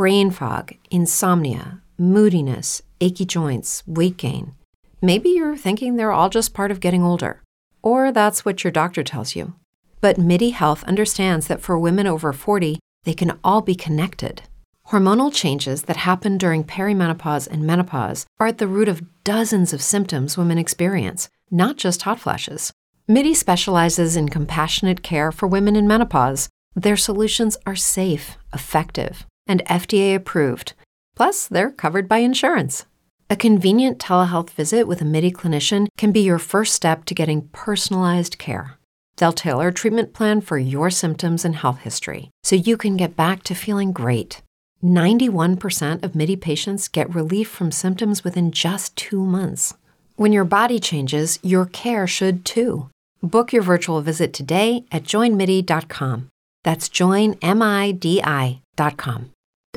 brain 0.00 0.30
fog, 0.30 0.72
insomnia, 0.90 1.82
moodiness, 1.98 2.80
achy 3.02 3.26
joints, 3.26 3.82
weight 3.86 4.16
gain. 4.16 4.54
Maybe 5.02 5.28
you're 5.28 5.58
thinking 5.58 5.96
they're 5.96 6.10
all 6.10 6.30
just 6.30 6.54
part 6.54 6.70
of 6.70 6.80
getting 6.80 7.02
older, 7.02 7.42
or 7.82 8.10
that's 8.10 8.42
what 8.42 8.64
your 8.64 8.70
doctor 8.70 9.02
tells 9.02 9.36
you. 9.36 9.52
But 10.00 10.16
MIDI 10.16 10.50
Health 10.50 10.82
understands 10.84 11.48
that 11.48 11.60
for 11.60 11.78
women 11.78 12.06
over 12.06 12.32
40, 12.32 12.78
they 13.04 13.12
can 13.12 13.38
all 13.44 13.60
be 13.60 13.74
connected. 13.74 14.40
Hormonal 14.88 15.30
changes 15.34 15.82
that 15.82 15.98
happen 15.98 16.38
during 16.38 16.64
perimenopause 16.64 17.46
and 17.46 17.66
menopause 17.66 18.24
are 18.38 18.46
at 18.46 18.56
the 18.56 18.68
root 18.68 18.88
of 18.88 19.04
dozens 19.22 19.74
of 19.74 19.82
symptoms 19.82 20.38
women 20.38 20.56
experience, 20.56 21.28
not 21.50 21.76
just 21.76 22.00
hot 22.00 22.18
flashes. 22.18 22.72
MIDI 23.06 23.34
specializes 23.34 24.16
in 24.16 24.30
compassionate 24.30 25.02
care 25.02 25.30
for 25.30 25.46
women 25.46 25.76
in 25.76 25.86
menopause. 25.86 26.48
Their 26.74 26.96
solutions 26.96 27.58
are 27.66 27.76
safe, 27.76 28.38
effective, 28.54 29.26
and 29.50 29.64
FDA 29.66 30.14
approved. 30.14 30.74
Plus, 31.16 31.48
they're 31.48 31.72
covered 31.72 32.08
by 32.08 32.18
insurance. 32.18 32.86
A 33.28 33.36
convenient 33.36 33.98
telehealth 33.98 34.50
visit 34.50 34.88
with 34.88 35.00
a 35.00 35.04
MIDI 35.04 35.30
clinician 35.30 35.88
can 35.98 36.12
be 36.12 36.20
your 36.20 36.38
first 36.38 36.74
step 36.74 37.04
to 37.04 37.14
getting 37.14 37.48
personalized 37.48 38.38
care. 38.38 38.78
They'll 39.16 39.32
tailor 39.32 39.68
a 39.68 39.72
treatment 39.72 40.14
plan 40.14 40.40
for 40.40 40.56
your 40.58 40.90
symptoms 40.90 41.44
and 41.44 41.56
health 41.56 41.80
history 41.80 42.30
so 42.42 42.56
you 42.56 42.76
can 42.76 42.96
get 42.96 43.16
back 43.16 43.42
to 43.44 43.54
feeling 43.54 43.92
great. 43.92 44.42
91% 44.82 46.02
of 46.02 46.14
MIDI 46.14 46.36
patients 46.36 46.88
get 46.88 47.14
relief 47.14 47.48
from 47.48 47.70
symptoms 47.70 48.24
within 48.24 48.50
just 48.50 48.96
two 48.96 49.24
months. 49.24 49.74
When 50.16 50.32
your 50.32 50.44
body 50.44 50.80
changes, 50.80 51.38
your 51.42 51.66
care 51.66 52.06
should 52.06 52.44
too. 52.44 52.88
Book 53.22 53.52
your 53.52 53.62
virtual 53.62 54.00
visit 54.00 54.32
today 54.32 54.84
at 54.90 55.04
joinmidi.com. 55.04 56.28
That's 56.64 56.88
joinmidi.com. 56.88 57.40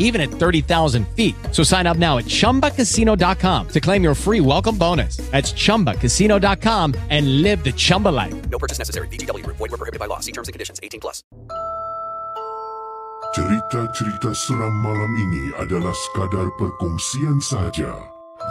even 0.00 0.20
at 0.20 0.28
30,000 0.28 1.06
feet. 1.14 1.36
So 1.52 1.62
sign 1.62 1.86
up 1.86 1.96
now 1.96 2.18
at 2.18 2.26
chumbacasino.com 2.26 3.68
to 3.68 3.80
claim 3.80 4.02
your 4.02 4.16
free 4.16 4.40
welcome 4.40 4.76
bonus. 4.76 5.18
That's 5.30 5.52
chumbacasino.com 5.52 6.94
and 7.10 7.42
live 7.42 7.62
the 7.62 7.72
Chumba 7.72 8.08
life. 8.08 8.34
No 8.50 8.58
purchase 8.58 8.78
necessary. 8.78 9.06
VGW 9.06 9.44
Group. 9.44 9.58
Void 9.58 9.70
were 9.70 9.78
prohibited 9.78 10.00
by 10.00 10.06
law. 10.06 10.18
See 10.18 10.32
terms 10.32 10.48
and 10.48 10.52
conditions. 10.52 10.80
18 10.82 11.00
plus. 11.00 11.22
Cerita-cerita 13.30 14.34
seram 14.34 14.74
malam 14.82 15.12
ini 15.14 15.54
adalah 15.62 15.94
sekadar 15.94 16.50
perkongsian 16.58 17.38
sahaja 17.38 17.94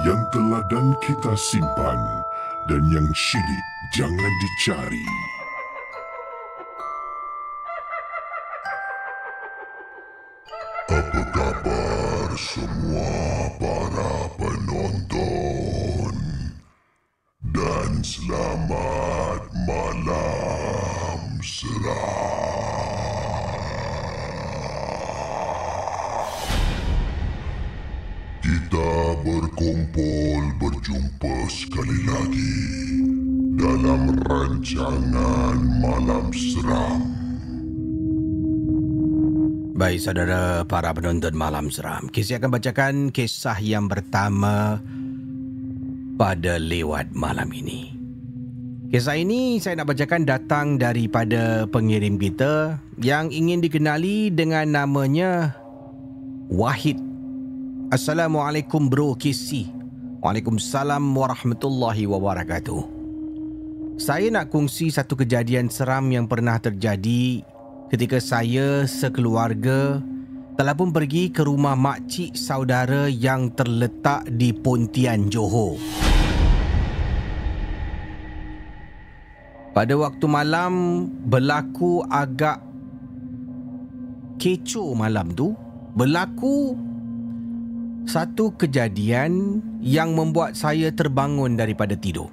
yang 0.08 0.24
teladan 0.32 0.96
kita 1.04 1.36
simpan 1.36 2.00
dan 2.72 2.88
yang 2.88 3.04
syilid 3.12 3.66
jangan 3.92 4.34
dicari. 4.40 5.04
Apa 10.90 11.22
kabar 11.22 12.34
semua 12.34 13.46
para 13.62 14.26
penonton? 14.42 16.14
Dan 17.46 18.02
selamat 18.02 19.54
malam 19.70 21.38
seram. 21.46 21.94
Kita 28.42 29.14
berkumpul 29.22 30.42
berjumpa 30.58 31.38
sekali 31.54 32.02
lagi 32.02 32.66
dalam 33.62 34.18
rancangan 34.26 35.54
Malam 35.86 36.34
Seram. 36.34 37.19
Baik 39.80 40.04
saudara 40.04 40.68
para 40.68 40.92
penonton 40.92 41.32
malam 41.40 41.72
seram. 41.72 42.12
Kisah 42.12 42.36
akan 42.36 42.52
bacakan 42.52 42.96
kisah 43.16 43.56
yang 43.64 43.88
pertama 43.88 44.76
pada 46.20 46.60
lewat 46.60 47.16
malam 47.16 47.48
ini. 47.56 47.96
Kisah 48.92 49.16
ini 49.16 49.56
saya 49.64 49.80
nak 49.80 49.96
bacakan 49.96 50.28
datang 50.28 50.76
daripada 50.76 51.64
pengirim 51.72 52.20
kita 52.20 52.76
Yang 53.00 53.32
ingin 53.40 53.64
dikenali 53.64 54.28
dengan 54.36 54.68
namanya 54.68 55.56
Wahid. 56.52 57.00
Assalamualaikum 57.88 58.92
bro 58.92 59.16
Kisi 59.16 59.72
Waalaikumsalam 60.20 61.08
warahmatullahi 61.08 62.04
wabarakatuh. 62.04 62.84
Saya 63.96 64.28
nak 64.28 64.52
kongsi 64.52 64.92
satu 64.92 65.16
kejadian 65.16 65.72
seram 65.72 66.12
yang 66.12 66.28
pernah 66.28 66.60
terjadi 66.60 67.48
ketika 67.90 68.22
saya 68.22 68.86
sekeluarga 68.86 69.98
telah 70.54 70.78
pun 70.78 70.94
pergi 70.94 71.34
ke 71.34 71.42
rumah 71.42 71.74
makcik 71.74 72.38
saudara 72.38 73.10
yang 73.10 73.50
terletak 73.58 74.30
di 74.30 74.54
Pontian 74.54 75.34
Johor. 75.34 75.82
Pada 79.74 79.94
waktu 79.98 80.26
malam 80.30 80.74
berlaku 81.26 82.06
agak 82.06 82.62
kecoh 84.38 84.94
malam 84.94 85.34
tu, 85.34 85.56
berlaku 85.98 86.76
satu 88.06 88.54
kejadian 88.60 89.64
yang 89.82 90.14
membuat 90.14 90.54
saya 90.54 90.94
terbangun 90.94 91.58
daripada 91.58 91.96
tidur. 91.96 92.30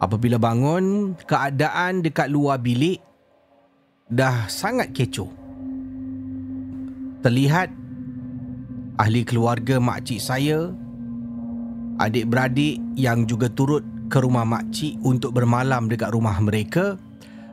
Apabila 0.00 0.40
bangun, 0.40 1.14
keadaan 1.28 2.00
dekat 2.00 2.32
luar 2.32 2.56
bilik 2.56 3.09
dah 4.10 4.50
sangat 4.50 4.90
kecoh. 4.90 5.30
Terlihat 7.22 7.70
ahli 8.98 9.22
keluarga 9.22 9.78
makcik 9.78 10.18
saya, 10.18 10.74
adik-beradik 12.02 12.82
yang 12.98 13.24
juga 13.24 13.46
turut 13.46 13.86
ke 14.10 14.18
rumah 14.18 14.42
makcik 14.42 14.98
untuk 15.06 15.30
bermalam 15.38 15.86
dekat 15.86 16.10
rumah 16.10 16.34
mereka 16.42 16.98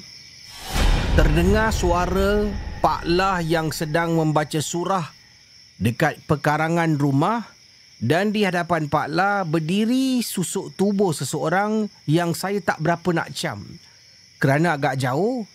Terdengar 1.14 1.70
suara 1.74 2.46
Pak 2.82 3.06
Lah 3.10 3.42
yang 3.42 3.74
sedang 3.74 4.16
membaca 4.18 4.62
surah 4.62 5.14
dekat 5.78 6.18
pekarangan 6.26 6.98
rumah 6.98 7.46
dan 7.98 8.32
di 8.34 8.44
hadapan 8.46 8.90
Pak 8.90 9.08
Lah 9.10 9.44
berdiri 9.46 10.22
susuk 10.22 10.74
tubuh 10.78 11.14
seseorang 11.14 11.90
yang 12.10 12.34
saya 12.38 12.62
tak 12.62 12.78
berapa 12.82 13.14
nak 13.14 13.34
cam 13.34 13.80
kerana 14.44 14.76
agak 14.76 15.00
jauh 15.00 15.48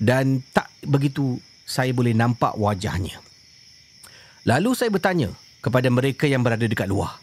dan 0.00 0.40
tak 0.56 0.72
begitu 0.88 1.36
saya 1.68 1.92
boleh 1.92 2.16
nampak 2.16 2.56
wajahnya. 2.56 3.20
Lalu 4.48 4.72
saya 4.72 4.88
bertanya 4.88 5.28
kepada 5.60 5.92
mereka 5.92 6.24
yang 6.24 6.40
berada 6.40 6.64
dekat 6.64 6.88
luar. 6.88 7.20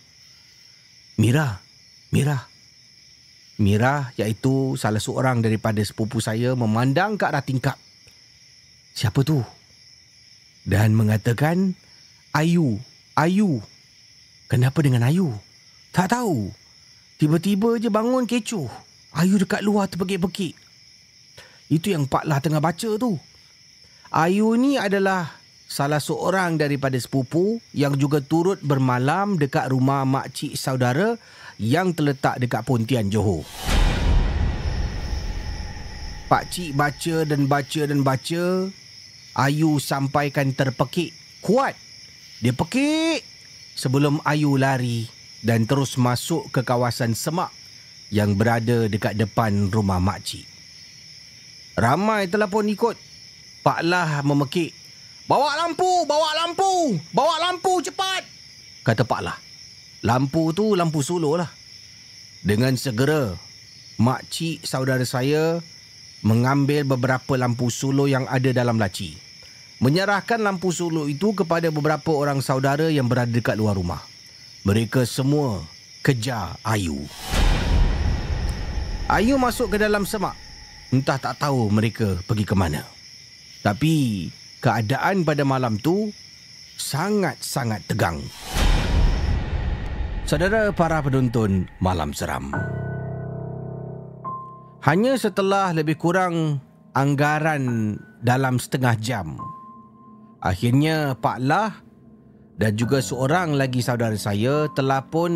Mira, 1.17 1.65
Mira, 2.13 2.45
Mira 3.57 4.13
iaitu 4.21 4.77
salah 4.77 5.01
seorang 5.01 5.41
daripada 5.41 5.81
sepupu 5.81 6.21
saya 6.21 6.53
memandang 6.53 7.17
ke 7.17 7.25
arah 7.25 7.41
tingkap. 7.41 7.75
Siapa 8.93 9.25
tu? 9.25 9.41
Dan 10.61 10.93
mengatakan, 10.93 11.73
Ayu, 12.37 12.77
Ayu. 13.17 13.65
Kenapa 14.45 14.85
dengan 14.85 15.09
Ayu? 15.09 15.33
Tak 15.89 16.13
tahu. 16.13 16.53
Tiba-tiba 17.17 17.81
je 17.81 17.89
bangun 17.89 18.29
kecoh. 18.29 18.69
Ayu 19.17 19.41
dekat 19.41 19.65
luar 19.65 19.89
terpekik-pekik. 19.89 20.68
Itu 21.69 21.93
yang 21.93 22.09
Pak 22.09 22.25
Lah 22.25 22.41
tengah 22.41 22.57
baca 22.57 22.97
tu. 22.97 23.21
Ayu 24.09 24.57
ni 24.57 24.73
adalah 24.73 25.37
salah 25.69 26.01
seorang 26.01 26.57
daripada 26.57 26.97
sepupu 26.97 27.61
yang 27.77 27.93
juga 27.93 28.25
turut 28.25 28.57
bermalam 28.65 29.37
dekat 29.37 29.69
rumah 29.69 30.01
makcik 30.01 30.57
saudara 30.57 31.13
yang 31.61 31.93
terletak 31.93 32.41
dekat 32.41 32.65
Pontian 32.65 33.13
Johor. 33.13 33.45
Pak 36.25 36.49
Cik 36.49 36.73
baca 36.73 37.15
dan 37.29 37.45
baca 37.45 37.81
dan 37.85 38.01
baca. 38.01 38.45
Ayu 39.37 39.77
sampaikan 39.77 40.49
terpekik. 40.49 41.13
Kuat. 41.45 41.77
Dia 42.41 42.53
pekik. 42.53 43.21
Sebelum 43.77 44.25
Ayu 44.25 44.57
lari 44.57 45.05
dan 45.45 45.69
terus 45.69 46.01
masuk 46.01 46.49
ke 46.49 46.65
kawasan 46.65 47.13
semak 47.13 47.53
yang 48.09 48.33
berada 48.33 48.89
dekat 48.89 49.13
depan 49.13 49.69
rumah 49.69 50.01
makcik. 50.01 50.48
Ramai 51.79 52.27
telah 52.27 52.51
pun 52.51 52.67
ikut. 52.67 52.99
Pak 53.63 53.79
Lah 53.87 54.19
memekik. 54.27 54.75
Bawa 55.31 55.55
lampu, 55.63 56.03
bawa 56.03 56.29
lampu, 56.43 56.99
bawa 57.15 57.39
lampu 57.39 57.79
cepat. 57.79 58.27
Kata 58.83 59.07
Pak 59.07 59.21
Lah. 59.23 59.37
Lampu 60.03 60.51
tu 60.51 60.75
lampu 60.75 60.99
solo 60.99 61.39
lah. 61.39 61.47
Dengan 62.43 62.75
segera, 62.75 63.35
makcik 63.99 64.63
saudara 64.63 65.03
saya 65.03 65.59
mengambil 66.23 66.83
beberapa 66.83 67.35
lampu 67.39 67.71
solo 67.71 68.07
yang 68.07 68.27
ada 68.27 68.51
dalam 68.51 68.79
laci. 68.79 69.15
Menyerahkan 69.79 70.43
lampu 70.43 70.75
solo 70.75 71.07
itu 71.07 71.31
kepada 71.31 71.71
beberapa 71.71 72.11
orang 72.11 72.43
saudara 72.43 72.91
yang 72.91 73.07
berada 73.07 73.31
dekat 73.31 73.55
luar 73.55 73.79
rumah. 73.79 74.03
Mereka 74.67 75.07
semua 75.07 75.63
kejar 76.03 76.59
Ayu. 76.63 77.07
Ayu 79.07 79.39
masuk 79.39 79.71
ke 79.71 79.77
dalam 79.79 80.03
semak. 80.03 80.48
Entah 80.89 81.21
tak 81.21 81.37
tahu 81.37 81.69
mereka 81.69 82.17
pergi 82.25 82.45
ke 82.49 82.57
mana. 82.57 82.81
Tapi 83.61 84.25
keadaan 84.57 85.21
pada 85.21 85.45
malam 85.45 85.77
tu 85.77 86.09
sangat-sangat 86.81 87.85
tegang. 87.85 88.17
Saudara 90.25 90.73
para 90.73 90.97
penonton 91.05 91.69
Malam 91.77 92.09
Seram. 92.13 92.49
Hanya 94.81 95.13
setelah 95.19 95.75
lebih 95.77 95.99
kurang 95.99 96.63
anggaran 96.97 97.93
dalam 98.25 98.57
setengah 98.57 98.95
jam. 98.97 99.37
Akhirnya 100.41 101.13
Pak 101.19 101.37
Lah 101.43 101.71
dan 102.57 102.73
juga 102.73 103.03
seorang 103.03 103.53
lagi 103.53 103.85
saudara 103.85 104.15
saya 104.17 104.71
telah 104.73 105.05
pun 105.05 105.31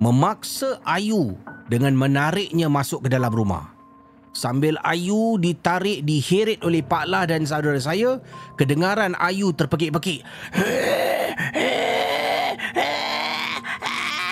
memaksa 0.00 0.80
Ayu 0.86 1.36
dengan 1.68 1.92
menariknya 1.92 2.72
masuk 2.72 3.06
ke 3.06 3.08
dalam 3.12 3.30
rumah. 3.30 3.69
Sambil 4.30 4.78
Ayu 4.86 5.42
ditarik 5.42 6.06
diheret 6.06 6.62
oleh 6.62 6.86
Pak 6.86 7.04
Lah 7.10 7.26
dan 7.26 7.42
saudara 7.42 7.82
saya, 7.82 8.22
kedengaran 8.54 9.18
Ayu 9.18 9.50
terpekik-pekik. 9.50 10.22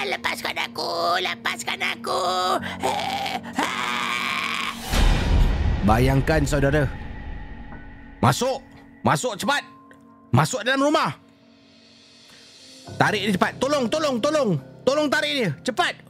Lepaskan 0.08 0.56
aku, 0.70 1.18
lepaskan 1.20 1.80
aku. 1.82 2.22
Bayangkan 5.82 6.46
saudara. 6.46 6.86
Masuk, 8.22 8.62
masuk 9.02 9.34
cepat. 9.34 9.66
Masuk 10.30 10.62
dalam 10.62 10.84
rumah. 10.84 11.10
Tarik 12.96 13.28
dia 13.28 13.34
cepat. 13.34 13.52
Tolong, 13.60 13.84
tolong, 13.90 14.16
tolong. 14.22 14.50
Tolong 14.88 15.12
tarik 15.12 15.32
dia. 15.36 15.50
Cepat. 15.68 16.00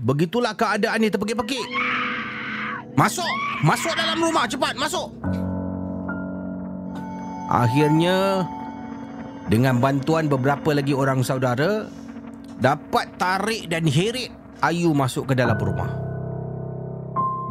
Begitulah 0.00 0.56
keadaan 0.56 1.04
dia 1.04 1.12
terpekik-pekik. 1.12 1.66
Masuk. 2.96 3.28
Masuk 3.60 3.92
dalam 3.92 4.16
rumah. 4.16 4.48
Cepat. 4.48 4.80
Masuk. 4.80 5.12
Akhirnya, 7.52 8.48
dengan 9.52 9.76
bantuan 9.76 10.24
beberapa 10.24 10.72
lagi 10.72 10.96
orang 10.96 11.20
saudara, 11.20 11.84
dapat 12.64 13.12
tarik 13.20 13.68
dan 13.68 13.84
heret 13.84 14.32
Ayu 14.64 14.96
masuk 14.96 15.28
ke 15.30 15.34
dalam 15.36 15.60
rumah. 15.60 15.92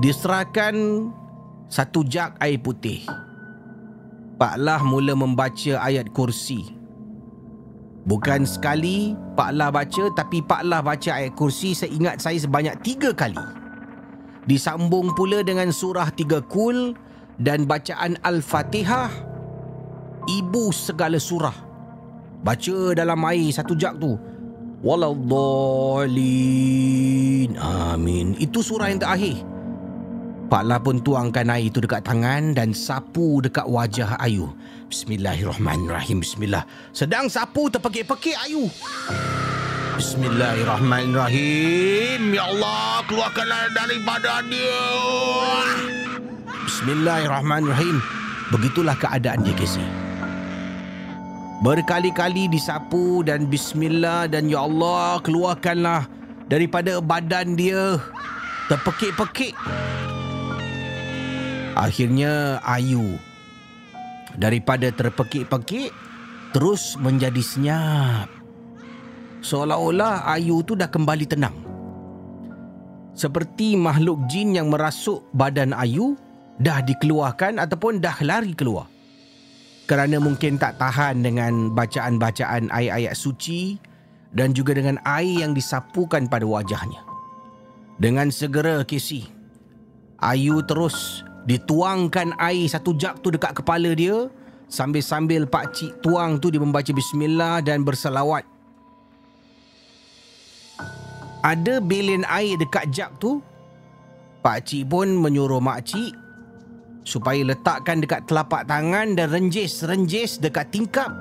Diserahkan 0.02 0.74
satu 1.70 2.02
jak 2.02 2.34
air 2.42 2.58
putih. 2.58 3.06
Pak 4.42 4.58
Lah 4.58 4.82
mula 4.82 5.14
membaca 5.14 5.80
ayat 5.86 6.10
kursi. 6.12 6.75
Bukan 8.06 8.46
sekali 8.46 9.18
Pak 9.34 9.50
Lah 9.58 9.74
baca 9.74 10.14
tapi 10.14 10.46
Pak 10.46 10.62
Lah 10.70 10.86
baca 10.86 11.10
ayat 11.10 11.34
kursi 11.34 11.74
saya 11.74 11.90
ingat 11.90 12.22
saya 12.22 12.38
sebanyak 12.38 12.78
tiga 12.86 13.10
kali. 13.18 13.42
Disambung 14.46 15.18
pula 15.18 15.42
dengan 15.42 15.74
surah 15.74 16.14
tiga 16.14 16.38
kul 16.46 16.94
dan 17.42 17.66
bacaan 17.66 18.22
Al-Fatihah. 18.22 19.10
Ibu 20.30 20.70
segala 20.70 21.18
surah. 21.18 21.58
Baca 22.46 22.94
dalam 22.94 23.26
air 23.26 23.50
satu 23.50 23.74
jak 23.74 23.98
tu. 23.98 24.14
Waladdallin. 24.86 27.58
Amin. 27.58 28.38
Itu 28.38 28.62
surah 28.62 28.94
yang 28.94 29.02
terakhir. 29.02 29.55
Pak 30.46 30.62
Lah 30.62 30.78
pun 30.78 31.02
tuangkan 31.02 31.50
air 31.50 31.74
itu 31.74 31.82
dekat 31.82 32.06
tangan 32.06 32.54
dan 32.54 32.70
sapu 32.70 33.42
dekat 33.42 33.66
wajah 33.66 34.14
Ayu. 34.22 34.54
Bismillahirrahmanirrahim. 34.94 36.22
Bismillah. 36.22 36.70
Sedang 36.94 37.34
sapu 37.34 37.66
terpekik-pekik 37.74 38.38
Ayu. 38.46 38.70
Bismillahirrahmanirrahim. 39.98 42.30
Ya 42.30 42.46
Allah, 42.46 43.02
keluarkanlah 43.10 43.74
daripada 43.74 44.46
dia. 44.46 44.86
Bismillahirrahmanirrahim. 46.70 47.98
Begitulah 48.54 48.94
keadaan 49.02 49.42
dia, 49.42 49.58
Casey. 49.58 49.82
Berkali-kali 51.66 52.54
disapu 52.54 53.26
dan 53.26 53.50
bismillah 53.50 54.30
dan 54.30 54.46
ya 54.46 54.70
Allah 54.70 55.18
keluarkanlah 55.26 56.06
daripada 56.46 57.02
badan 57.02 57.58
dia 57.58 57.98
terpekik-pekik. 58.70 59.58
Akhirnya 61.76 62.64
Ayu 62.64 63.20
daripada 64.40 64.88
terpekik-pekik 64.96 65.92
terus 66.56 66.96
menjadi 66.96 67.44
senyap. 67.44 68.32
Seolah-olah 69.44 70.24
Ayu 70.32 70.64
tu 70.64 70.80
dah 70.80 70.88
kembali 70.88 71.28
tenang. 71.28 71.56
Seperti 73.12 73.76
makhluk 73.76 74.24
jin 74.32 74.56
yang 74.56 74.72
merasuk 74.72 75.28
badan 75.36 75.76
Ayu 75.76 76.16
dah 76.64 76.80
dikeluarkan 76.80 77.60
ataupun 77.60 78.00
dah 78.00 78.16
lari 78.24 78.56
keluar 78.56 78.88
kerana 79.86 80.18
mungkin 80.18 80.58
tak 80.58 80.82
tahan 80.82 81.22
dengan 81.22 81.70
bacaan-bacaan 81.76 82.74
ayat-ayat 82.74 83.14
suci 83.14 83.78
dan 84.34 84.52
juga 84.52 84.74
dengan 84.74 84.98
air 85.06 85.46
yang 85.46 85.54
disapukan 85.54 86.26
pada 86.26 86.44
wajahnya. 86.44 87.00
Dengan 87.96 88.28
segera 88.28 88.84
Casey, 88.84 89.30
Ayu 90.20 90.60
terus 90.66 91.24
dituangkan 91.46 92.34
air 92.42 92.66
satu 92.66 92.98
jak 92.98 93.22
tu 93.22 93.30
dekat 93.30 93.56
kepala 93.58 93.94
dia 93.94 94.30
sambil-sambil 94.68 95.46
Pak 95.46 95.66
Cik 95.78 95.92
tuang 96.02 96.42
tu 96.42 96.50
dia 96.50 96.62
membaca 96.62 96.90
bismillah 96.90 97.62
dan 97.62 97.86
bersalawat. 97.86 98.44
Ada 101.46 101.78
bilin 101.78 102.26
air 102.26 102.58
dekat 102.58 102.90
jak 102.90 103.14
tu. 103.22 103.42
Pak 104.42 104.66
Cik 104.66 104.90
pun 104.90 105.10
menyuruh 105.10 105.62
Mak 105.62 105.82
Cik 105.86 106.14
supaya 107.06 107.46
letakkan 107.46 108.02
dekat 108.02 108.26
telapak 108.26 108.66
tangan 108.66 109.14
dan 109.14 109.30
renjis-renjis 109.30 110.42
dekat 110.42 110.74
tingkap 110.74 111.14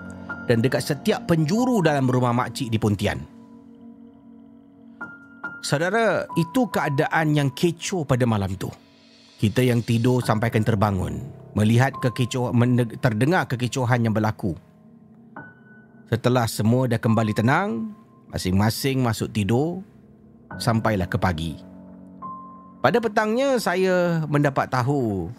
dan 0.49 0.65
dekat 0.65 0.81
setiap 0.81 1.29
penjuru 1.29 1.85
dalam 1.85 2.09
rumah 2.09 2.33
makcik 2.33 2.73
di 2.73 2.81
Pontian. 2.81 3.21
Saudara, 5.65 6.29
itu 6.37 6.69
keadaan 6.69 7.33
yang 7.33 7.49
kecoh 7.53 8.05
pada 8.05 8.29
malam 8.29 8.53
tu. 8.57 8.69
Kita 9.35 9.61
yang 9.61 9.83
tidur 9.83 10.23
sampaikan 10.23 10.63
terbangun, 10.63 11.19
melihat 11.59 11.91
kekecoh, 11.99 12.55
terdengar 13.03 13.51
kekecohan 13.51 14.07
yang 14.07 14.15
berlaku. 14.15 14.55
Setelah 16.07 16.47
semua 16.47 16.87
dah 16.87 17.01
kembali 17.01 17.35
tenang, 17.35 17.91
masing-masing 18.31 19.03
masuk 19.03 19.31
tidur, 19.35 19.83
sampailah 20.59 21.11
ke 21.11 21.19
pagi. 21.19 21.59
Pada 22.85 23.01
petangnya 23.01 23.57
saya 23.57 24.23
mendapat 24.29 24.69
tahu 24.69 25.33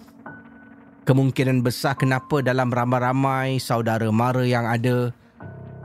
kemungkinan 1.06 1.62
besar 1.62 1.94
kenapa 1.94 2.42
dalam 2.42 2.74
ramai-ramai 2.74 3.62
saudara 3.62 4.10
mara 4.10 4.42
yang 4.42 4.66
ada, 4.66 5.14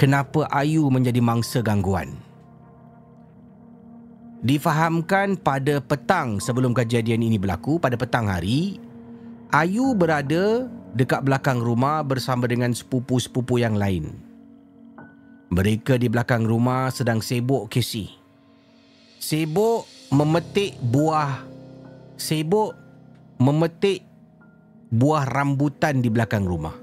kenapa 0.00 0.48
Ayu 0.48 0.88
menjadi 0.88 1.20
mangsa 1.20 1.60
gangguan. 1.60 2.29
Difahamkan 4.40 5.36
pada 5.36 5.84
petang 5.84 6.40
sebelum 6.40 6.72
kejadian 6.72 7.20
ini 7.20 7.36
berlaku, 7.36 7.76
pada 7.76 8.00
petang 8.00 8.24
hari, 8.24 8.80
Ayu 9.52 9.92
berada 9.92 10.64
dekat 10.96 11.20
belakang 11.26 11.60
rumah 11.60 12.00
bersama 12.00 12.48
dengan 12.48 12.72
sepupu-sepupu 12.72 13.60
yang 13.60 13.76
lain. 13.76 14.16
Mereka 15.50 16.00
di 16.00 16.08
belakang 16.08 16.46
rumah 16.46 16.88
sedang 16.88 17.20
sibuk 17.20 17.68
Casey. 17.68 18.08
Sibuk 19.20 19.84
memetik 20.08 20.78
buah 20.80 21.44
sibuk 22.16 22.72
memetik 23.36 24.06
buah 24.88 25.28
rambutan 25.28 26.00
di 26.00 26.08
belakang 26.08 26.48
rumah. 26.48 26.78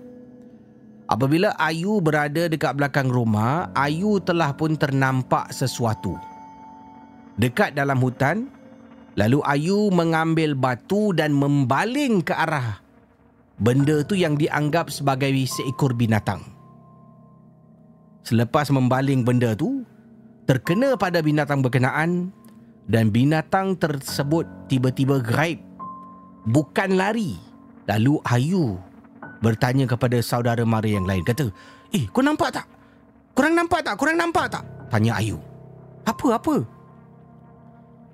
Apabila 1.08 1.56
Ayu 1.56 2.04
berada 2.04 2.52
dekat 2.52 2.76
belakang 2.76 3.08
rumah, 3.08 3.72
Ayu 3.72 4.20
telah 4.20 4.52
pun 4.52 4.76
ternampak 4.76 5.56
sesuatu. 5.56 6.20
Dekat 7.38 7.77
dalam 7.77 8.01
hutan, 8.01 8.50
lalu 9.13 9.46
Ayu 9.46 9.94
mengambil 9.94 10.58
batu 10.58 11.13
dan 11.13 11.38
membaling 11.38 12.25
ke 12.25 12.34
arah 12.34 12.82
benda 13.62 14.06
tu 14.06 14.13
yang 14.13 14.38
dianggap 14.38 14.89
sebagai 14.89 15.29
seekor 15.46 15.94
binatang. 15.94 16.41
Selepas 18.25 18.70
membaling 18.74 19.24
benda 19.24 19.53
tu, 19.53 19.86
terkena 20.50 20.98
pada 21.00 21.24
binatang 21.24 21.63
berkenaan 21.63 22.34
dan 22.89 23.13
binatang 23.13 23.77
tersebut 23.77 24.46
tiba-tiba 24.67 25.22
gaib. 25.22 25.62
Bukan 26.48 26.96
lari. 26.96 27.36
Lalu 27.88 28.20
Ayu 28.27 28.75
bertanya 29.39 29.88
kepada 29.88 30.20
saudara 30.20 30.63
mara 30.67 30.88
yang 30.88 31.08
lain. 31.08 31.24
Kata, 31.24 31.48
eh 31.96 32.03
kau 32.12 32.20
nampak 32.20 32.51
tak? 32.51 32.65
Korang 33.32 33.56
nampak 33.56 33.86
tak? 33.86 33.96
Korang 33.96 34.17
nampak 34.20 34.51
tak? 34.51 34.63
Tanya 34.91 35.20
Ayu. 35.22 35.39
Apa, 36.03 36.39
apa? 36.39 36.77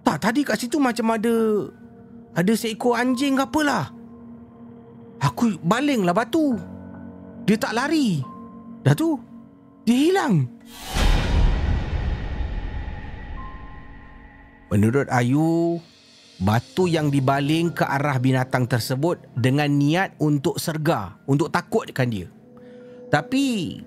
Tak, 0.03 0.17
tadi 0.19 0.43
kat 0.43 0.59
situ 0.59 0.77
macam 0.77 1.15
ada... 1.15 1.35
Ada 2.33 2.53
seekor 2.57 2.97
anjing 2.97 3.37
ke 3.37 3.45
apalah. 3.45 3.93
Aku 5.21 5.53
balinglah 5.61 6.17
batu. 6.17 6.57
Dia 7.45 7.61
tak 7.61 7.77
lari. 7.77 8.25
Dah 8.81 8.97
tu, 8.97 9.21
dia 9.85 9.95
hilang. 9.95 10.49
Menurut 14.73 15.05
Ayu, 15.13 15.77
batu 16.41 16.89
yang 16.89 17.13
dibaling 17.13 17.69
ke 17.69 17.85
arah 17.85 18.17
binatang 18.17 18.65
tersebut 18.65 19.21
dengan 19.37 19.69
niat 19.69 20.17
untuk 20.17 20.57
serga, 20.57 21.13
untuk 21.29 21.53
takutkan 21.53 22.09
dia. 22.09 22.25
Tapi 23.13 23.77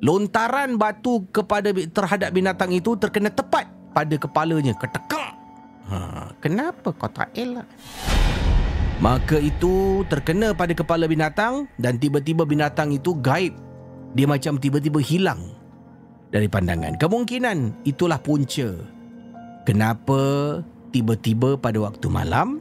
lontaran 0.00 0.80
batu 0.80 1.28
kepada 1.28 1.68
terhadap 1.70 2.32
binatang 2.32 2.72
itu 2.72 2.96
terkena 2.96 3.28
tepat 3.28 3.68
pada 3.94 4.18
kepalanya, 4.18 4.74
ketekak. 4.74 5.32
Ha, 5.88 5.96
kenapa 6.42 6.90
kau 6.90 7.08
tak 7.08 7.30
elak? 7.38 7.64
Maka 8.98 9.38
itu 9.38 10.02
terkena 10.10 10.50
pada 10.56 10.74
kepala 10.74 11.06
binatang 11.06 11.70
dan 11.78 12.02
tiba-tiba 12.02 12.42
binatang 12.42 12.90
itu 12.90 13.14
gaib. 13.22 13.54
Dia 14.14 14.26
macam 14.26 14.58
tiba-tiba 14.58 14.98
hilang 15.02 15.54
dari 16.30 16.46
pandangan. 16.46 16.98
Kemungkinan 16.98 17.86
itulah 17.86 18.18
punca 18.22 18.70
Kenapa 19.64 20.20
tiba-tiba 20.92 21.56
pada 21.56 21.80
waktu 21.80 22.06
malam 22.12 22.60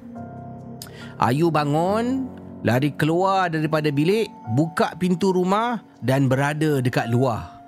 Ayu 1.21 1.53
bangun, 1.53 2.25
lari 2.65 2.89
keluar 2.95 3.47
daripada 3.51 3.93
bilik, 3.93 4.27
buka 4.57 4.97
pintu 4.97 5.29
rumah 5.29 5.79
dan 6.01 6.25
berada 6.25 6.81
dekat 6.81 7.07
luar. 7.11 7.61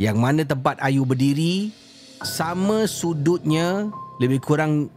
Yang 0.00 0.16
mana 0.18 0.42
tempat 0.42 0.76
Ayu 0.82 1.06
berdiri 1.06 1.70
sama 2.20 2.84
sudutnya 2.84 3.88
lebih 4.20 4.40
kurang 4.44 4.92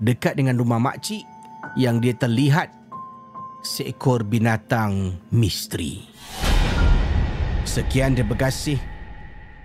dekat 0.00 0.40
dengan 0.40 0.56
rumah 0.56 0.80
makcik 0.80 1.20
yang 1.76 2.00
dia 2.00 2.16
terlihat 2.16 2.72
seekor 3.60 4.24
binatang 4.24 5.20
misteri. 5.28 6.08
Sekian 7.68 8.16
terima 8.16 8.32
kasih. 8.38 8.80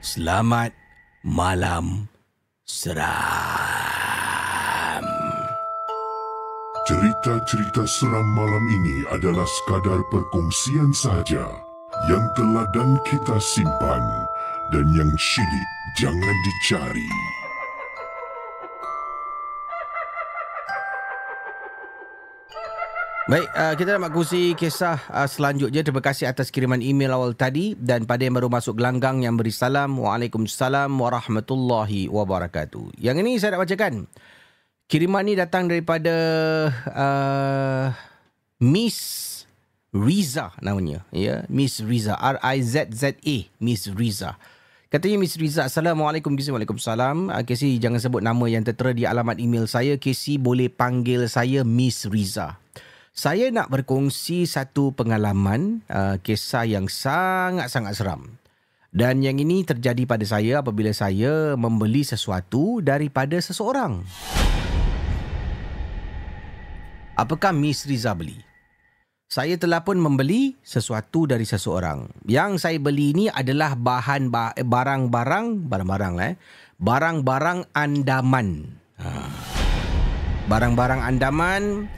Selamat 0.04 0.76
malam 1.24 2.12
seram. 2.68 3.08
Cerita-cerita 6.84 7.88
seram 7.88 8.28
malam 8.36 8.66
ini 8.68 9.08
adalah 9.16 9.48
sekadar 9.48 10.04
perkongsian 10.12 10.92
sahaja 10.92 11.48
yang 12.12 12.28
telah 12.36 12.68
dan 12.76 13.00
kita 13.08 13.40
simpan 13.40 14.04
dan 14.76 14.84
yang 14.92 15.08
syilid 15.16 15.83
jangan 15.98 16.36
dicari. 16.42 17.10
Baik, 23.24 23.48
uh, 23.56 23.74
kita 23.80 23.96
nak 23.96 24.12
kongsi 24.12 24.52
kisah 24.52 25.00
uh, 25.08 25.24
selanjutnya. 25.24 25.80
Terima 25.80 26.04
kasih 26.04 26.28
atas 26.28 26.52
kiriman 26.52 26.84
email 26.84 27.16
awal 27.16 27.32
tadi 27.32 27.72
dan 27.80 28.04
pada 28.04 28.28
yang 28.28 28.36
baru 28.36 28.52
masuk 28.52 28.76
gelanggang 28.76 29.24
yang 29.24 29.40
beri 29.40 29.54
salam. 29.54 29.96
Waalaikumsalam 29.96 30.92
warahmatullahi 30.92 32.12
wabarakatuh. 32.12 33.00
Yang 33.00 33.16
ini 33.24 33.32
saya 33.40 33.56
nak 33.56 33.64
bacakan. 33.64 34.12
Kiriman 34.92 35.24
ini 35.24 35.40
datang 35.40 35.72
daripada 35.72 36.16
uh, 36.92 37.88
Miss 38.60 39.00
Riza 39.96 40.52
namanya. 40.60 41.08
Ya, 41.16 41.48
Miss 41.48 41.80
Riza. 41.80 42.20
R-I-Z-Z-A. 42.20 43.48
Miss 43.64 43.88
Riza. 43.88 44.36
Katanya 44.94 45.18
Miss 45.18 45.42
Riza, 45.42 45.66
Assalamualaikum. 45.66 46.38
Waalaikumsalam. 46.38 47.34
Uh, 47.34 47.42
Kisi 47.50 47.82
jangan 47.82 47.98
sebut 47.98 48.22
nama 48.22 48.46
yang 48.46 48.62
tertera 48.62 48.94
di 48.94 49.10
alamat 49.10 49.42
email 49.42 49.66
saya. 49.66 49.98
Kisi 49.98 50.38
boleh 50.38 50.70
panggil 50.70 51.26
saya 51.26 51.66
Miss 51.66 52.06
Riza. 52.06 52.62
Saya 53.10 53.50
nak 53.50 53.74
berkongsi 53.74 54.46
satu 54.46 54.94
pengalaman 54.94 55.82
uh, 55.90 56.22
kisah 56.22 56.70
yang 56.70 56.86
sangat-sangat 56.86 57.98
seram. 57.98 58.38
Dan 58.94 59.26
yang 59.26 59.42
ini 59.42 59.66
terjadi 59.66 60.06
pada 60.06 60.30
saya 60.30 60.62
apabila 60.62 60.94
saya 60.94 61.58
membeli 61.58 62.06
sesuatu 62.06 62.78
daripada 62.78 63.42
seseorang. 63.42 64.06
Apakah 67.18 67.50
Miss 67.50 67.90
Riza 67.90 68.14
beli? 68.14 68.53
Saya 69.34 69.58
telah 69.58 69.82
pun 69.82 69.98
membeli 69.98 70.54
sesuatu 70.62 71.26
dari 71.26 71.42
seseorang. 71.42 72.06
Yang 72.30 72.70
saya 72.70 72.78
beli 72.78 73.18
ini 73.18 73.26
adalah 73.34 73.74
bahan 73.74 74.30
barang-barang, 74.62 75.46
barang-barang 75.66 76.14
lah 76.14 76.28
eh. 76.30 76.36
Barang-barang 76.78 77.74
andaman. 77.74 78.78
Ha. 79.02 79.10
Barang-barang 80.46 81.02
andaman 81.02 81.90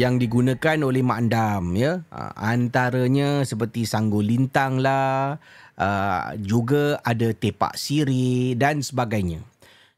yang 0.00 0.16
digunakan 0.16 0.80
oleh 0.80 1.04
Mak 1.04 1.18
Andam 1.26 1.74
ya 1.74 2.06
uh, 2.08 2.32
antaranya 2.38 3.42
seperti 3.42 3.82
sanggul 3.82 4.22
lintang 4.22 4.78
lah 4.78 5.36
uh, 5.74 6.38
juga 6.38 7.02
ada 7.02 7.34
tepak 7.34 7.74
siri 7.74 8.54
dan 8.54 8.78
sebagainya 8.78 9.42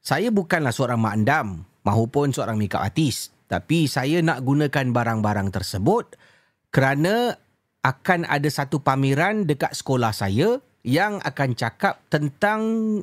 saya 0.01 0.33
bukanlah 0.33 0.73
seorang 0.73 1.05
Mak 1.05 1.15
Andam 1.21 1.69
maupun 1.85 2.33
seorang 2.33 2.57
makeup 2.57 2.81
artist 2.81 3.37
tapi 3.45 3.93
saya 3.93 4.25
nak 4.25 4.41
gunakan 4.41 4.89
barang-barang 4.89 5.53
tersebut 5.53 6.17
kerana 6.71 7.39
akan 7.83 8.29
ada 8.29 8.47
satu 8.47 8.83
pameran 8.83 9.47
dekat 9.47 9.75
sekolah 9.75 10.15
saya 10.15 10.59
yang 10.87 11.21
akan 11.21 11.53
cakap 11.53 12.01
tentang 12.09 12.61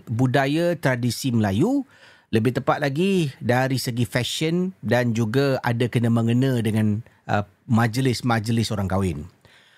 budaya 0.10 0.74
tradisi 0.78 1.30
Melayu 1.30 1.86
lebih 2.34 2.60
tepat 2.60 2.84
lagi 2.84 3.32
dari 3.40 3.80
segi 3.80 4.04
fashion 4.04 4.76
dan 4.84 5.16
juga 5.16 5.62
ada 5.64 5.88
kena 5.88 6.12
mengena 6.12 6.60
dengan 6.60 7.00
uh, 7.30 7.46
majlis-majlis 7.70 8.74
orang 8.74 8.90
kahwin. 8.90 9.20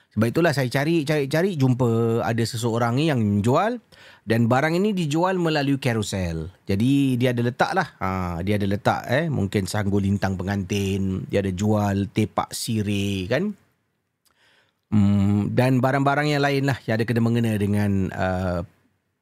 Sebab 0.09 0.25
itulah 0.33 0.49
saya 0.57 0.65
cari 0.73 1.05
cari 1.05 1.29
cari 1.29 1.53
jumpa 1.53 2.25
ada 2.25 2.41
seseorang 2.41 2.97
ni 2.97 3.13
yang 3.13 3.45
jual 3.45 3.77
dan 4.25 4.49
barang 4.49 4.73
ini 4.73 4.97
dijual 4.97 5.37
melalui 5.37 5.77
carousel. 5.77 6.49
Jadi 6.65 7.13
dia 7.21 7.29
ada 7.29 7.45
letak 7.45 7.71
lah. 7.77 7.93
Ha, 8.01 8.41
dia 8.41 8.57
ada 8.57 8.65
letak 8.65 9.05
eh 9.05 9.29
mungkin 9.29 9.69
sanggul 9.69 10.01
lintang 10.01 10.33
pengantin, 10.33 11.29
dia 11.29 11.45
ada 11.45 11.53
jual 11.53 12.09
tepak 12.09 12.49
sirih 12.49 13.29
kan. 13.29 13.53
Hmm, 14.89 15.53
dan 15.53 15.77
barang-barang 15.77 16.33
yang 16.33 16.41
lain 16.41 16.65
lah 16.65 16.77
yang 16.89 16.97
ada 16.97 17.05
kena 17.05 17.21
mengena 17.21 17.53
dengan 17.61 18.09
uh, 18.09 18.65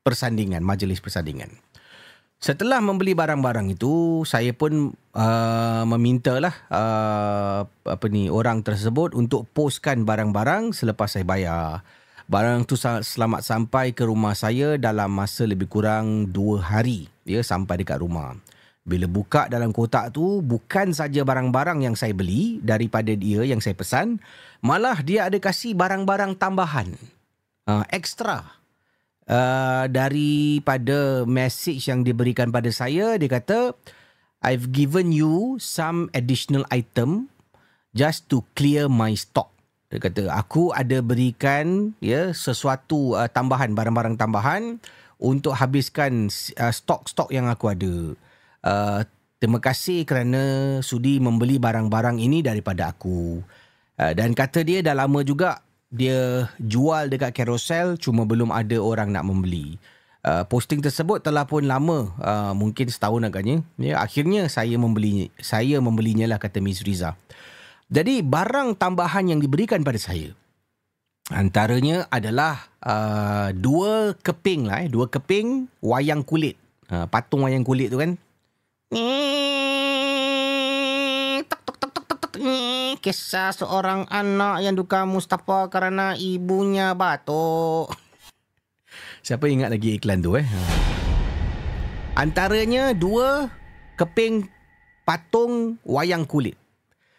persandingan, 0.07 0.63
majlis 0.63 1.03
persandingan. 1.03 1.51
Setelah 2.37 2.79
membeli 2.79 3.17
barang-barang 3.17 3.73
itu, 3.73 4.21
saya 4.23 4.53
pun 4.53 4.93
uh, 4.93 5.83
memintalah 5.89 6.53
uh, 6.69 7.65
apa 7.65 8.05
ni 8.07 8.29
orang 8.29 8.61
tersebut 8.61 9.17
untuk 9.17 9.49
postkan 9.51 10.05
barang-barang 10.05 10.71
selepas 10.71 11.09
saya 11.11 11.25
bayar. 11.25 11.81
Barang 12.29 12.67
tu 12.67 12.77
selamat 12.77 13.41
sampai 13.41 13.95
ke 13.95 14.05
rumah 14.05 14.35
saya 14.35 14.75
dalam 14.77 15.09
masa 15.15 15.47
lebih 15.47 15.65
kurang 15.71 16.29
dua 16.29 16.59
hari 16.61 17.09
ya 17.25 17.41
sampai 17.41 17.81
dekat 17.81 18.03
rumah. 18.03 18.35
Bila 18.87 19.09
buka 19.09 19.51
dalam 19.51 19.75
kotak 19.75 20.15
tu 20.15 20.39
bukan 20.39 20.95
saja 20.95 21.25
barang-barang 21.25 21.83
yang 21.83 21.95
saya 21.97 22.15
beli 22.15 22.63
daripada 22.63 23.11
dia 23.17 23.43
yang 23.43 23.59
saya 23.59 23.75
pesan, 23.75 24.19
malah 24.61 24.99
dia 25.01 25.27
ada 25.29 25.37
kasih 25.37 25.77
barang-barang 25.77 26.37
tambahan. 26.37 26.93
Uh, 27.67 27.83
ekstra 27.91 28.57
uh, 29.27 29.85
daripada 29.91 31.27
message 31.27 31.91
yang 31.91 32.01
diberikan 32.01 32.47
pada 32.47 32.71
saya 32.71 33.19
dia 33.19 33.27
kata 33.27 33.75
I've 34.39 34.71
given 34.71 35.11
you 35.11 35.59
some 35.59 36.07
additional 36.15 36.63
item 36.71 37.27
just 37.91 38.29
to 38.31 38.45
clear 38.53 38.87
my 38.87 39.11
stock. 39.17 39.49
Dia 39.87 39.99
kata 40.03 40.29
aku 40.31 40.71
ada 40.75 40.99
berikan 40.99 41.95
ya 42.03 42.31
sesuatu 42.35 43.17
uh, 43.17 43.27
tambahan 43.27 43.73
barang-barang 43.73 44.15
tambahan 44.19 44.77
untuk 45.17 45.57
habiskan 45.57 46.29
uh, 46.59 46.73
stok-stok 46.73 47.33
yang 47.33 47.49
aku 47.49 47.73
ada. 47.73 47.95
Uh, 48.61 49.01
terima 49.41 49.57
kasih 49.57 50.05
kerana 50.05 50.77
sudi 50.85 51.17
membeli 51.17 51.57
barang-barang 51.57 52.21
ini 52.21 52.45
daripada 52.45 52.93
aku. 52.93 53.41
Uh, 53.97 54.13
dan 54.13 54.37
kata 54.37 54.61
dia 54.61 54.85
dah 54.85 54.93
lama 54.93 55.25
juga 55.25 55.65
dia 55.89 56.45
jual 56.61 57.09
dekat 57.09 57.33
carousel 57.33 57.97
cuma 57.97 58.29
belum 58.29 58.53
ada 58.53 58.77
orang 58.77 59.09
nak 59.09 59.25
membeli. 59.25 59.81
Uh, 60.21 60.43
posting 60.45 60.83
tersebut 60.83 61.23
telah 61.23 61.47
pun 61.47 61.63
lama 61.65 62.13
uh, 62.21 62.53
mungkin 62.53 62.87
setahun 62.91 63.25
agaknya. 63.25 63.65
Ya 63.81 63.97
akhirnya 63.97 64.45
saya 64.53 64.77
membelinya 64.77 65.31
saya 65.41 65.81
membelinya 65.81 66.29
lah 66.29 66.37
kata 66.37 66.61
Miss 66.61 66.85
Riza. 66.85 67.17
Jadi 67.87 68.19
barang 68.19 68.75
tambahan 68.75 69.31
yang 69.31 69.39
diberikan 69.39 69.81
pada 69.81 69.97
saya 69.97 70.35
antaranya 71.27 72.07
adalah 72.07 72.71
uh, 72.83 73.49
dua 73.55 74.15
keping 74.19 74.67
lah 74.67 74.83
eh. 74.83 74.89
Dua 74.91 75.07
keping 75.07 75.67
wayang 75.81 76.21
kulit. 76.21 76.59
Uh, 76.87 77.07
patung 77.07 77.43
wayang 77.43 77.67
kulit 77.67 77.91
tu 77.91 77.99
kan 77.99 78.15
Kisah 82.95 83.51
seorang 83.51 84.07
anak 84.07 84.63
yang 84.63 84.79
duka 84.79 85.03
Mustafa 85.03 85.67
kerana 85.67 86.15
ibunya 86.15 86.95
batuk. 86.95 87.91
Siapa 89.19 89.51
ingat 89.51 89.75
lagi 89.75 89.99
iklan 89.99 90.23
tu 90.23 90.39
eh? 90.39 90.47
Ha. 90.47 90.59
Antaranya 92.15 92.95
dua 92.95 93.51
keping 93.99 94.47
patung 95.03 95.75
wayang 95.83 96.23
kulit. 96.23 96.55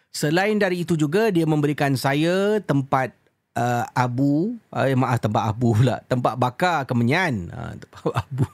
Selain 0.09 0.57
dari 0.57 0.81
itu 0.81 0.97
juga 0.97 1.29
dia 1.29 1.45
memberikan 1.45 1.93
saya 1.93 2.57
tempat 2.65 3.13
uh, 3.53 3.85
abu, 3.93 4.57
eh, 4.73 4.97
maaf 4.97 5.21
tempat 5.21 5.53
abu 5.53 5.77
pula, 5.77 6.01
tempat 6.09 6.33
bakar 6.33 6.89
kemenyan. 6.89 7.53
Ha, 7.53 7.77
tempat 7.77 8.01
abu. 8.25 8.45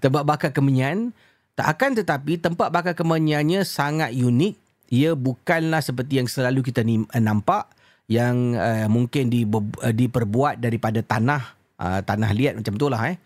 tempat 0.00 0.22
bakar 0.24 0.50
kemenyan. 0.56 1.12
Tak 1.54 1.78
akan 1.78 1.90
tetapi 2.00 2.40
tempat 2.40 2.72
bakar 2.72 2.96
kemenyannya 2.96 3.62
sangat 3.62 4.16
unik. 4.16 4.63
Ia 4.94 5.18
bukanlah 5.18 5.82
seperti 5.82 6.22
yang 6.22 6.30
selalu 6.30 6.70
kita 6.70 6.86
ni, 6.86 7.02
uh, 7.02 7.18
nampak 7.18 7.66
yang 8.06 8.54
uh, 8.54 8.86
mungkin 8.86 9.26
di, 9.26 9.42
uh, 9.42 9.90
diperbuat 9.90 10.62
daripada 10.62 11.02
tanah 11.02 11.42
uh, 11.82 12.00
tanah 12.06 12.30
liat 12.30 12.54
macam 12.54 12.78
tu 12.78 12.86
lah 12.86 13.10
eh. 13.10 13.18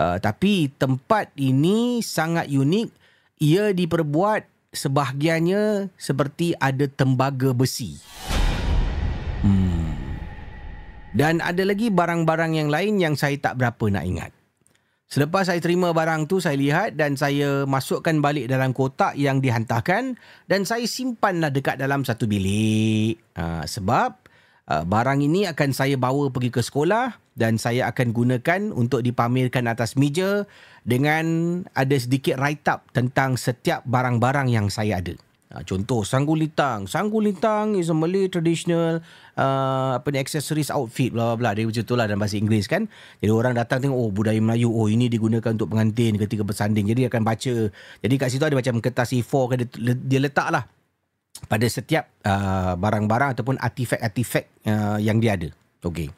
Uh, 0.00 0.16
tapi 0.16 0.72
tempat 0.80 1.28
ini 1.36 2.00
sangat 2.00 2.48
unik. 2.48 2.88
Ia 3.40 3.76
diperbuat 3.76 4.72
sebahagiannya 4.72 5.92
seperti 5.98 6.56
ada 6.56 6.88
tembaga 6.88 7.52
besi. 7.52 8.00
Hmm. 9.44 9.92
Dan 11.10 11.42
ada 11.42 11.66
lagi 11.66 11.90
barang-barang 11.90 12.52
yang 12.54 12.68
lain 12.70 13.02
yang 13.02 13.14
saya 13.18 13.34
tak 13.36 13.58
berapa 13.58 13.84
nak 13.90 14.04
ingat. 14.06 14.30
Selepas 15.10 15.50
saya 15.50 15.58
terima 15.58 15.90
barang 15.90 16.30
tu, 16.30 16.38
saya 16.38 16.54
lihat 16.54 16.94
dan 16.94 17.18
saya 17.18 17.66
masukkan 17.66 18.14
balik 18.22 18.46
dalam 18.46 18.70
kotak 18.70 19.18
yang 19.18 19.42
dihantarkan 19.42 20.14
dan 20.46 20.62
saya 20.62 20.86
simpanlah 20.86 21.50
dekat 21.50 21.82
dalam 21.82 22.06
satu 22.06 22.30
bilik. 22.30 23.18
Uh, 23.34 23.66
sebab 23.66 24.14
uh, 24.70 24.86
barang 24.86 25.18
ini 25.18 25.50
akan 25.50 25.74
saya 25.74 25.98
bawa 25.98 26.30
pergi 26.30 26.54
ke 26.54 26.62
sekolah 26.62 27.18
dan 27.34 27.58
saya 27.58 27.90
akan 27.90 28.14
gunakan 28.14 28.70
untuk 28.70 29.02
dipamerkan 29.02 29.66
atas 29.66 29.98
meja 29.98 30.46
dengan 30.86 31.58
ada 31.74 31.96
sedikit 31.98 32.38
write 32.38 32.70
up 32.70 32.86
tentang 32.94 33.34
setiap 33.34 33.82
barang-barang 33.90 34.46
yang 34.46 34.70
saya 34.70 35.02
ada. 35.02 35.18
Uh, 35.50 35.66
contoh 35.66 36.06
sanggulitang. 36.06 36.86
Sanggulitang 36.86 37.74
is 37.74 37.90
a 37.90 37.96
Malay 37.96 38.30
traditional 38.30 39.02
uh, 39.34 39.98
apa 39.98 40.06
ni 40.14 40.22
accessories 40.22 40.70
outfit 40.70 41.10
bla 41.10 41.34
bla 41.34 41.50
dia 41.58 41.66
macam 41.66 41.82
itulah 41.82 42.06
dalam 42.06 42.22
bahasa 42.22 42.38
Inggeris 42.38 42.70
kan. 42.70 42.86
Jadi 43.18 43.34
orang 43.34 43.58
datang 43.58 43.82
tengok 43.82 43.98
oh 43.98 44.14
budaya 44.14 44.38
Melayu 44.38 44.70
oh 44.70 44.86
ini 44.86 45.10
digunakan 45.10 45.50
untuk 45.50 45.74
pengantin 45.74 46.14
ketika 46.22 46.46
bersanding. 46.46 46.86
Jadi 46.86 47.10
akan 47.10 47.26
baca. 47.26 47.54
Jadi 47.98 48.14
kat 48.14 48.28
situ 48.30 48.46
ada 48.46 48.54
macam 48.54 48.78
kertas 48.78 49.10
A4 49.10 49.34
kan 49.50 49.56
dia, 49.58 49.94
dia 49.98 50.20
letaklah 50.22 50.70
pada 51.50 51.66
setiap 51.66 52.06
uh, 52.22 52.78
barang-barang 52.78 53.34
ataupun 53.34 53.58
artifak-artifak 53.58 54.46
uh, 54.70 55.02
yang 55.02 55.18
dia 55.18 55.34
ada. 55.34 55.50
Okey. 55.82 56.14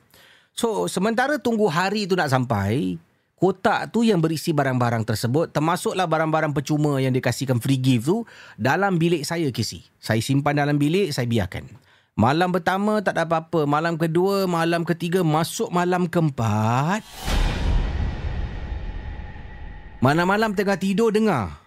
So 0.53 0.93
sementara 0.93 1.41
tunggu 1.41 1.73
hari 1.73 2.05
tu 2.05 2.21
nak 2.21 2.29
sampai, 2.29 3.01
kotak 3.43 3.91
tu 3.91 4.07
yang 4.07 4.23
berisi 4.23 4.55
barang-barang 4.55 5.03
tersebut 5.03 5.51
termasuklah 5.51 6.07
barang-barang 6.07 6.55
percuma 6.55 7.03
yang 7.03 7.11
dikasihkan 7.11 7.59
free 7.59 7.83
gift 7.83 8.07
tu 8.07 8.23
dalam 8.55 9.03
bilik 9.03 9.27
saya 9.27 9.51
Kisi. 9.51 9.83
Saya 9.99 10.23
simpan 10.23 10.55
dalam 10.55 10.79
bilik, 10.79 11.11
saya 11.11 11.27
biarkan. 11.27 11.67
Malam 12.15 12.55
pertama 12.55 13.03
tak 13.03 13.19
ada 13.19 13.27
apa-apa, 13.27 13.67
malam 13.67 13.99
kedua, 13.99 14.47
malam 14.47 14.87
ketiga, 14.87 15.27
masuk 15.27 15.75
malam 15.75 16.07
keempat. 16.07 17.03
Malam-malam 19.99 20.55
tengah 20.55 20.79
tidur 20.79 21.11
dengar. 21.11 21.59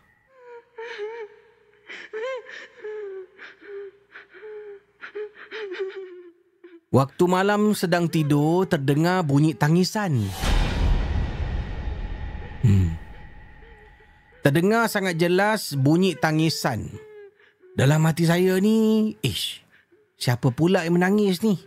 Waktu 6.87 7.23
malam 7.27 7.75
sedang 7.75 8.07
tidur 8.07 8.63
terdengar 8.63 9.27
bunyi 9.27 9.51
tangisan. 9.51 10.23
Hmm. 12.65 12.97
Terdengar 14.41 14.89
sangat 14.89 15.21
jelas 15.21 15.77
bunyi 15.77 16.17
tangisan. 16.17 16.89
Dalam 17.77 18.01
hati 18.09 18.25
saya 18.25 18.57
ni, 18.57 19.13
ish, 19.21 19.61
siapa 20.17 20.49
pula 20.49 20.81
yang 20.81 20.97
menangis 20.97 21.45
ni? 21.45 21.61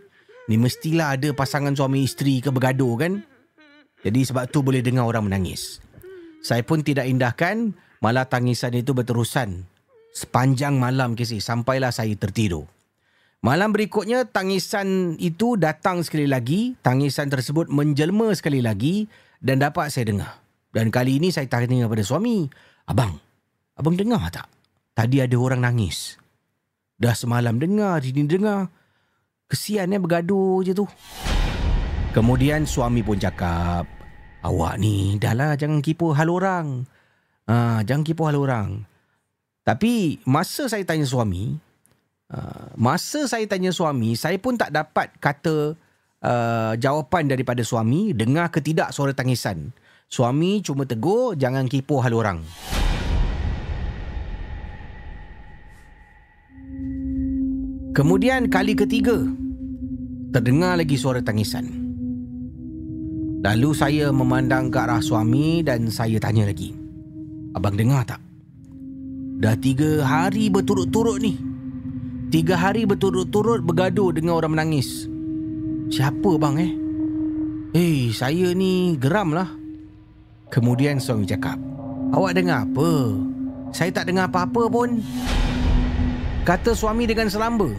Ni 0.51 0.59
mestilah 0.59 1.15
ada 1.15 1.31
pasangan 1.31 1.71
suami 1.71 2.03
isteri 2.03 2.43
ke 2.43 2.51
bergaduh 2.51 2.99
kan? 2.99 3.23
Jadi 4.03 4.27
sebab 4.27 4.51
tu 4.51 4.59
boleh 4.59 4.83
dengar 4.83 5.07
orang 5.07 5.31
menangis. 5.31 5.79
Saya 6.43 6.63
pun 6.67 6.83
tidak 6.83 7.07
indahkan, 7.07 7.71
malah 8.03 8.27
tangisan 8.27 8.75
itu 8.75 8.91
berterusan. 8.91 9.63
Sepanjang 10.11 10.75
malam 10.75 11.15
kisah 11.15 11.39
sampailah 11.39 11.95
saya 11.95 12.11
tertidur. 12.15 12.67
Malam 13.39 13.71
berikutnya 13.71 14.27
tangisan 14.27 15.15
itu 15.15 15.55
datang 15.55 16.03
sekali 16.03 16.27
lagi, 16.27 16.75
tangisan 16.83 17.31
tersebut 17.31 17.71
menjelma 17.71 18.35
sekali 18.35 18.59
lagi 18.59 19.07
dan 19.39 19.63
dapat 19.63 19.93
saya 19.95 20.11
dengar. 20.11 20.48
Dan 20.69 20.93
kali 20.93 21.17
ini 21.17 21.33
saya 21.33 21.49
tanya 21.49 21.89
kepada 21.89 22.05
suami, 22.05 22.45
"Abang, 22.85 23.17
abang 23.73 23.95
dengar 23.97 24.29
tak? 24.29 24.47
Tadi 24.93 25.21
ada 25.21 25.37
orang 25.37 25.65
nangis." 25.65 26.17
Dah 26.99 27.15
semalam 27.15 27.57
dengar, 27.57 28.03
ini 28.03 28.27
dengar. 28.27 28.69
Kesian 29.49 29.95
eh 29.95 30.01
bergaduh 30.01 30.61
je 30.61 30.77
tu. 30.77 30.85
Kemudian 32.13 32.69
suami 32.69 33.01
pun 33.01 33.17
cakap, 33.17 33.89
"Awak 34.45 34.75
ni 34.77 35.17
dahlah 35.17 35.57
jangan 35.57 35.81
kipu 35.81 36.13
hal 36.13 36.29
orang." 36.29 36.85
Ah, 37.49 37.81
jangan 37.81 38.05
kipu 38.05 38.29
hal 38.29 38.37
orang. 38.37 38.85
Tapi 39.65 40.21
masa 40.29 40.69
saya 40.69 40.85
tanya 40.85 41.09
suami, 41.09 41.57
Uh, 42.29 42.69
masa 42.77 43.25
saya 43.25 43.41
tanya 43.49 43.73
suami, 43.73 44.13
saya 44.13 44.37
pun 44.37 44.53
tak 44.53 44.69
dapat 44.69 45.09
kata 45.17 45.73
uh, 46.21 46.73
jawapan 46.77 47.25
daripada 47.25 47.65
suami 47.65 48.13
dengar 48.13 48.53
ke 48.53 48.61
tidak 48.61 48.93
suara 48.93 49.17
tangisan. 49.17 49.73
Suami 50.09 50.57
cuma 50.65 50.89
tegur 50.89 51.37
jangan 51.37 51.69
kipu 51.69 52.01
hal 52.01 52.17
orang. 52.17 52.41
Kemudian 57.93 58.49
kali 58.49 58.73
ketiga 58.73 59.21
terdengar 60.33 60.81
lagi 60.81 60.97
suara 60.97 61.21
tangisan. 61.21 61.69
Lalu 63.45 63.69
saya 63.77 64.09
memandang 64.09 64.73
ke 64.73 64.81
arah 64.81 64.97
suami 64.97 65.61
dan 65.61 65.93
saya 65.93 66.17
tanya 66.17 66.49
lagi. 66.49 66.73
Abang 67.53 67.77
dengar 67.77 68.01
tak? 68.09 68.21
Dah 69.37 69.53
tiga 69.61 70.01
hari 70.09 70.49
berturut-turut 70.49 71.21
ni 71.21 71.37
Tiga 72.29 72.57
hari 72.57 72.85
berturut-turut 72.85 73.61
bergaduh 73.65 74.09
dengan 74.13 74.37
orang 74.37 74.53
menangis. 74.57 75.05
Siapa 75.89 76.37
bang 76.37 76.55
eh? 76.61 76.71
Eh, 77.73 77.77
hey, 77.77 77.97
saya 78.09 78.53
ni 78.57 78.97
geram 78.97 79.33
lah. 79.33 79.58
Kemudian 80.49 80.97
suami 80.97 81.29
cakap, 81.29 81.61
Awak 82.09 82.33
dengar 82.41 82.65
apa? 82.65 82.89
Saya 83.69 83.93
tak 83.93 84.09
dengar 84.09 84.25
apa-apa 84.25 84.65
pun. 84.65 84.97
Kata 86.41 86.73
suami 86.73 87.05
dengan 87.05 87.29
selamba. 87.29 87.69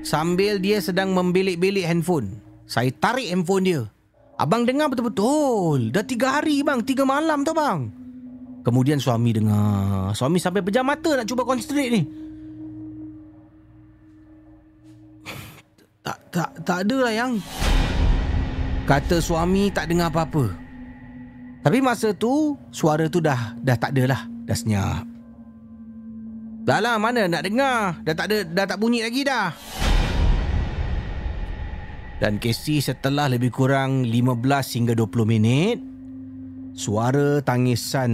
Sambil 0.00 0.56
dia 0.56 0.80
sedang 0.80 1.12
membelik-belik 1.12 1.84
handphone. 1.84 2.40
Saya 2.64 2.88
tarik 2.96 3.28
handphone 3.28 3.64
dia. 3.68 3.80
Abang 4.40 4.64
dengar 4.64 4.88
betul-betul. 4.88 5.92
Dah 5.92 6.04
tiga 6.04 6.40
hari 6.40 6.64
bang, 6.64 6.80
tiga 6.80 7.04
malam 7.04 7.44
tu 7.44 7.52
bang. 7.52 7.92
Kemudian 8.64 8.96
suami 8.96 9.36
dengar. 9.36 10.16
Suami 10.16 10.40
sampai 10.40 10.64
pejam 10.64 10.88
mata 10.88 11.20
nak 11.20 11.28
cuba 11.28 11.44
concentrate 11.44 11.92
ni. 11.92 12.02
Tak 16.00 16.18
tak 16.32 16.50
tak 16.64 16.78
ada 16.86 16.96
lah 17.10 17.12
yang 17.12 17.32
Kata 18.86 19.18
suami 19.18 19.66
tak 19.74 19.90
dengar 19.90 20.14
apa-apa. 20.14 20.65
Tapi 21.66 21.82
masa 21.82 22.14
tu 22.14 22.54
suara 22.70 23.10
tu 23.10 23.18
dah 23.18 23.58
dah 23.58 23.74
tak 23.74 23.90
ada 23.98 24.14
lah, 24.14 24.22
dah 24.46 24.54
senyap. 24.54 25.02
Dah 26.62 26.78
lah 26.78 26.94
mana 26.94 27.26
nak 27.26 27.42
dengar, 27.42 27.98
dah 28.06 28.14
tak 28.14 28.30
ada 28.30 28.46
dah 28.46 28.66
tak 28.70 28.78
bunyi 28.78 29.02
lagi 29.02 29.26
dah. 29.26 29.50
Dan 32.22 32.38
Casey 32.38 32.78
setelah 32.78 33.26
lebih 33.26 33.50
kurang 33.50 34.06
15 34.06 34.78
hingga 34.78 34.94
20 34.96 35.26
minit 35.28 35.76
Suara 36.72 37.44
tangisan 37.44 38.12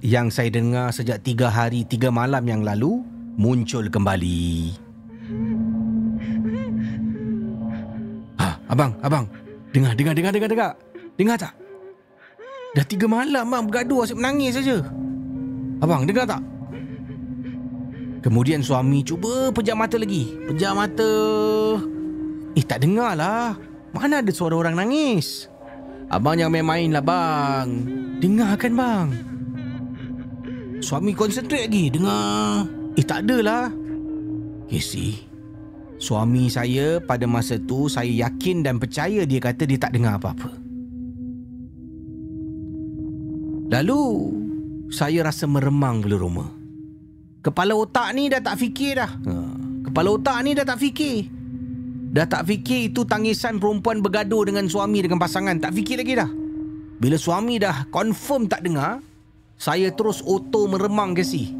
yang 0.00 0.32
saya 0.32 0.48
dengar 0.48 0.88
sejak 0.96 1.20
3 1.20 1.52
hari 1.52 1.84
3 1.84 2.08
malam 2.08 2.40
yang 2.48 2.64
lalu 2.64 3.04
Muncul 3.36 3.92
kembali 3.92 4.80
Ha, 8.40 8.46
abang, 8.72 8.96
abang 9.04 9.28
Dengar, 9.76 9.92
dengar, 9.92 10.16
dengar, 10.16 10.32
dengar, 10.32 10.48
dengar 10.48 10.72
Dengar 11.20 11.36
tak? 11.36 11.63
Dah 12.74 12.82
3 12.82 13.06
malam 13.06 13.46
bang. 13.46 13.62
Bergaduh 13.70 14.02
asyik 14.02 14.18
menangis 14.18 14.58
saja. 14.58 14.82
Abang, 15.78 16.04
dengar 16.04 16.26
tak? 16.26 16.42
Kemudian 18.24 18.64
suami 18.64 19.04
cuba 19.06 19.54
pejam 19.54 19.78
mata 19.78 19.94
lagi. 19.94 20.34
Pejam 20.50 20.74
mata. 20.74 21.12
Eh 22.54 22.62
tak 22.62 22.86
dengar 22.86 23.18
lah 23.18 23.58
Mana 23.90 24.22
ada 24.22 24.30
suara 24.30 24.54
orang 24.54 24.78
nangis? 24.78 25.50
Abang 26.06 26.38
jangan 26.38 26.54
main-main 26.54 26.90
lah 26.90 27.04
bang. 27.04 27.68
Dengar 28.18 28.58
kan 28.58 28.72
bang. 28.74 29.08
Suami 30.82 31.12
konsentrate 31.14 31.68
lagi. 31.68 31.92
Dengar. 31.94 32.66
Eh 32.94 33.02
tak 33.02 33.26
ada 33.26 33.36
lah 33.42 33.64
Casey 34.70 35.18
Suami 35.98 36.46
saya 36.46 37.02
pada 37.02 37.26
masa 37.26 37.58
tu 37.58 37.90
Saya 37.90 38.06
yakin 38.06 38.62
dan 38.62 38.78
percaya 38.78 39.26
dia 39.26 39.42
kata 39.42 39.66
dia 39.66 39.78
tak 39.78 39.98
dengar 39.98 40.18
apa-apa 40.18 40.63
Lalu 43.68 44.00
Saya 44.92 45.24
rasa 45.24 45.48
meremang 45.48 46.04
bulu 46.04 46.16
rumah 46.20 46.50
Kepala 47.44 47.76
otak 47.76 48.12
ni 48.16 48.32
dah 48.32 48.40
tak 48.40 48.56
fikir 48.56 48.96
dah 48.96 49.10
ha. 49.10 49.34
Kepala 49.84 50.08
otak 50.16 50.38
ni 50.44 50.56
dah 50.56 50.64
tak 50.64 50.80
fikir 50.80 51.28
Dah 52.14 52.30
tak 52.30 52.46
fikir 52.46 52.94
itu 52.94 53.02
tangisan 53.02 53.58
perempuan 53.58 53.98
bergaduh 53.98 54.46
dengan 54.46 54.70
suami 54.70 55.02
dengan 55.02 55.18
pasangan. 55.18 55.58
Tak 55.58 55.74
fikir 55.74 55.98
lagi 55.98 56.14
dah. 56.14 56.30
Bila 57.02 57.18
suami 57.18 57.58
dah 57.58 57.90
confirm 57.90 58.46
tak 58.46 58.62
dengar, 58.62 59.02
saya 59.58 59.90
terus 59.90 60.22
auto 60.22 60.70
meremang 60.70 61.10
ke 61.10 61.26
si. 61.26 61.50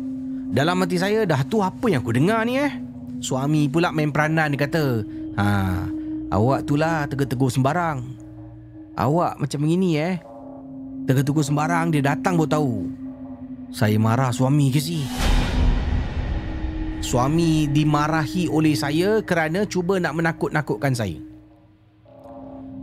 Dalam 0.54 0.78
hati 0.78 0.94
saya, 0.94 1.26
dah 1.26 1.42
tu 1.42 1.58
apa 1.58 1.90
yang 1.90 2.06
aku 2.06 2.14
dengar 2.14 2.46
ni 2.46 2.62
eh? 2.62 2.70
Suami 3.18 3.66
pula 3.66 3.90
main 3.90 4.14
peranan 4.14 4.54
dia 4.54 4.62
kata, 4.62 5.02
Ha, 5.34 5.44
awak 6.30 6.62
tu 6.62 6.78
lah 6.78 7.10
tegur-tegur 7.10 7.50
sembarang. 7.50 8.06
Awak 8.94 9.42
macam 9.42 9.58
begini 9.58 9.98
eh. 9.98 10.22
Tegur-tegur 11.04 11.44
sembarang 11.44 11.92
dia 11.92 12.00
datang 12.00 12.40
baru 12.40 12.48
tahu. 12.48 12.74
Saya 13.68 14.00
marah 14.00 14.32
suami 14.32 14.72
ke 14.72 14.80
si. 14.80 15.04
Suami 17.04 17.68
dimarahi 17.68 18.48
oleh 18.48 18.72
saya 18.72 19.20
kerana 19.20 19.68
cuba 19.68 20.00
nak 20.00 20.16
menakut-nakutkan 20.16 20.96
saya. 20.96 21.20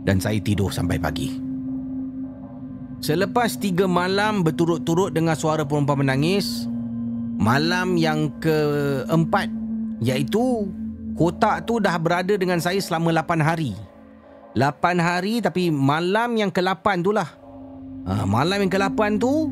Dan 0.06 0.22
saya 0.22 0.38
tidur 0.38 0.70
sampai 0.70 1.02
pagi. 1.02 1.34
Selepas 3.02 3.58
tiga 3.58 3.90
malam 3.90 4.46
berturut-turut 4.46 5.10
dengan 5.10 5.34
suara 5.34 5.66
perempuan 5.66 6.06
menangis, 6.06 6.70
malam 7.34 7.98
yang 7.98 8.30
keempat 8.38 9.50
iaitu 9.98 10.70
kotak 11.18 11.66
tu 11.66 11.82
dah 11.82 11.98
berada 11.98 12.38
dengan 12.38 12.62
saya 12.62 12.78
selama 12.78 13.10
lapan 13.10 13.42
hari. 13.42 13.72
Lapan 14.54 15.02
hari 15.02 15.42
tapi 15.42 15.74
malam 15.74 16.38
yang 16.38 16.54
ke-8 16.54 17.02
tu 17.02 17.10
lah. 17.10 17.41
Ha, 18.02 18.26
malam 18.26 18.66
yang 18.66 18.72
ke-8 18.72 19.22
tu 19.22 19.50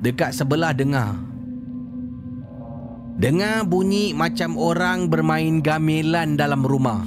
dekat 0.00 0.32
sebelah 0.32 0.72
dengar 0.72 1.30
Dengar 3.20 3.68
bunyi 3.68 4.16
macam 4.16 4.56
orang 4.56 5.12
bermain 5.12 5.60
gamelan 5.60 6.40
dalam 6.40 6.64
rumah. 6.64 7.04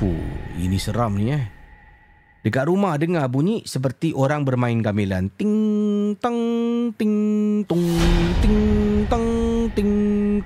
Fuh, 0.00 0.24
ini 0.56 0.80
seram 0.80 1.20
ni 1.20 1.36
eh. 1.36 1.44
Dekat 2.40 2.72
rumah 2.72 2.96
dengar 2.96 3.28
bunyi 3.28 3.60
seperti 3.68 4.16
orang 4.16 4.48
bermain 4.48 4.80
gamelan. 4.80 5.28
Ting 5.36 6.16
tang 6.16 6.40
ting 6.96 7.16
tung 7.68 7.84
ting 8.40 8.58
tang 9.04 9.28
ting 9.76 9.92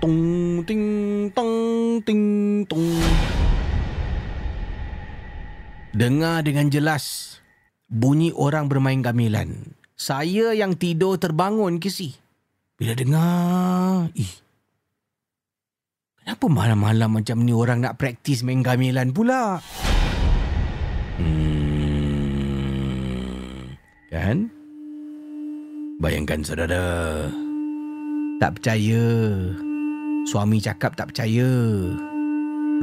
tung 0.02 0.18
ting 0.66 0.84
tang 1.30 1.54
ting 2.02 2.24
tung. 2.66 2.90
Dengar 5.94 6.42
dengan 6.42 6.66
jelas 6.74 7.38
bunyi 7.86 8.34
orang 8.34 8.66
bermain 8.68 9.02
gamelan. 9.02 9.74
Saya 9.96 10.52
yang 10.52 10.76
tidur 10.76 11.16
terbangun 11.16 11.80
ke 11.80 11.88
si. 11.88 12.12
Bila 12.76 12.92
dengar, 12.92 14.12
ih. 14.12 14.28
Kenapa 16.20 16.50
malam-malam 16.50 17.22
macam 17.22 17.40
ni 17.46 17.54
orang 17.54 17.80
nak 17.80 17.96
praktis 17.96 18.42
main 18.42 18.60
gamelan 18.60 19.14
pula? 19.14 19.62
Hmm. 21.16 21.56
Kan? 24.12 24.50
Bayangkan 25.96 26.44
saudara. 26.44 27.24
Tak 28.36 28.60
percaya. 28.60 29.00
Suami 30.28 30.60
cakap 30.60 30.92
tak 30.98 31.14
percaya. 31.14 31.48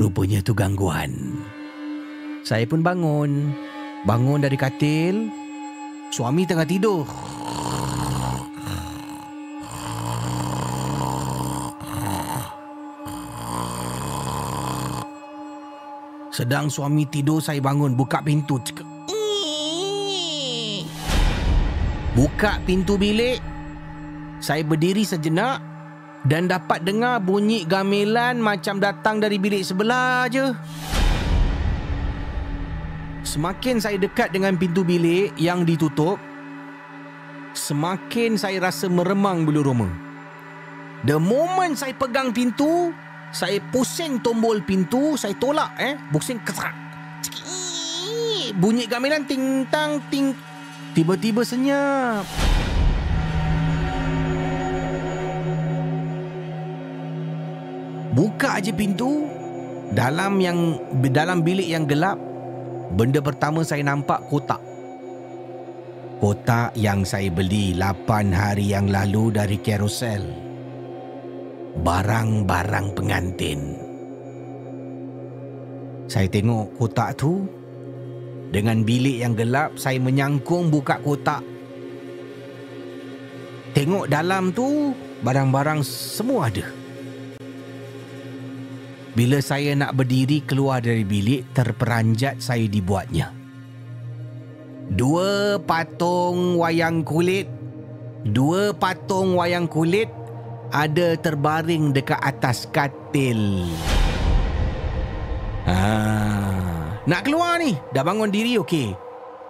Rupanya 0.02 0.42
tu 0.42 0.58
gangguan. 0.58 1.38
Saya 2.42 2.66
pun 2.66 2.82
bangun. 2.82 3.54
Bangun 4.04 4.44
dari 4.44 4.60
katil. 4.60 5.32
Suami 6.12 6.44
tengah 6.44 6.68
tidur. 6.68 7.08
Sedang 16.36 16.68
suami 16.68 17.08
tidur 17.08 17.39
saya 17.39 17.63
bangun 17.63 17.96
buka 17.96 18.20
pintu. 18.20 18.60
Buka 22.12 22.60
pintu 22.68 23.00
bilik. 23.00 23.39
Saya 24.44 24.68
berdiri 24.68 25.08
sejenak 25.08 25.63
dan 26.28 26.52
dapat 26.52 26.84
dengar 26.84 27.24
bunyi 27.24 27.63
gamelan 27.63 28.44
macam 28.44 28.84
datang 28.84 29.24
dari 29.24 29.39
bilik 29.39 29.63
sebelah 29.63 30.28
je. 30.28 30.52
Semakin 33.23 33.79
saya 33.79 33.95
dekat 33.95 34.36
dengan 34.36 34.59
pintu 34.59 34.83
bilik 34.83 35.31
yang 35.39 35.63
ditutup, 35.63 36.19
semakin 37.55 38.36
saya 38.36 38.59
rasa 38.59 38.91
meremang 38.91 39.47
bulu 39.47 39.63
roma. 39.63 39.88
The 41.07 41.15
moment 41.15 41.79
saya 41.79 41.95
pegang 41.95 42.36
pintu, 42.36 42.91
saya 43.31 43.63
pusing 43.71 44.19
tombol 44.19 44.59
pintu, 44.67 45.15
saya 45.15 45.31
tolak 45.39 45.71
eh, 45.79 45.95
pusing 46.12 46.43
kesak. 46.43 46.75
Bunyi 48.59 48.91
gamelan 48.91 49.23
ting 49.23 49.71
tang 49.71 50.03
ting. 50.12 50.36
Tiba-tiba 50.91 51.47
senyap. 51.47 52.27
Buka 58.13 58.59
aja 58.59 58.69
pintu, 58.75 59.25
dalam 59.95 60.38
yang 60.43 60.77
dalam 61.09 61.41
bilik 61.41 61.65
yang 61.65 61.89
gelap, 61.89 62.19
benda 62.91 63.24
pertama 63.24 63.63
saya 63.63 63.88
nampak 63.88 64.19
kotak. 64.28 64.60
Kotak 66.19 66.76
yang 66.76 67.04
saya 67.04 67.32
beli 67.32 67.76
8 67.76 68.32
hari 68.32 68.72
yang 68.72 68.88
lalu 68.91 69.32
dari 69.32 69.60
carousel 69.60 70.24
barang-barang 71.82 72.88
pengantin. 72.93 73.62
Saya 76.08 76.28
tengok 76.30 76.78
kotak 76.78 77.17
tu 77.17 77.43
dengan 78.54 78.86
bilik 78.86 79.26
yang 79.26 79.34
gelap 79.34 79.76
saya 79.82 79.98
menyangkung 79.98 80.69
buka 80.69 81.02
kotak. 81.02 81.41
Tengok 83.74 84.06
dalam 84.06 84.54
tu 84.54 84.93
barang-barang 85.26 85.82
semua 85.82 86.54
ada. 86.54 86.83
Bila 89.13 89.38
saya 89.45 89.78
nak 89.78 89.93
berdiri 89.93 90.41
keluar 90.41 90.82
dari 90.82 91.06
bilik 91.06 91.54
terperanjat 91.54 92.41
saya 92.41 92.65
dibuatnya. 92.65 93.30
Dua 94.89 95.58
patung 95.63 96.60
wayang 96.60 97.08
kulit 97.08 97.47
Dua 98.23 98.71
patung 98.71 99.36
wayang 99.36 99.67
kulit 99.67 100.08
ada 100.71 101.19
terbaring 101.19 101.91
dekat 101.91 102.15
atas 102.23 102.63
katil. 102.71 103.67
Ha, 105.67 107.04
nak 107.04 107.21
keluar 107.28 107.60
ni. 107.60 107.76
Dah 107.91 107.99
bangun 107.99 108.32
diri 108.32 108.56
okey. 108.63 108.95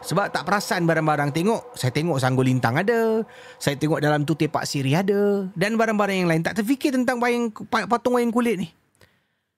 Sebab 0.04 0.34
tak 0.34 0.50
perasan 0.50 0.90
barang-barang 0.90 1.30
tengok. 1.32 1.78
Saya 1.78 1.94
tengok 1.94 2.18
sanggul 2.18 2.50
lintang 2.50 2.82
ada. 2.82 3.22
Saya 3.62 3.78
tengok 3.78 4.02
dalam 4.02 4.26
tu 4.26 4.34
tepak 4.34 4.66
siri 4.66 4.98
ada. 4.98 5.46
Dan 5.54 5.78
barang-barang 5.78 6.26
yang 6.26 6.30
lain. 6.34 6.42
Tak 6.42 6.60
terfikir 6.60 6.98
tentang 6.98 7.22
wayang, 7.22 7.54
patung 7.70 8.18
wayang 8.18 8.34
kulit 8.34 8.58
ni. 8.58 8.74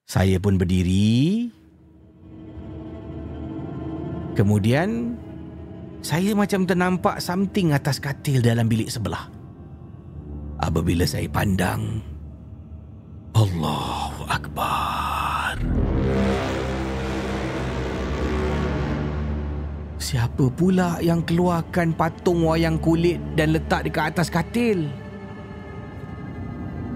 Saya 0.06 0.38
pun 0.38 0.62
berdiri. 0.62 1.50
Kemudian 4.38 5.18
saya 6.06 6.38
macam 6.38 6.70
ternampak 6.70 7.18
something 7.18 7.74
atas 7.74 7.98
katil 7.98 8.38
dalam 8.46 8.70
bilik 8.70 8.86
sebelah. 8.86 9.26
Apabila 10.62 11.10
saya 11.10 11.26
pandang, 11.26 12.06
Allahu 13.34 14.30
Akbar. 14.30 15.58
Siapa 19.98 20.54
pula 20.54 21.02
yang 21.02 21.26
keluarkan 21.26 21.98
patung 21.98 22.46
wayang 22.46 22.78
kulit 22.78 23.18
dan 23.34 23.58
letak 23.58 23.90
dekat 23.90 24.14
atas 24.14 24.30
katil? 24.30 24.86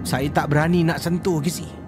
Saya 0.06 0.30
tak 0.30 0.54
berani 0.54 0.86
nak 0.86 1.02
sentuh 1.02 1.42
ke. 1.42 1.79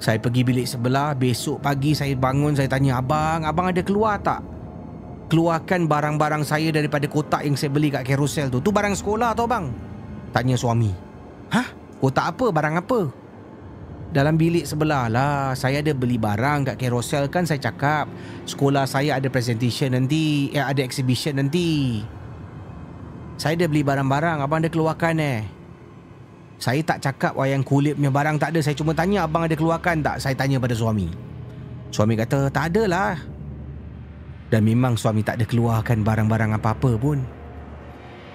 Saya 0.00 0.16
pergi 0.16 0.40
bilik 0.40 0.64
sebelah, 0.64 1.12
besok 1.12 1.60
pagi 1.60 1.92
saya 1.92 2.16
bangun, 2.16 2.56
saya 2.56 2.72
tanya 2.72 3.04
abang, 3.04 3.44
abang 3.44 3.68
ada 3.68 3.84
keluar 3.84 4.16
tak? 4.16 4.40
Keluarkan 5.28 5.84
barang-barang 5.84 6.40
saya 6.40 6.72
daripada 6.72 7.04
kotak 7.04 7.44
yang 7.44 7.52
saya 7.52 7.68
beli 7.68 7.92
kat 7.92 8.08
carousel 8.08 8.48
tu. 8.48 8.64
Tu 8.64 8.72
barang 8.72 8.96
sekolah 8.96 9.36
tau 9.36 9.44
bang? 9.44 9.68
Tanya 10.32 10.56
suami. 10.56 10.88
Hah? 11.52 11.68
Kotak 12.00 12.32
apa? 12.32 12.48
Barang 12.48 12.80
apa? 12.80 13.12
Dalam 14.10 14.34
bilik 14.34 14.66
sebelah 14.66 15.06
lah 15.06 15.54
Saya 15.54 15.86
ada 15.86 15.94
beli 15.94 16.18
barang 16.18 16.66
kat 16.66 16.82
carousel 16.82 17.30
kan 17.30 17.46
Saya 17.46 17.62
cakap 17.62 18.10
Sekolah 18.42 18.82
saya 18.82 19.22
ada 19.22 19.30
presentation 19.30 19.94
nanti 19.94 20.50
eh, 20.50 20.58
Ada 20.58 20.82
exhibition 20.82 21.38
nanti 21.38 22.02
Saya 23.38 23.54
ada 23.54 23.70
beli 23.70 23.86
barang-barang 23.86 24.42
Abang 24.42 24.66
ada 24.66 24.70
keluarkan 24.72 25.14
eh 25.22 25.59
Saya 26.60 26.84
tak 26.84 27.00
cakap 27.00 27.32
wayang 27.40 27.64
kulit 27.64 27.96
punya 27.96 28.12
barang 28.12 28.36
tak 28.36 28.52
ada. 28.52 28.60
Saya 28.60 28.76
cuma 28.76 28.92
tanya 28.92 29.24
abang 29.24 29.48
ada 29.48 29.56
keluarkan 29.56 30.04
tak? 30.04 30.20
Saya 30.20 30.36
tanya 30.36 30.60
pada 30.60 30.76
suami. 30.76 31.08
Suami 31.88 32.20
kata 32.20 32.52
tak 32.52 32.76
ada 32.76 32.82
lah. 32.84 33.12
Dan 34.52 34.68
memang 34.68 34.92
suami 34.92 35.24
tak 35.24 35.40
ada 35.40 35.48
keluarkan 35.48 36.04
barang-barang 36.04 36.60
apa-apa 36.60 37.00
pun. 37.00 37.24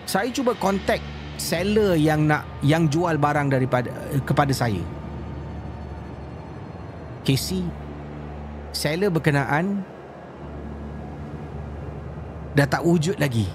Saya 0.10 0.34
cuba 0.34 0.58
contact 0.58 1.06
seller 1.38 1.94
yang 2.02 2.26
nak 2.26 2.50
yang 2.66 2.90
jual 2.90 3.14
barang 3.14 3.54
daripada 3.54 3.94
kepada 4.26 4.50
saya. 4.50 4.82
Casey 7.26 7.66
Seller 8.70 9.10
berkenaan 9.10 9.82
Dah 12.54 12.70
tak 12.70 12.86
wujud 12.86 13.18
lagi 13.18 13.50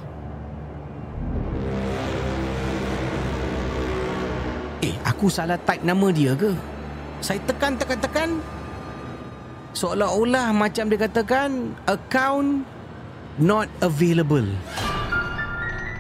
Eh 4.81 4.97
aku 5.05 5.29
salah 5.29 5.61
type 5.61 5.85
nama 5.85 6.09
dia 6.09 6.33
ke 6.33 6.57
Saya 7.21 7.37
tekan 7.45 7.77
tekan 7.77 8.01
tekan 8.01 8.31
Seolah-olah 9.77 10.57
macam 10.57 10.89
dia 10.89 10.99
katakan 11.05 11.77
Account 11.85 12.65
Not 13.37 13.69
available 13.85 14.49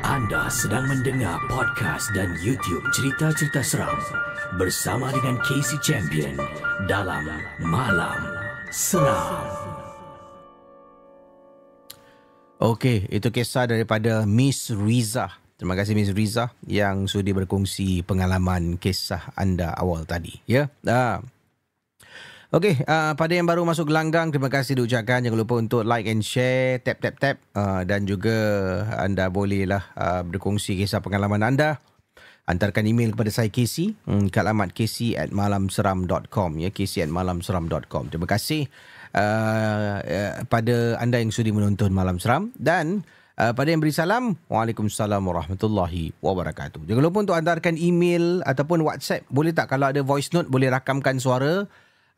Anda 0.00 0.48
sedang 0.48 0.88
mendengar 0.88 1.36
podcast 1.52 2.08
dan 2.16 2.32
YouTube 2.40 2.82
cerita-cerita 2.96 3.60
seram 3.60 4.00
bersama 4.56 5.12
dengan 5.12 5.36
Casey 5.44 5.78
Champion 5.84 6.34
dalam 6.88 7.28
Malam 7.62 8.18
Seram. 8.72 9.44
Okey, 12.60 13.08
itu 13.08 13.28
kisah 13.32 13.64
daripada 13.64 14.28
Miss 14.28 14.68
Riza. 14.68 15.39
Terima 15.60 15.76
kasih 15.76 15.92
Miss 15.92 16.16
Riza 16.16 16.56
yang 16.64 17.04
sudi 17.04 17.36
berkongsi 17.36 18.00
pengalaman 18.00 18.80
kisah 18.80 19.36
anda 19.36 19.76
awal 19.76 20.08
tadi. 20.08 20.40
Ya. 20.48 20.72
Ah. 20.88 21.20
Okey, 22.48 22.80
uh, 22.88 23.12
pada 23.12 23.30
yang 23.36 23.44
baru 23.44 23.62
masuk 23.68 23.92
gelanggang, 23.92 24.32
terima 24.32 24.48
kasih 24.48 24.80
diucapkan. 24.80 25.20
Jangan 25.20 25.36
lupa 25.36 25.60
untuk 25.60 25.84
like 25.84 26.08
and 26.08 26.24
share, 26.24 26.80
tap 26.80 27.04
tap 27.04 27.20
tap 27.20 27.36
uh, 27.52 27.84
dan 27.84 28.08
juga 28.08 28.32
anda 28.96 29.28
bolehlah 29.28 29.84
uh, 30.00 30.24
berkongsi 30.24 30.80
kisah 30.80 31.04
pengalaman 31.04 31.44
anda. 31.44 31.76
Hantarkan 32.48 32.88
email 32.88 33.12
kepada 33.12 33.28
saya 33.28 33.52
Casey 33.52 34.00
hmm, 34.08 34.32
ke 34.32 34.40
alamat 34.40 34.72
casey 34.72 35.12
at 35.12 35.28
malamseram.com 35.28 36.56
ya 36.56 36.72
casey 36.72 37.04
at 37.04 37.12
malamseram.com. 37.12 38.08
Terima 38.08 38.26
kasih 38.26 38.64
uh, 39.12 40.00
uh, 40.00 40.32
pada 40.48 40.96
anda 40.98 41.20
yang 41.20 41.30
sudi 41.30 41.52
menonton 41.52 41.92
Malam 41.92 42.16
Seram 42.16 42.48
dan 42.56 43.04
Uh, 43.40 43.56
pada 43.56 43.72
yang 43.72 43.80
beri 43.80 43.88
salam, 43.88 44.36
Waalaikumsalam 44.52 45.24
warahmatullahi 45.24 46.12
wabarakatuh. 46.20 46.84
Jangan 46.84 47.00
lupa 47.00 47.24
untuk 47.24 47.40
hantarkan 47.40 47.80
email 47.80 48.44
ataupun 48.44 48.84
WhatsApp. 48.84 49.24
Boleh 49.32 49.56
tak 49.56 49.72
kalau 49.72 49.88
ada 49.88 50.04
voice 50.04 50.28
note, 50.36 50.52
boleh 50.52 50.68
rakamkan 50.68 51.16
suara. 51.16 51.64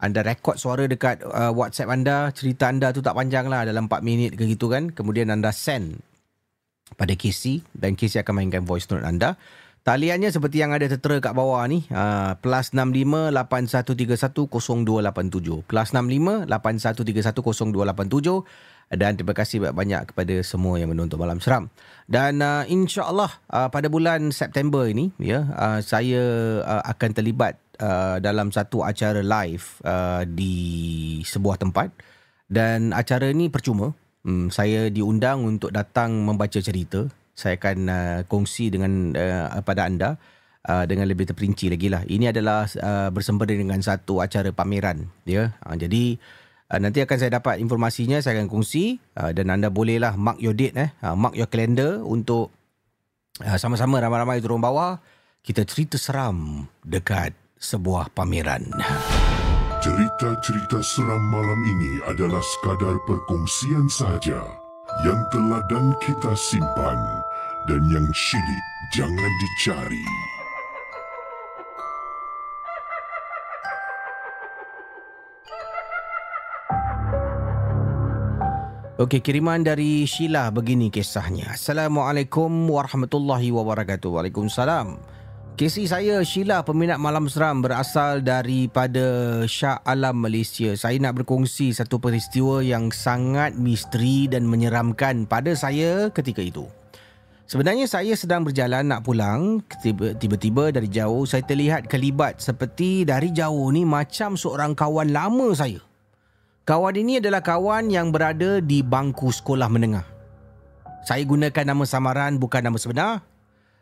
Anda 0.03 0.27
rekod 0.27 0.59
suara 0.59 0.83
dekat 0.91 1.23
uh, 1.23 1.55
WhatsApp 1.55 1.95
anda. 1.95 2.35
Cerita 2.35 2.67
anda 2.67 2.91
tu 2.91 3.07
tak 3.07 3.15
panjang 3.15 3.47
lah 3.47 3.63
dalam 3.63 3.87
4 3.87 4.03
minit 4.03 4.35
ke 4.35 4.51
gitu 4.51 4.67
kan. 4.67 4.91
Kemudian 4.91 5.31
anda 5.31 5.55
send 5.55 6.03
pada 6.99 7.15
Casey 7.15 7.63
dan 7.71 7.95
Casey 7.95 8.19
akan 8.19 8.43
mainkan 8.43 8.67
voice 8.67 8.91
note 8.91 9.07
anda. 9.07 9.39
Taliannya 9.87 10.35
seperti 10.35 10.59
yang 10.59 10.75
ada 10.75 10.91
tertera 10.91 11.23
kat 11.23 11.39
bawah 11.39 11.63
ni. 11.71 11.87
Uh, 11.87 12.35
plus 12.43 12.75
65 12.75 13.31
8131 13.31 14.51
0287. 14.51 15.71
Plus 15.71 15.89
65 15.95 16.51
8131 16.51 17.31
0287 17.31 18.72
dan 18.93 19.17
terima 19.17 19.33
kasih 19.33 19.65
banyak-banyak 19.65 20.13
kepada 20.13 20.35
semua 20.45 20.77
yang 20.77 20.93
menonton 20.93 21.17
malam 21.17 21.41
seram. 21.41 21.73
Dan 22.05 22.45
uh, 22.45 22.69
insyaallah 22.69 23.33
uh, 23.49 23.69
pada 23.73 23.89
bulan 23.89 24.29
September 24.31 24.85
ini 24.85 25.09
ya 25.17 25.49
uh, 25.49 25.81
saya 25.81 26.21
uh, 26.61 26.83
akan 26.85 27.11
terlibat 27.17 27.57
uh, 27.81 28.21
dalam 28.21 28.53
satu 28.53 28.85
acara 28.85 29.25
live 29.25 29.81
uh, 29.89 30.29
di 30.29 31.21
sebuah 31.25 31.57
tempat. 31.57 31.89
Dan 32.53 32.93
acara 32.93 33.33
ini 33.33 33.49
percuma. 33.49 33.97
Hmm, 34.23 34.55
saya 34.55 34.87
diundang 34.87 35.43
untuk 35.43 35.75
datang 35.75 36.15
membaca 36.23 36.61
cerita. 36.61 37.09
Saya 37.33 37.57
akan 37.57 37.79
uh, 37.89 38.19
kongsi 38.29 38.69
dengan 38.71 39.17
uh, 39.17 39.59
pada 39.65 39.89
anda 39.89 40.21
uh, 40.69 40.85
dengan 40.87 41.09
lebih 41.09 41.33
terperinci 41.33 41.73
lagi 41.73 41.89
lah. 41.91 42.05
Ini 42.07 42.31
adalah 42.31 42.69
uh, 42.69 43.09
bersempena 43.11 43.57
dengan 43.57 43.81
satu 43.83 44.23
acara 44.23 44.53
pameran 44.55 45.11
ya. 45.27 45.57
Uh, 45.65 45.75
jadi 45.75 46.21
Uh, 46.73 46.81
nanti 46.81 47.05
akan 47.05 47.17
saya 47.21 47.37
dapat 47.37 47.61
informasinya 47.61 48.17
saya 48.25 48.41
akan 48.41 48.49
kongsi 48.49 48.97
uh, 49.21 49.29
dan 49.37 49.53
anda 49.53 49.69
bolehlah 49.69 50.17
mark 50.17 50.41
your 50.41 50.57
date 50.57 50.73
eh 50.73 50.89
uh, 51.05 51.13
mark 51.13 51.37
your 51.37 51.45
calendar 51.45 52.01
untuk 52.01 52.49
uh, 53.45 53.59
sama-sama 53.61 54.01
ramai-ramai 54.01 54.41
turun 54.41 54.57
bawah 54.57 54.97
kita 55.45 55.69
cerita 55.69 56.01
seram 56.01 56.65
dekat 56.81 57.37
sebuah 57.61 58.09
pameran. 58.17 58.73
Cerita-cerita 59.85 60.81
seram 60.81 61.21
malam 61.29 61.61
ini 61.67 61.93
adalah 62.09 62.41
sekadar 62.41 62.97
perkongsian 63.05 63.91
sahaja 63.93 64.41
yang 65.05 65.21
telah 65.29 65.61
dan 65.69 65.93
kita 66.01 66.33
simpan 66.39 66.99
dan 67.69 67.83
yang 67.93 68.07
syilid 68.17 68.65
jangan 68.95 69.33
dicari. 69.43 70.32
Okey, 79.03 79.19
kiriman 79.19 79.67
dari 79.67 80.07
Sheila 80.07 80.47
begini 80.55 80.87
kisahnya. 80.87 81.59
Assalamualaikum 81.59 82.47
warahmatullahi 82.71 83.51
wabarakatuh. 83.51 84.07
Waalaikumsalam. 84.07 84.95
Kesi 85.59 85.91
saya 85.91 86.23
Sheila 86.23 86.63
peminat 86.63 87.03
malam 87.03 87.27
seram 87.27 87.67
berasal 87.67 88.23
daripada 88.23 89.43
Shah 89.51 89.83
Alam 89.83 90.23
Malaysia. 90.23 90.79
Saya 90.79 91.03
nak 91.03 91.19
berkongsi 91.19 91.75
satu 91.75 91.99
peristiwa 91.99 92.63
yang 92.63 92.95
sangat 92.95 93.59
misteri 93.59 94.31
dan 94.31 94.47
menyeramkan 94.47 95.27
pada 95.27 95.51
saya 95.59 96.07
ketika 96.15 96.39
itu. 96.39 96.71
Sebenarnya 97.51 97.91
saya 97.91 98.15
sedang 98.15 98.47
berjalan 98.47 98.87
nak 98.87 99.03
pulang, 99.03 99.67
tiba-tiba 100.15 100.71
dari 100.71 100.87
jauh 100.87 101.27
saya 101.27 101.43
terlihat 101.43 101.91
kelibat 101.91 102.39
seperti 102.39 103.03
dari 103.03 103.35
jauh 103.35 103.67
ni 103.75 103.83
macam 103.83 104.39
seorang 104.39 104.79
kawan 104.79 105.11
lama 105.11 105.51
saya. 105.59 105.83
Kawan 106.63 106.95
ini 106.95 107.19
adalah 107.19 107.43
kawan 107.43 107.91
yang 107.91 108.15
berada 108.15 108.63
di 108.63 108.87
bangku 108.87 109.35
sekolah 109.35 109.67
menengah. 109.67 110.07
Saya 111.03 111.27
gunakan 111.27 111.75
nama 111.75 111.83
samaran 111.83 112.39
bukan 112.39 112.63
nama 112.63 112.79
sebenar. 112.79 113.27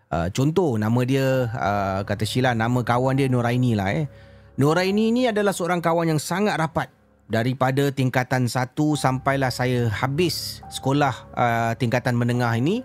Uh, 0.08 0.32
contoh 0.32 0.80
nama 0.80 0.96
dia 1.04 1.52
uh, 1.52 2.00
kata 2.08 2.24
Sheila 2.24 2.56
nama 2.56 2.80
kawan 2.80 3.20
dia 3.20 3.28
Nuraini 3.28 3.76
lah 3.76 3.92
eh. 3.92 4.08
Nuraini 4.56 5.12
ini 5.12 5.28
adalah 5.28 5.52
seorang 5.52 5.84
kawan 5.84 6.16
yang 6.16 6.16
sangat 6.16 6.56
rapat 6.56 6.88
daripada 7.28 7.92
tingkatan 7.92 8.48
satu 8.48 8.96
sampailah 8.96 9.52
saya 9.52 9.92
habis 9.92 10.64
sekolah 10.72 11.14
uh, 11.36 11.72
tingkatan 11.76 12.16
menengah 12.16 12.56
ini. 12.56 12.80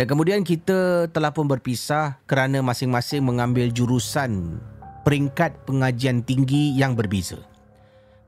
Dan 0.00 0.08
kemudian 0.08 0.40
kita 0.40 1.12
telah 1.12 1.36
pun 1.36 1.44
berpisah 1.44 2.16
kerana 2.24 2.64
masing-masing 2.64 3.28
mengambil 3.28 3.68
jurusan 3.68 4.56
peringkat 5.04 5.68
pengajian 5.68 6.24
tinggi 6.24 6.72
yang 6.72 6.96
berbeza. 6.96 7.36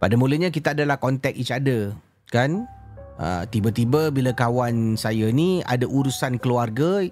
Pada 0.00 0.16
mulanya 0.16 0.48
kita 0.48 0.72
adalah 0.72 0.96
contact 0.96 1.36
each 1.36 1.52
other, 1.52 1.92
kan? 2.32 2.64
Uh, 3.20 3.44
tiba-tiba 3.52 4.08
bila 4.08 4.32
kawan 4.32 4.96
saya 4.96 5.28
ni 5.28 5.60
ada 5.68 5.84
urusan 5.84 6.40
keluarga 6.40 7.04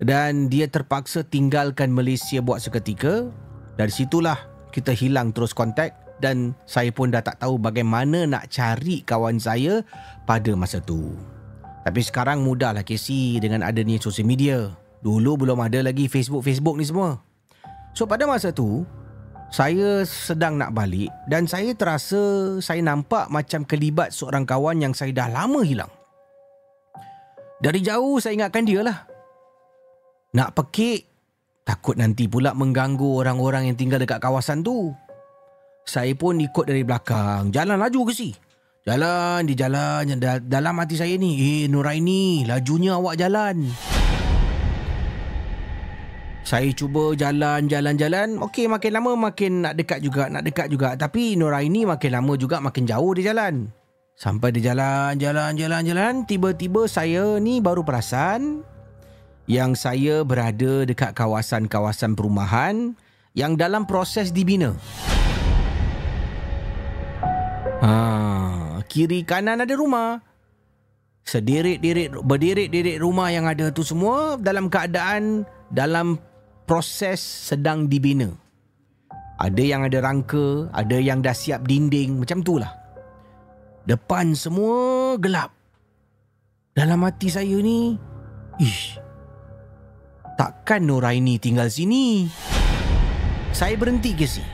dan 0.00 0.48
dia 0.48 0.64
terpaksa 0.72 1.20
tinggalkan 1.20 1.92
Malaysia 1.92 2.40
buat 2.40 2.64
seketika, 2.64 3.28
dari 3.76 3.92
situlah 3.92 4.40
kita 4.72 4.96
hilang 4.96 5.36
terus 5.36 5.52
kontak 5.52 5.92
dan 6.16 6.56
saya 6.64 6.88
pun 6.88 7.12
dah 7.12 7.20
tak 7.20 7.44
tahu 7.44 7.60
bagaimana 7.60 8.24
nak 8.24 8.48
cari 8.48 9.04
kawan 9.04 9.36
saya 9.36 9.84
pada 10.24 10.56
masa 10.56 10.80
tu. 10.80 11.12
Tapi 11.84 12.00
sekarang 12.00 12.40
mudahlah 12.40 12.88
Casey 12.88 13.36
dengan 13.36 13.60
adanya 13.60 14.00
sosial 14.00 14.24
media. 14.24 14.72
Dulu 15.04 15.44
belum 15.44 15.60
ada 15.60 15.84
lagi 15.84 16.08
Facebook-Facebook 16.08 16.80
ni 16.80 16.88
semua. 16.88 17.20
So 17.92 18.08
pada 18.08 18.24
masa 18.24 18.48
tu, 18.48 18.88
saya 19.48 20.04
sedang 20.04 20.60
nak 20.60 20.76
balik 20.76 21.08
dan 21.24 21.48
saya 21.48 21.72
terasa 21.72 22.56
saya 22.60 22.84
nampak 22.84 23.32
macam 23.32 23.64
kelibat 23.64 24.12
seorang 24.12 24.44
kawan 24.44 24.84
yang 24.84 24.92
saya 24.92 25.12
dah 25.16 25.28
lama 25.32 25.64
hilang. 25.64 25.88
Dari 27.58 27.80
jauh 27.80 28.20
saya 28.20 28.36
ingatkan 28.38 28.68
dia 28.68 28.84
lah. 28.84 29.08
Nak 30.36 30.52
pekik, 30.52 31.08
takut 31.64 31.96
nanti 31.96 32.28
pula 32.28 32.52
mengganggu 32.52 33.24
orang-orang 33.24 33.72
yang 33.72 33.76
tinggal 33.80 33.98
dekat 33.98 34.20
kawasan 34.20 34.60
tu. 34.60 34.92
Saya 35.88 36.12
pun 36.12 36.36
ikut 36.36 36.68
dari 36.68 36.84
belakang, 36.84 37.48
jalan 37.48 37.80
laju 37.80 38.00
ke 38.06 38.12
si. 38.12 38.36
Jalan 38.84 39.48
di 39.48 39.56
jalan 39.56 40.20
dalam 40.44 40.76
hati 40.76 41.00
saya 41.00 41.16
ni, 41.16 41.64
eh 41.64 41.64
Nuraini, 41.72 42.44
lajunya 42.44 43.00
awak 43.00 43.16
jalan. 43.16 43.64
Saya 46.48 46.72
cuba 46.72 47.12
jalan, 47.12 47.68
jalan, 47.68 48.00
jalan. 48.00 48.40
Okey, 48.40 48.72
makin 48.72 48.96
lama 48.96 49.28
makin 49.28 49.68
nak 49.68 49.76
dekat 49.76 50.00
juga, 50.00 50.32
nak 50.32 50.48
dekat 50.48 50.72
juga. 50.72 50.96
Tapi 50.96 51.36
Nuraini 51.36 51.84
makin 51.84 52.08
lama 52.08 52.40
juga 52.40 52.56
makin 52.56 52.88
jauh 52.88 53.12
dia 53.12 53.36
jalan. 53.36 53.68
Sampai 54.16 54.56
dia 54.56 54.72
jalan, 54.72 55.20
jalan, 55.20 55.52
jalan, 55.60 55.84
jalan. 55.84 56.14
Tiba-tiba 56.24 56.88
saya 56.88 57.36
ni 57.36 57.60
baru 57.60 57.84
perasan 57.84 58.64
yang 59.44 59.76
saya 59.76 60.24
berada 60.24 60.88
dekat 60.88 61.12
kawasan-kawasan 61.12 62.16
perumahan 62.16 62.96
yang 63.36 63.52
dalam 63.52 63.84
proses 63.84 64.32
dibina. 64.32 64.72
Ha, 67.84 67.92
kiri 68.88 69.20
kanan 69.20 69.68
ada 69.68 69.76
rumah. 69.76 70.24
Sedirit-dirit 71.28 72.16
berdirit-dirit 72.24 73.04
rumah 73.04 73.28
yang 73.28 73.44
ada 73.44 73.68
tu 73.68 73.84
semua 73.84 74.40
dalam 74.40 74.72
keadaan 74.72 75.44
dalam 75.68 76.16
proses 76.68 77.16
sedang 77.18 77.88
dibina. 77.88 78.28
Ada 79.40 79.62
yang 79.64 79.88
ada 79.88 80.04
rangka, 80.04 80.68
ada 80.76 81.00
yang 81.00 81.24
dah 81.24 81.32
siap 81.32 81.64
dinding, 81.64 82.20
macam 82.20 82.44
tu 82.44 82.60
lah. 82.60 82.76
Depan 83.88 84.36
semua 84.36 85.16
gelap. 85.16 85.48
Dalam 86.76 87.00
hati 87.08 87.32
saya 87.32 87.56
ni, 87.58 87.96
ish, 88.60 89.00
takkan 90.36 90.84
Nuraini 90.84 91.40
tinggal 91.40 91.72
sini? 91.72 92.28
Saya 93.50 93.74
berhenti 93.80 94.12
ke 94.12 94.28
si? 94.28 94.44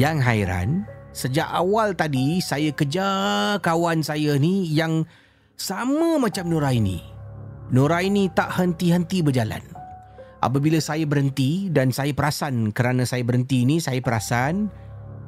Yang 0.00 0.16
hairan, 0.24 0.68
sejak 1.12 1.52
awal 1.52 1.92
tadi 1.92 2.40
saya 2.40 2.72
kejar 2.72 3.60
kawan 3.60 4.00
saya 4.00 4.40
ni 4.40 4.72
yang 4.72 5.04
sama 5.58 6.16
macam 6.16 6.48
Nuraini. 6.48 7.04
Nuraini 7.68 8.32
tak 8.32 8.56
henti-henti 8.56 9.20
berjalan. 9.20 9.77
Apabila 10.38 10.78
saya 10.78 11.02
berhenti 11.02 11.66
dan 11.66 11.90
saya 11.90 12.14
perasan 12.14 12.70
kerana 12.70 13.02
saya 13.02 13.26
berhenti 13.26 13.66
ni, 13.66 13.82
saya 13.82 13.98
perasan 13.98 14.70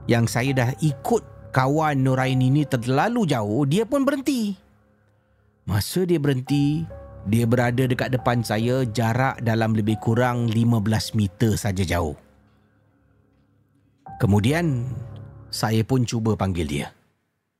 yang 0.06 0.30
saya 0.30 0.54
dah 0.54 0.70
ikut 0.78 1.50
kawan 1.50 1.98
Nuraini 2.06 2.46
ni 2.46 2.62
terlalu 2.62 3.26
jauh, 3.26 3.66
dia 3.66 3.82
pun 3.82 4.06
berhenti. 4.06 4.54
Masa 5.66 6.06
dia 6.06 6.22
berhenti, 6.22 6.86
dia 7.26 7.42
berada 7.42 7.90
dekat 7.90 8.14
depan 8.14 8.46
saya 8.46 8.86
jarak 8.86 9.42
dalam 9.42 9.74
lebih 9.74 9.98
kurang 9.98 10.46
15 10.46 11.18
meter 11.18 11.58
saja 11.58 11.82
jauh. 11.82 12.14
Kemudian, 14.22 14.86
saya 15.50 15.82
pun 15.82 16.06
cuba 16.06 16.38
panggil 16.38 16.66
dia. 16.70 16.88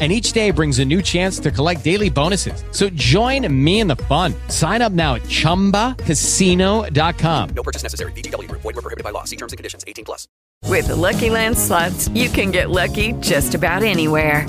And 0.00 0.10
each 0.10 0.32
day 0.32 0.50
brings 0.50 0.80
a 0.80 0.84
new 0.84 1.00
chance 1.00 1.38
to 1.38 1.52
collect 1.52 1.84
daily 1.84 2.10
bonuses. 2.10 2.64
So 2.72 2.88
join 2.90 3.46
me 3.64 3.78
in 3.78 3.86
the 3.86 3.94
fun. 3.96 4.34
Sign 4.48 4.82
up 4.82 4.90
now 4.90 5.14
at 5.14 5.22
chumbacasino.com. 5.22 7.48
No 7.54 7.62
purchase 7.62 7.84
necessary. 7.84 8.10
VGW 8.12 8.48
Group. 8.48 8.62
Void 8.62 8.74
were 8.74 8.82
prohibited 8.82 9.04
by 9.04 9.10
law. 9.10 9.22
See 9.22 9.36
terms 9.36 9.52
and 9.52 9.56
conditions. 9.56 9.84
18 9.86 10.04
plus. 10.04 10.26
With 10.66 10.88
the 10.88 10.96
Lucky 10.96 11.30
Land 11.30 11.56
slots, 11.56 12.08
you 12.08 12.28
can 12.28 12.50
get 12.50 12.70
lucky 12.70 13.12
just 13.20 13.54
about 13.54 13.84
anywhere. 13.84 14.48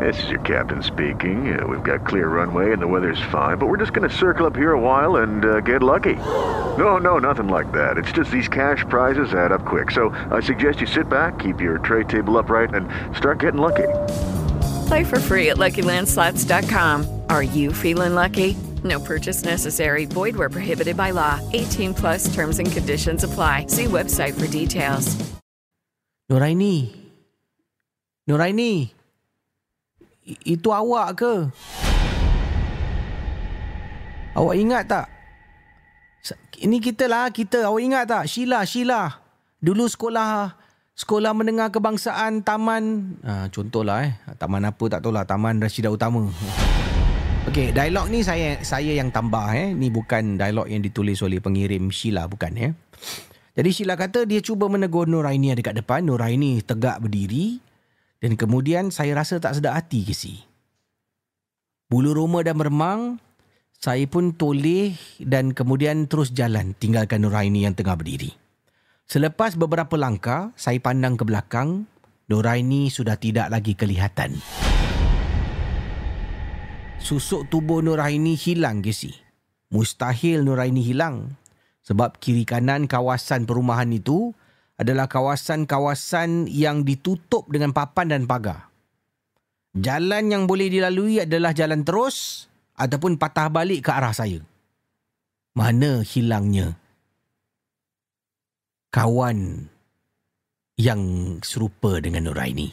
This 0.00 0.22
is 0.22 0.30
your 0.30 0.40
captain 0.40 0.82
speaking. 0.82 1.58
Uh, 1.58 1.66
we've 1.66 1.82
got 1.82 2.06
clear 2.06 2.28
runway 2.28 2.72
and 2.72 2.80
the 2.80 2.86
weather's 2.86 3.20
fine, 3.32 3.58
but 3.58 3.66
we're 3.66 3.78
just 3.78 3.92
going 3.94 4.08
to 4.08 4.14
circle 4.14 4.46
up 4.46 4.54
here 4.54 4.72
a 4.72 4.80
while 4.80 5.16
and 5.16 5.44
uh, 5.44 5.60
get 5.60 5.82
lucky. 5.82 6.14
No, 6.14 6.98
no, 6.98 7.18
nothing 7.18 7.48
like 7.48 7.72
that. 7.72 7.98
It's 7.98 8.12
just 8.12 8.30
these 8.30 8.48
cash 8.48 8.84
prizes 8.88 9.32
add 9.32 9.50
up 9.50 9.64
quick. 9.64 9.90
So 9.90 10.10
I 10.30 10.40
suggest 10.40 10.80
you 10.80 10.86
sit 10.86 11.08
back, 11.08 11.38
keep 11.38 11.60
your 11.60 11.78
tray 11.78 12.04
table 12.04 12.36
upright, 12.36 12.74
and 12.74 12.88
start 13.16 13.40
getting 13.40 13.60
lucky. 13.60 13.88
Play 14.88 15.04
for 15.04 15.20
free 15.20 15.52
at 15.52 15.60
LuckyLandSlots.com. 15.60 17.04
Are 17.28 17.44
you 17.44 17.76
feeling 17.76 18.16
lucky? 18.16 18.56
No 18.80 18.96
purchase 18.96 19.44
necessary. 19.44 20.08
Void 20.08 20.32
where 20.32 20.48
prohibited 20.48 20.96
by 20.96 21.12
law. 21.12 21.36
18 21.52 21.92
plus 21.92 22.32
terms 22.32 22.56
and 22.56 22.72
conditions 22.72 23.20
apply. 23.20 23.68
See 23.68 23.84
website 23.84 24.32
for 24.32 24.48
details. 24.48 25.12
Nuraini. 26.32 26.88
Nuraini. 28.24 28.88
I- 30.24 30.56
itu 30.56 30.68
awak 30.72 31.20
ke? 31.20 31.52
Awak 34.36 34.54
ingat 34.56 34.84
tak? 34.88 35.06
Ini 36.64 36.80
kita 36.80 37.08
lah, 37.08 37.28
kita. 37.28 37.68
Awak 37.68 37.80
ingat 37.84 38.04
tak? 38.08 38.24
Sheila, 38.24 38.64
Sheila. 38.64 39.20
Dulu 39.60 39.84
sekolah 39.84 40.57
sekolah 40.98 41.30
menengah 41.30 41.70
kebangsaan 41.70 42.42
Taman 42.42 43.14
ha, 43.22 43.46
contohlah 43.54 44.02
eh. 44.02 44.12
Taman 44.34 44.66
apa 44.66 44.84
tak 44.90 45.06
tahu 45.06 45.14
lah, 45.14 45.22
Taman 45.22 45.62
Rashidah 45.62 45.94
Utama. 45.94 46.26
Okey, 47.46 47.72
dialog 47.72 48.10
ni 48.10 48.26
saya 48.26 48.60
saya 48.66 48.92
yang 48.92 49.14
tambah 49.14 49.54
eh. 49.54 49.70
Ni 49.72 49.88
bukan 49.88 50.36
dialog 50.36 50.66
yang 50.66 50.82
ditulis 50.82 51.22
oleh 51.22 51.38
pengirim 51.38 51.88
Sheila 51.94 52.26
bukan 52.26 52.52
eh. 52.58 52.72
Jadi 53.54 53.70
Sheila 53.70 53.94
kata 53.94 54.26
dia 54.26 54.42
cuba 54.42 54.66
menegur 54.66 55.06
Nuraini 55.06 55.54
dekat 55.54 55.78
depan. 55.78 56.04
Nuraini 56.04 56.60
tegak 56.66 56.98
berdiri 57.00 57.62
dan 58.18 58.34
kemudian 58.34 58.90
saya 58.90 59.14
rasa 59.14 59.38
tak 59.38 59.54
sedap 59.54 59.78
hati 59.78 60.02
ke 60.02 60.12
si. 60.12 60.42
Bulu 61.88 62.12
roma 62.12 62.42
dah 62.42 62.52
meremang. 62.52 63.22
Saya 63.78 64.02
pun 64.10 64.34
toleh 64.34 64.98
dan 65.22 65.54
kemudian 65.54 66.10
terus 66.10 66.34
jalan 66.34 66.74
tinggalkan 66.74 67.22
Nuraini 67.22 67.62
yang 67.62 67.78
tengah 67.78 67.94
berdiri. 67.94 68.47
Selepas 69.08 69.56
beberapa 69.56 69.96
langkah, 69.96 70.52
saya 70.52 70.76
pandang 70.84 71.16
ke 71.16 71.24
belakang. 71.24 71.88
Nuraini 72.28 72.92
sudah 72.92 73.16
tidak 73.16 73.48
lagi 73.48 73.72
kelihatan. 73.72 74.36
Susuk 77.00 77.48
tubuh 77.48 77.80
Nuraini 77.80 78.36
hilang 78.36 78.84
ke 78.84 78.92
si? 78.92 79.16
Mustahil 79.72 80.44
Nuraini 80.44 80.84
hilang. 80.84 81.40
Sebab 81.88 82.20
kiri 82.20 82.44
kanan 82.44 82.84
kawasan 82.84 83.48
perumahan 83.48 83.88
itu 83.96 84.36
adalah 84.76 85.08
kawasan-kawasan 85.08 86.44
yang 86.52 86.84
ditutup 86.84 87.48
dengan 87.48 87.72
papan 87.72 88.12
dan 88.12 88.28
pagar. 88.28 88.68
Jalan 89.72 90.28
yang 90.28 90.44
boleh 90.44 90.68
dilalui 90.68 91.24
adalah 91.24 91.56
jalan 91.56 91.80
terus 91.80 92.44
ataupun 92.76 93.16
patah 93.16 93.48
balik 93.48 93.88
ke 93.88 93.90
arah 93.96 94.12
saya. 94.12 94.44
Mana 95.56 96.04
hilangnya 96.04 96.76
kawan 98.88 99.68
yang 100.78 101.02
serupa 101.44 102.00
dengan 102.00 102.28
Nuraini? 102.28 102.72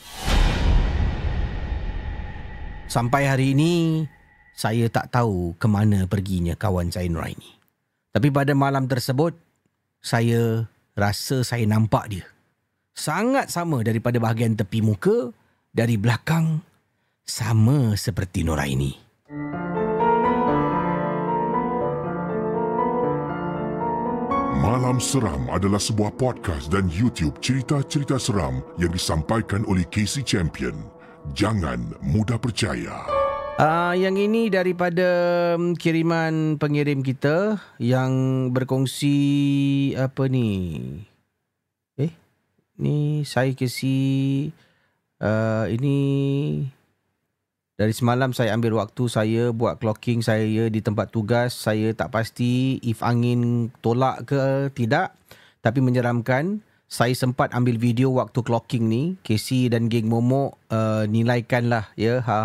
Sampai 2.85 3.27
hari 3.27 3.57
ini, 3.57 4.05
saya 4.55 4.87
tak 4.87 5.11
tahu 5.11 5.57
ke 5.59 5.67
mana 5.67 6.07
perginya 6.07 6.55
kawan 6.55 6.93
saya 6.93 7.09
Nuraini. 7.09 7.59
Tapi 8.15 8.31
pada 8.31 8.55
malam 8.55 8.87
tersebut, 8.87 9.35
saya 9.99 10.69
rasa 10.95 11.43
saya 11.43 11.67
nampak 11.67 12.07
dia. 12.07 12.25
Sangat 12.95 13.51
sama 13.51 13.83
daripada 13.83 14.15
bahagian 14.23 14.55
tepi 14.55 14.79
muka, 14.79 15.35
dari 15.75 15.99
belakang, 15.99 16.63
sama 17.27 17.99
seperti 17.99 18.47
Nuraini. 18.47 18.95
Malam 24.65 24.97
Seram 24.97 25.45
adalah 25.53 25.77
sebuah 25.77 26.17
podcast 26.17 26.73
dan 26.73 26.89
YouTube 26.89 27.37
cerita-cerita 27.37 28.17
seram 28.17 28.65
yang 28.81 28.89
disampaikan 28.89 29.61
oleh 29.69 29.85
Casey 29.93 30.25
Champion. 30.25 30.73
Jangan 31.37 31.93
mudah 32.01 32.41
percaya. 32.41 33.05
Uh, 33.61 33.93
yang 33.93 34.17
ini 34.17 34.49
daripada 34.49 35.05
um, 35.53 35.77
kiriman 35.77 36.57
pengirim 36.57 37.05
kita 37.05 37.61
yang 37.77 38.09
berkongsi 38.49 39.13
apa 40.01 40.25
ni? 40.33 40.81
Eh, 42.01 42.09
ni 42.81 43.21
saya 43.21 43.53
kasi 43.53 44.49
uh, 45.21 45.69
ini 45.69 45.97
dari 47.75 47.91
semalam 47.91 48.31
saya 48.31 48.55
ambil 48.55 48.79
waktu 48.79 49.11
saya 49.11 49.51
buat 49.51 49.83
clocking 49.83 50.23
saya 50.23 50.71
di 50.71 50.79
tempat 50.79 51.11
tugas. 51.11 51.51
Saya 51.51 51.91
tak 51.91 52.15
pasti 52.15 52.79
if 52.79 53.03
angin 53.03 53.67
tolak 53.83 54.31
ke 54.31 54.71
tidak. 54.71 55.11
Tapi 55.59 55.83
menyeramkan. 55.83 56.63
Saya 56.85 57.17
sempat 57.17 57.51
ambil 57.51 57.75
video 57.75 58.15
waktu 58.15 58.39
clocking 58.45 58.87
ni. 58.87 59.03
Casey 59.27 59.67
dan 59.67 59.91
geng 59.91 60.07
Momo 60.07 60.55
uh, 60.71 61.03
nilaikanlah 61.03 61.91
ya. 61.99 62.23
Ha. 62.23 62.37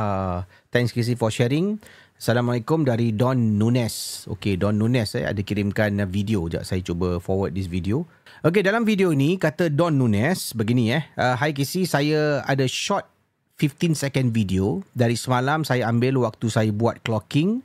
Thanks 0.75 0.91
Casey 0.91 1.15
for 1.15 1.31
sharing. 1.31 1.79
Assalamualaikum 2.21 2.83
dari 2.83 3.15
Don 3.15 3.57
Nunes. 3.57 4.27
Okay, 4.29 4.59
Don 4.59 4.77
Nunes 4.77 5.15
eh, 5.15 5.25
ada 5.25 5.41
kirimkan 5.41 6.05
video. 6.11 6.51
Sekejap 6.51 6.65
saya 6.67 6.81
cuba 6.83 7.09
forward 7.23 7.55
this 7.55 7.71
video. 7.71 8.03
Okay, 8.43 8.67
dalam 8.67 8.83
video 8.83 9.15
ni 9.15 9.39
kata 9.39 9.71
Don 9.71 9.95
Nunes 9.95 10.57
begini 10.59 10.91
eh. 10.91 11.05
Uh, 11.15 11.39
Hi 11.39 11.55
Casey, 11.55 11.87
saya 11.87 12.43
ada 12.45 12.67
short 12.67 13.20
15 13.61 13.93
second 13.93 14.33
video. 14.33 14.81
Dari 14.97 15.13
semalam 15.21 15.69
saya 15.69 15.85
ambil 15.93 16.17
waktu 16.25 16.49
saya 16.49 16.73
buat 16.73 17.05
clocking. 17.05 17.61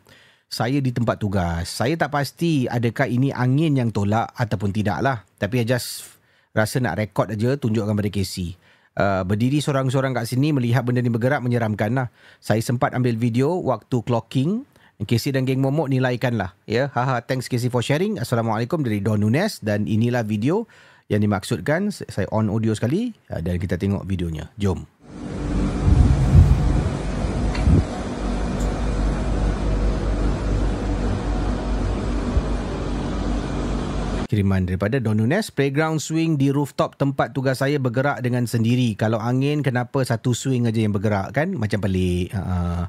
Saya 0.51 0.83
di 0.83 0.91
tempat 0.91 1.23
tugas. 1.23 1.71
Saya 1.71 1.95
tak 1.95 2.11
pasti 2.11 2.67
adakah 2.67 3.07
ini 3.07 3.31
angin 3.31 3.79
yang 3.79 3.89
tolak 3.95 4.35
ataupun 4.35 4.75
tidak 4.75 4.99
lah. 4.99 5.23
Tapi 5.39 5.63
I 5.63 5.65
just 5.65 6.03
rasa 6.51 6.83
nak 6.83 6.99
rekod 6.99 7.31
aja 7.31 7.55
tunjukkan 7.55 7.95
pada 7.95 8.11
Casey. 8.11 8.59
Uh, 8.95 9.27
berdiri 9.27 9.59
seorang-seorang 9.59 10.15
kat 10.15 10.27
sini 10.27 10.55
melihat 10.55 10.83
benda 10.83 10.99
ni 10.99 11.11
bergerak 11.11 11.39
menyeramkan 11.39 11.95
lah. 11.95 12.07
Saya 12.43 12.59
sempat 12.59 12.91
ambil 12.91 13.15
video 13.15 13.55
waktu 13.63 14.03
clocking. 14.03 14.67
Casey 15.03 15.35
dan 15.35 15.43
geng 15.43 15.59
Momok 15.59 15.91
nilaikan 15.91 16.39
lah. 16.39 16.55
Ya, 16.63 16.87
haha, 16.95 17.19
thanks 17.19 17.51
Casey 17.51 17.67
for 17.67 17.83
sharing. 17.83 18.15
Assalamualaikum 18.15 18.79
dari 18.79 19.03
Don 19.03 19.19
Nunes 19.19 19.59
dan 19.59 19.83
inilah 19.91 20.23
video 20.23 20.71
yang 21.11 21.19
dimaksudkan. 21.19 21.91
Saya 21.91 22.31
on 22.31 22.47
audio 22.47 22.71
sekali 22.71 23.11
uh, 23.27 23.43
dan 23.43 23.59
kita 23.59 23.75
tengok 23.75 24.07
videonya. 24.07 24.47
Jom. 24.55 24.94
Kiriman 34.35 34.67
daripada 34.67 34.99
Don 34.99 35.15
Nunes. 35.15 35.47
Playground 35.47 36.03
swing 36.03 36.35
di 36.35 36.51
rooftop 36.51 36.99
tempat 36.99 37.31
tugas 37.31 37.63
saya 37.63 37.79
bergerak 37.79 38.19
dengan 38.19 38.43
sendiri. 38.43 38.91
Kalau 38.99 39.15
angin, 39.15 39.63
kenapa 39.63 40.03
satu 40.03 40.35
swing 40.35 40.67
aja 40.67 40.83
yang 40.83 40.91
bergerak 40.91 41.31
kan? 41.31 41.55
Macam 41.55 41.79
pelik. 41.79 42.35
Uh, 42.35 42.83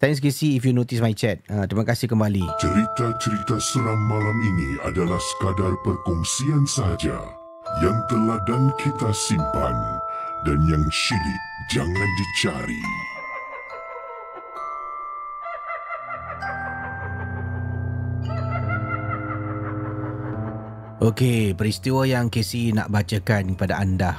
thanks 0.00 0.24
Casey 0.24 0.56
if 0.56 0.64
you 0.64 0.72
notice 0.72 1.04
my 1.04 1.12
chat. 1.12 1.44
Uh, 1.52 1.68
terima 1.68 1.84
kasih 1.84 2.08
kembali. 2.08 2.48
Cerita-cerita 2.56 3.60
seram 3.60 4.00
malam 4.08 4.38
ini 4.40 4.80
adalah 4.88 5.20
sekadar 5.20 5.76
perkongsian 5.84 6.64
sahaja 6.64 7.20
yang 7.84 8.00
telah 8.08 8.40
dan 8.48 8.72
kita 8.80 9.12
simpan 9.12 9.76
dan 10.48 10.64
yang 10.64 10.84
syilid 10.88 11.42
jangan 11.68 12.08
dicari. 12.16 13.15
Okey, 20.96 21.52
peristiwa 21.52 22.08
yang 22.08 22.32
Casey 22.32 22.72
nak 22.72 22.88
bacakan 22.88 23.52
kepada 23.52 23.76
anda. 23.84 24.16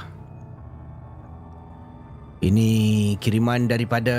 Ini 2.38 2.70
kiriman 3.18 3.66
daripada 3.66 4.14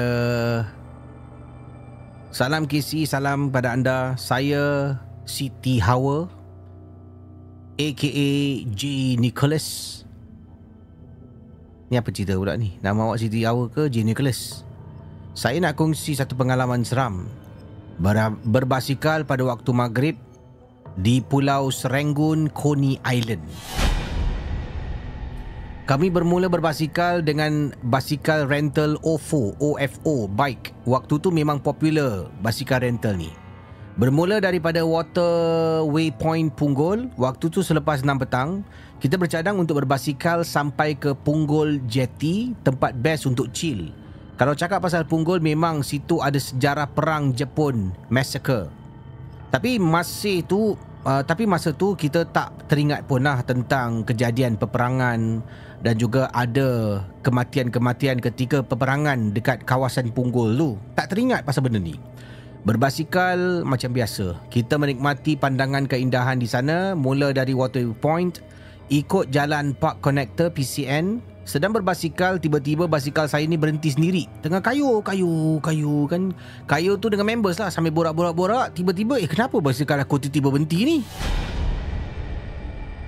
Salam 2.36 2.68
Casey, 2.68 3.07
salam 3.07 3.47
kepada 3.47 3.72
anda. 3.72 4.20
Saya 4.20 4.91
Siti 5.24 5.80
Hawa 5.80 6.28
aka 7.80 8.28
J 8.76 8.82
Nicholas. 9.16 10.03
Ni 11.88 11.95
apa 11.95 12.12
cerita 12.12 12.36
pula 12.36 12.60
ni? 12.60 12.76
Nama 12.84 13.07
awak 13.07 13.24
Siti 13.24 13.47
Hawa 13.47 13.72
ke 13.72 13.88
J 13.88 14.03
Nicholas? 14.03 14.68
Saya 15.32 15.64
nak 15.64 15.80
kongsi 15.80 16.12
satu 16.12 16.36
pengalaman 16.36 16.84
seram. 16.84 17.24
Ber- 18.03 18.36
berbasikal 18.43 19.24
pada 19.24 19.47
waktu 19.47 19.72
maghrib 19.72 20.20
di 21.00 21.24
Pulau 21.24 21.72
Serangoon, 21.72 22.52
Coney 22.52 23.00
Island. 23.08 23.39
Kami 25.88 26.14
bermula 26.14 26.45
berbasikal 26.45 27.26
dengan 27.26 27.74
basikal 27.82 28.45
rental 28.45 29.00
OFO, 29.02 29.58
OFO 29.58 30.30
bike. 30.30 30.86
Waktu 30.86 31.18
tu 31.18 31.34
memang 31.34 31.58
popular 31.58 32.30
basikal 32.45 32.86
rental 32.86 33.18
ni. 33.18 33.34
Bermula 33.97 34.38
daripada 34.39 34.86
Waterway 34.86 36.14
Point 36.14 36.54
Punggol, 36.54 37.10
waktu 37.18 37.52
tu 37.52 37.60
selepas 37.66 38.06
6 38.06 38.22
petang, 38.22 38.62
kita 39.02 39.18
bercadang 39.18 39.60
untuk 39.60 39.82
berbasikal 39.82 40.45
sampai 40.45 40.93
ke 40.95 41.12
Punggol 41.18 41.82
Jetty, 41.89 42.54
tempat 42.64 42.95
best 42.95 43.28
untuk 43.28 43.50
chill. 43.52 43.91
Kalau 44.39 44.56
cakap 44.56 44.80
pasal 44.80 45.04
Punggol, 45.04 45.43
memang 45.43 45.84
situ 45.84 46.22
ada 46.24 46.39
sejarah 46.39 46.88
perang 46.88 47.36
Jepun, 47.36 47.91
massacre. 48.08 48.72
Tapi 49.50 49.82
masih 49.82 50.45
tu 50.45 50.78
uh, 51.06 51.22
tapi 51.24 51.45
masa 51.45 51.72
tu 51.76 51.95
kita 51.95 52.28
tak 52.28 52.68
teringat 52.72 53.06
pun 53.06 53.24
lah 53.24 53.43
tentang 53.43 54.04
kejadian 54.04 54.56
peperangan 54.60 55.43
dan 55.80 55.95
juga 55.95 56.28
ada 56.36 57.00
kematian-kematian 57.24 58.20
ketika 58.20 58.60
peperangan 58.60 59.32
dekat 59.32 59.64
kawasan 59.64 60.12
Punggol 60.12 60.56
tu. 60.60 60.76
Tak 60.95 61.16
teringat 61.16 61.47
pasal 61.47 61.64
benda 61.64 61.80
ni. 61.80 61.95
Berbasikal 62.68 63.64
macam 63.64 63.95
biasa. 63.95 64.36
Kita 64.52 64.76
menikmati 64.76 65.39
pandangan 65.39 65.88
keindahan 65.88 66.43
di 66.43 66.47
sana 66.47 66.91
mula 66.91 67.32
dari 67.32 67.56
Water 67.56 67.88
Point, 67.95 68.43
ikut 68.91 69.32
jalan 69.32 69.72
Park 69.72 70.04
Connector 70.04 70.52
PCN, 70.52 71.24
sedang 71.50 71.74
berbasikal 71.74 72.38
tiba-tiba 72.38 72.86
basikal 72.86 73.26
saya 73.26 73.41
ni 73.50 73.58
berhenti 73.58 73.89
sendiri. 73.89 74.30
Tengah 74.45 74.62
kayu 74.62 75.02
kayu 75.02 75.58
kayu 75.66 76.06
kan. 76.06 76.30
Kayu 76.70 77.02
tu 77.02 77.10
dengan 77.10 77.26
members 77.26 77.58
lah 77.58 77.74
sambil 77.74 77.89
borak-borak-borak. 77.89 78.78
Tiba-tiba 78.78 79.18
eh 79.18 79.26
kenapa 79.26 79.58
basikal 79.58 79.97
aku 79.97 80.22
tiba-tiba 80.22 80.54
berhenti 80.54 80.78
ni? 80.86 80.97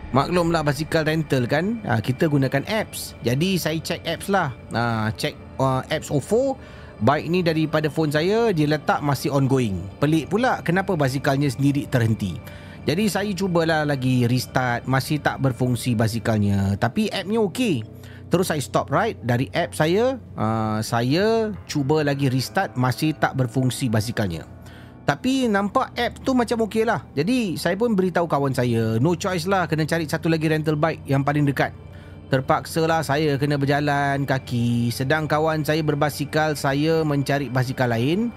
Maklumlah 0.09 0.65
basikal 0.65 1.05
rental 1.05 1.45
kan. 1.45 1.85
Ha, 1.85 2.01
kita 2.01 2.25
gunakan 2.25 2.65
apps. 2.65 3.13
Jadi 3.21 3.61
saya 3.61 3.77
check 3.77 4.01
apps 4.09 4.25
lah. 4.25 4.49
Ha, 4.73 5.13
check 5.13 5.37
uh, 5.61 5.85
apps 5.93 6.09
OFO 6.09 6.57
Baik 7.01 7.33
ni 7.33 7.41
daripada 7.41 7.89
phone 7.89 8.13
saya 8.13 8.53
Dia 8.53 8.69
letak 8.69 9.01
masih 9.01 9.33
ongoing. 9.33 9.81
Pelik 9.97 10.29
pula 10.29 10.61
Kenapa 10.61 10.93
basikalnya 10.97 11.49
sendiri 11.49 11.85
terhenti? 11.85 12.41
Jadi 12.81 13.05
saya 13.05 13.29
cubalah 13.37 13.85
lagi 13.85 14.25
restart. 14.25 14.89
Masih 14.89 15.21
tak 15.21 15.37
berfungsi 15.37 15.93
basikalnya. 15.93 16.73
Tapi 16.81 17.13
appnya 17.13 17.37
okey 17.45 18.01
Terus 18.31 18.47
saya 18.47 18.61
stop 18.63 18.87
right? 18.87 19.19
Dari 19.19 19.51
app 19.51 19.75
saya 19.75 20.15
uh, 20.39 20.79
Saya 20.79 21.51
cuba 21.67 21.99
lagi 21.99 22.31
restart 22.31 22.79
Masih 22.79 23.11
tak 23.11 23.35
berfungsi 23.35 23.91
basikalnya. 23.91 24.47
Tapi 25.03 25.51
nampak 25.51 25.91
app 25.99 26.23
tu 26.23 26.31
macam 26.31 26.63
okey 26.65 26.87
lah. 26.87 27.03
Jadi 27.11 27.59
saya 27.59 27.75
pun 27.75 27.91
beritahu 27.91 28.31
kawan 28.31 28.55
saya 28.55 28.95
No 29.03 29.19
choice 29.19 29.43
lah 29.51 29.67
kena 29.67 29.83
cari 29.83 30.07
satu 30.07 30.31
lagi 30.31 30.47
rental 30.47 30.79
bike 30.79 31.03
yang 31.11 31.27
paling 31.27 31.43
dekat. 31.43 31.75
Terpaksa 32.31 32.87
lah 32.87 33.03
saya 33.03 33.35
kena 33.35 33.59
berjalan 33.59 34.23
kaki. 34.23 34.87
Sedang 34.95 35.27
kawan 35.27 35.67
saya 35.67 35.83
berbasikal 35.83 36.55
Saya 36.55 37.03
mencari 37.03 37.51
basikal 37.51 37.91
lain. 37.91 38.31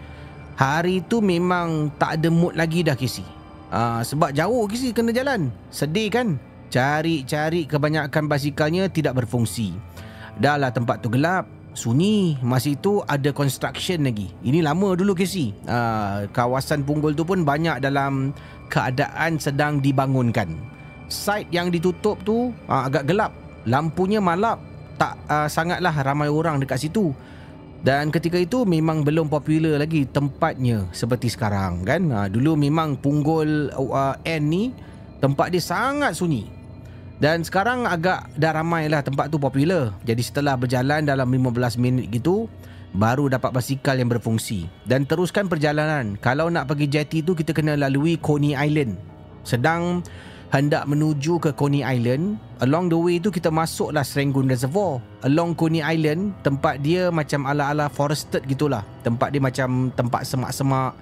Hari 0.59 1.07
tu 1.07 1.23
memang 1.23 1.95
tak 1.95 2.19
ada 2.19 2.31
mood 2.31 2.55
lagi 2.55 2.87
dah 2.87 2.95
Kisi 2.95 3.27
uh, 3.75 3.99
Sebab 4.07 4.31
jauh 4.31 4.67
Kisi 4.67 4.91
kena 4.91 5.15
jalan. 5.15 5.55
Sedih 5.71 6.11
kan 6.11 6.43
Cari-cari 6.75 7.71
kebanyakan 7.71 8.27
basikalnya 8.27 8.91
tidak 8.91 9.23
berfungsi. 9.23 9.79
Dah 10.43 10.59
lah 10.59 10.75
tempat 10.75 10.99
tu 10.99 11.07
gelap, 11.07 11.47
sunyi. 11.71 12.35
Masih 12.43 12.75
tu 12.75 12.99
ada 13.07 13.31
construction 13.31 14.03
lagi. 14.03 14.35
Ini 14.43 14.59
lama 14.59 14.99
dulu 14.99 15.15
Casey. 15.15 15.55
Uh, 15.71 16.27
kawasan 16.35 16.83
Punggol 16.83 17.15
tu 17.15 17.23
pun 17.23 17.47
banyak 17.47 17.79
dalam 17.79 18.35
keadaan 18.67 19.39
sedang 19.39 19.79
dibangunkan. 19.79 20.51
Site 21.07 21.47
yang 21.55 21.71
ditutup 21.71 22.19
tu 22.27 22.51
uh, 22.67 22.83
agak 22.91 23.07
gelap. 23.07 23.31
Lampunya 23.71 24.19
malap. 24.19 24.59
Tak 24.99 25.15
uh, 25.31 25.47
sangatlah 25.47 25.95
ramai 26.03 26.27
orang 26.27 26.59
dekat 26.59 26.91
situ. 26.91 27.15
Dan 27.87 28.11
ketika 28.11 28.35
itu 28.35 28.67
memang 28.67 29.07
belum 29.07 29.31
popular 29.31 29.79
lagi 29.79 30.11
tempatnya 30.11 30.91
seperti 30.91 31.31
sekarang 31.31 31.87
kan. 31.87 32.11
Uh, 32.11 32.27
dulu 32.27 32.59
memang 32.59 32.99
Punggol 32.99 33.71
uh, 33.79 34.19
N 34.27 34.43
ni 34.51 34.75
tempat 35.23 35.55
dia 35.55 35.63
sangat 35.63 36.19
sunyi. 36.19 36.51
Dan 37.25 37.41
sekarang 37.41 37.89
agak 37.89 38.29
dah 38.37 38.53
ramai 38.53 38.85
lah 38.93 39.01
tempat 39.01 39.33
tu 39.33 39.41
popular. 39.41 39.97
Jadi 40.05 40.21
setelah 40.21 40.61
berjalan 40.61 41.09
dalam 41.09 41.25
15 41.25 41.81
minit 41.81 42.13
gitu, 42.13 42.53
baru 42.93 43.33
dapat 43.33 43.49
basikal 43.49 43.97
yang 43.97 44.13
berfungsi. 44.13 44.69
Dan 44.85 45.09
teruskan 45.09 45.49
perjalanan. 45.49 46.21
Kalau 46.21 46.53
nak 46.53 46.69
pergi 46.69 46.85
jetty 46.85 47.25
tu, 47.25 47.33
kita 47.33 47.57
kena 47.57 47.81
lalui 47.81 48.21
Coney 48.21 48.53
Island. 48.53 49.01
Sedang 49.41 50.05
hendak 50.53 50.85
menuju 50.85 51.41
ke 51.41 51.57
Coney 51.57 51.81
Island, 51.81 52.37
Along 52.61 52.93
the 52.93 52.97
way 53.01 53.17
tu 53.17 53.33
kita 53.33 53.49
masuklah 53.49 54.05
Serangoon 54.05 54.45
Reservoir. 54.45 55.01
Along 55.25 55.57
Coney 55.57 55.81
Island, 55.81 56.37
tempat 56.45 56.85
dia 56.85 57.09
macam 57.09 57.49
ala-ala 57.49 57.89
forested 57.89 58.45
gitulah. 58.45 58.85
Tempat 59.01 59.33
dia 59.33 59.41
macam 59.41 59.89
tempat 59.97 60.29
semak-semak. 60.29 60.93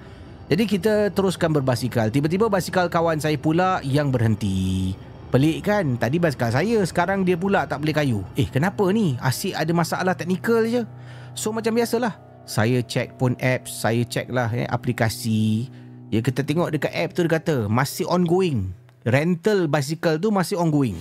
Jadi 0.47 0.71
kita 0.71 1.11
teruskan 1.11 1.51
berbasikal. 1.51 2.15
Tiba-tiba 2.15 2.47
basikal 2.47 2.87
kawan 2.87 3.19
saya 3.19 3.35
pula 3.43 3.83
yang 3.83 4.15
berhenti. 4.15 4.95
Pelik 5.33 5.65
kan? 5.65 5.97
Tadi 5.97 6.21
basikal 6.21 6.53
saya, 6.53 6.85
sekarang 6.85 7.25
dia 7.25 7.41
pula 7.41 7.65
tak 7.65 7.81
boleh 7.81 7.97
kayu. 7.97 8.21
Eh, 8.37 8.53
kenapa 8.53 8.85
ni? 8.93 9.17
Asyik 9.17 9.57
ada 9.57 9.73
masalah 9.73 10.13
teknikal 10.13 10.61
je. 10.69 10.85
So 11.33 11.57
macam 11.57 11.73
biasalah. 11.73 12.21
Saya 12.45 12.85
check 12.85 13.17
pun 13.17 13.33
apps, 13.41 13.81
saya 13.81 14.05
check 14.05 14.29
lah 14.29 14.53
eh, 14.53 14.69
aplikasi. 14.69 15.73
Ya 16.13 16.21
kita 16.21 16.45
tengok 16.45 16.77
dekat 16.77 16.93
app 16.93 17.17
tu 17.17 17.25
dia 17.25 17.41
kata 17.41 17.65
masih 17.65 18.05
ongoing. 18.13 18.77
Rental 19.09 19.73
basikal 19.73 20.21
tu 20.21 20.29
masih 20.29 20.61
ongoing. 20.61 21.01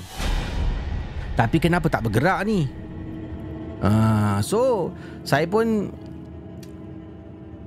Tapi 1.36 1.60
kenapa 1.60 1.92
tak 1.92 2.08
bergerak 2.08 2.48
ni? 2.48 2.72
Ah, 3.84 4.40
so 4.40 4.96
saya 5.28 5.44
pun 5.44 5.92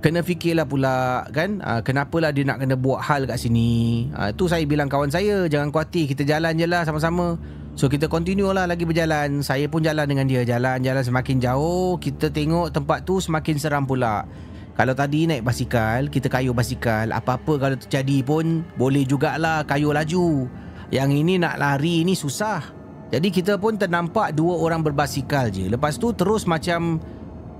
kena 0.04 0.20
fikirlah 0.20 0.68
pula 0.68 1.24
kan? 1.32 1.64
Uh, 1.64 1.80
kenapalah 1.80 2.28
dia 2.28 2.44
nak 2.44 2.60
kena 2.60 2.76
buat 2.76 3.00
hal 3.00 3.24
kat 3.24 3.40
sini? 3.40 4.12
Uh, 4.12 4.28
tu 4.36 4.44
saya 4.44 4.60
bilang 4.68 4.92
kawan 4.92 5.08
saya 5.08 5.48
jangan 5.48 5.72
khawatir 5.72 6.04
kita 6.04 6.28
jalan 6.28 6.60
je 6.60 6.68
lah 6.68 6.84
sama-sama. 6.84 7.40
So 7.72 7.88
kita 7.88 8.12
continue 8.12 8.52
lah 8.52 8.68
lagi 8.68 8.84
berjalan. 8.84 9.40
Saya 9.40 9.64
pun 9.64 9.80
jalan 9.80 10.04
dengan 10.04 10.28
dia. 10.28 10.44
Jalan-jalan 10.44 11.00
semakin 11.00 11.40
jauh 11.40 11.96
kita 11.96 12.28
tengok 12.28 12.76
tempat 12.76 13.08
tu 13.08 13.16
semakin 13.16 13.56
seram 13.56 13.88
pula. 13.88 14.28
Kalau 14.76 14.92
tadi 14.92 15.24
naik 15.24 15.40
basikal 15.40 16.12
kita 16.12 16.28
kayu 16.28 16.52
basikal 16.52 17.08
apa-apa 17.08 17.56
kalau 17.56 17.76
terjadi 17.80 18.20
pun 18.28 18.60
boleh 18.76 19.08
jugalah 19.08 19.64
kayu 19.64 19.88
laju. 19.88 20.44
Yang 20.92 21.10
ini 21.16 21.40
nak 21.40 21.56
lari 21.56 22.04
ni 22.04 22.12
susah. 22.12 22.60
Jadi 23.08 23.32
kita 23.32 23.56
pun 23.56 23.80
ternampak 23.80 24.36
dua 24.36 24.60
orang 24.60 24.84
berbasikal 24.84 25.48
je. 25.48 25.64
Lepas 25.72 25.96
tu 25.96 26.12
terus 26.12 26.44
macam 26.44 27.00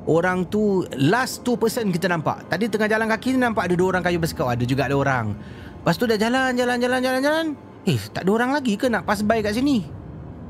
Orang 0.05 0.49
tu 0.49 0.85
Last 1.01 1.45
two 1.45 1.57
person 1.57 1.89
kita 1.89 2.09
nampak. 2.13 2.45
Tadi 2.53 2.69
tengah 2.69 2.89
jalan 2.89 3.09
kaki 3.09 3.37
ni 3.37 3.39
Nampak 3.41 3.69
ada 3.69 3.75
dua 3.77 3.89
orang 3.97 4.05
kayu 4.05 4.21
basikal 4.21 4.53
Ada 4.53 4.65
juga 4.69 4.85
ada 4.89 4.97
orang. 4.97 5.33
Lepas 5.81 5.97
tu 5.97 6.05
dah 6.05 6.21
jalan 6.21 6.53
Jalan 6.57 6.77
jalan 6.81 7.01
jalan 7.01 7.21
jalan. 7.25 7.47
Eh 7.85 8.01
tak 8.13 8.29
ada 8.29 8.31
orang 8.33 8.51
lagi 8.53 8.77
ke 8.77 8.89
Nak 8.89 9.09
pass 9.09 9.25
by 9.25 9.41
kat 9.41 9.57
sini? 9.57 9.85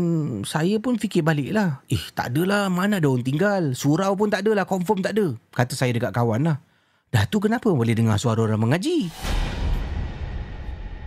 saya 0.47 0.79
pun 0.79 0.95
fikir 0.95 1.27
balik 1.27 1.51
lah. 1.51 1.83
Eh 1.91 2.01
tak 2.15 2.31
adalah, 2.31 2.71
mana 2.71 3.03
ada 3.03 3.11
orang 3.11 3.27
tinggal. 3.27 3.75
Surau 3.75 4.15
pun 4.15 4.31
tak 4.31 4.47
adalah, 4.47 4.63
confirm 4.71 5.03
tak 5.03 5.19
ada. 5.19 5.35
Kata 5.51 5.75
saya 5.75 5.91
dekat 5.91 6.15
kawan 6.15 6.47
lah. 6.47 6.63
Dah 7.11 7.27
tu 7.27 7.43
kenapa 7.43 7.67
boleh 7.67 7.93
dengar 7.99 8.23
suara 8.23 8.47
orang 8.47 8.63
mengaji? 8.63 9.11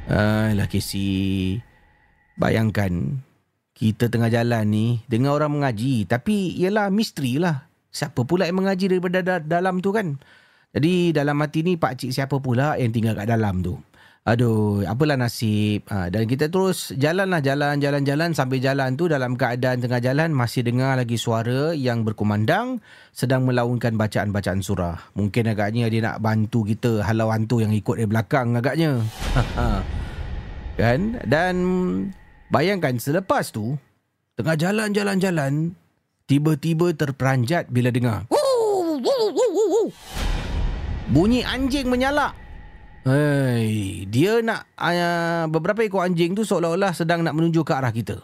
Alah 0.09 0.65
Casey 0.65 1.61
Bayangkan 2.33 3.21
Kita 3.77 4.09
tengah 4.09 4.33
jalan 4.33 4.65
ni 4.67 5.05
Dengar 5.05 5.37
orang 5.37 5.61
mengaji 5.61 6.09
Tapi 6.09 6.57
ialah 6.57 6.89
misteri 6.89 7.37
lah. 7.37 7.69
Siapa 7.89 8.25
pula 8.25 8.49
yang 8.49 8.61
mengaji 8.61 8.85
daripada 8.89 9.21
da- 9.25 9.41
dalam 9.41 9.81
tu 9.81 9.89
kan? 9.89 10.17
Jadi 10.73 11.09
dalam 11.09 11.37
hati 11.41 11.65
ni 11.65 11.73
Pakcik 11.77 12.13
siapa 12.13 12.37
pula 12.37 12.77
yang 12.77 12.93
tinggal 12.93 13.17
kat 13.17 13.25
dalam 13.25 13.65
tu 13.65 13.81
Aduh, 14.29 14.85
apalah 14.85 15.17
nasib. 15.17 15.89
Ha, 15.89 16.13
dan 16.13 16.29
kita 16.29 16.53
terus 16.53 16.93
jalan 16.93 17.33
lah, 17.33 17.41
jalan, 17.41 17.81
jalan, 17.81 18.05
jalan. 18.05 18.29
Sambil 18.37 18.61
jalan 18.61 18.93
tu 18.93 19.09
dalam 19.09 19.33
keadaan 19.33 19.81
tengah 19.81 19.97
jalan 19.97 20.29
masih 20.37 20.61
dengar 20.61 21.01
lagi 21.01 21.17
suara 21.17 21.73
yang 21.73 22.05
berkumandang 22.05 22.77
sedang 23.09 23.49
melaungkan 23.49 23.97
bacaan-bacaan 23.97 24.61
surah. 24.61 25.01
Mungkin 25.17 25.49
agaknya 25.49 25.89
dia 25.89 26.01
nak 26.05 26.21
bantu 26.21 26.61
kita 26.61 27.01
halau 27.09 27.33
hantu 27.33 27.65
yang 27.65 27.73
ikut 27.73 27.97
dari 27.97 28.05
belakang 28.05 28.53
agaknya. 28.53 29.01
kan? 30.85 31.17
Dan 31.25 31.55
bayangkan 32.53 33.01
selepas 33.01 33.49
tu, 33.49 33.81
tengah 34.37 34.53
jalan-jalan-jalan, 34.53 35.73
tiba-tiba 36.29 36.93
terperanjat 36.93 37.65
bila 37.73 37.89
dengar. 37.89 38.29
Bunyi 41.09 41.41
anjing 41.41 41.89
menyalak. 41.89 42.48
Hei, 43.07 44.03
dia 44.11 44.43
nak 44.43 44.67
uh, 44.75 45.47
beberapa 45.47 45.79
ekor 45.87 46.03
anjing 46.03 46.35
tu 46.35 46.43
seolah-olah 46.43 46.91
sedang 46.91 47.23
nak 47.23 47.31
menuju 47.31 47.63
ke 47.63 47.71
arah 47.71 47.95
kita. 47.95 48.19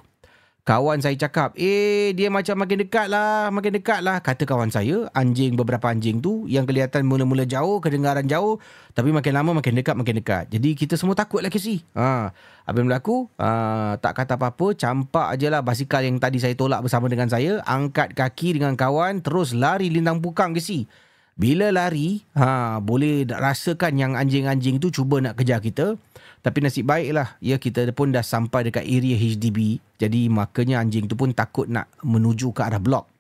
Kawan 0.66 0.98
saya 1.00 1.16
cakap, 1.16 1.54
eh 1.56 2.12
dia 2.12 2.28
macam 2.28 2.60
makin 2.60 2.84
dekat 2.84 3.08
lah, 3.08 3.54
makin 3.56 3.78
dekat 3.78 4.02
lah. 4.02 4.20
Kata 4.20 4.44
kawan 4.44 4.74
saya, 4.74 5.08
anjing 5.16 5.56
beberapa 5.56 5.88
anjing 5.88 6.20
tu 6.20 6.50
yang 6.50 6.68
kelihatan 6.68 7.06
mula-mula 7.08 7.46
jauh, 7.48 7.80
kedengaran 7.80 8.26
jauh. 8.28 8.60
Tapi 8.92 9.14
makin 9.14 9.32
lama 9.32 9.62
makin 9.62 9.78
dekat, 9.78 9.96
makin 9.96 10.20
dekat. 10.20 10.50
Jadi 10.50 10.74
kita 10.76 10.98
semua 11.00 11.16
takut 11.16 11.40
lah 11.40 11.54
Casey. 11.54 11.86
Ha, 11.94 12.34
yang 12.68 12.90
berlaku? 12.90 13.30
Ha, 13.40 13.96
tak 14.02 14.18
kata 14.18 14.42
apa-apa, 14.42 14.74
campak 14.76 15.38
je 15.38 15.48
lah 15.54 15.62
basikal 15.62 16.02
yang 16.02 16.18
tadi 16.20 16.42
saya 16.42 16.58
tolak 16.58 16.82
bersama 16.82 17.08
dengan 17.08 17.30
saya. 17.30 17.62
Angkat 17.64 18.18
kaki 18.18 18.58
dengan 18.58 18.74
kawan, 18.74 19.22
terus 19.22 19.54
lari 19.54 19.88
lintang 19.88 20.20
pukang 20.20 20.52
Casey. 20.52 20.90
Bila 21.36 21.68
lari, 21.68 22.24
ha, 22.40 22.80
boleh 22.80 23.28
rasakan 23.28 24.00
yang 24.00 24.16
anjing-anjing 24.16 24.80
tu 24.80 24.88
cuba 24.88 25.20
nak 25.20 25.36
kejar 25.36 25.60
kita. 25.60 26.00
Tapi 26.40 26.64
nasib 26.64 26.88
baiklah, 26.88 27.36
ya 27.44 27.60
kita 27.60 27.92
pun 27.92 28.16
dah 28.16 28.24
sampai 28.24 28.72
dekat 28.72 28.88
area 28.88 29.20
HDB. 29.20 29.84
Jadi 30.00 30.32
makanya 30.32 30.80
anjing 30.80 31.12
tu 31.12 31.20
pun 31.20 31.36
takut 31.36 31.68
nak 31.68 31.92
menuju 32.08 32.56
ke 32.56 32.64
arah 32.64 32.80
blok. 32.80 33.12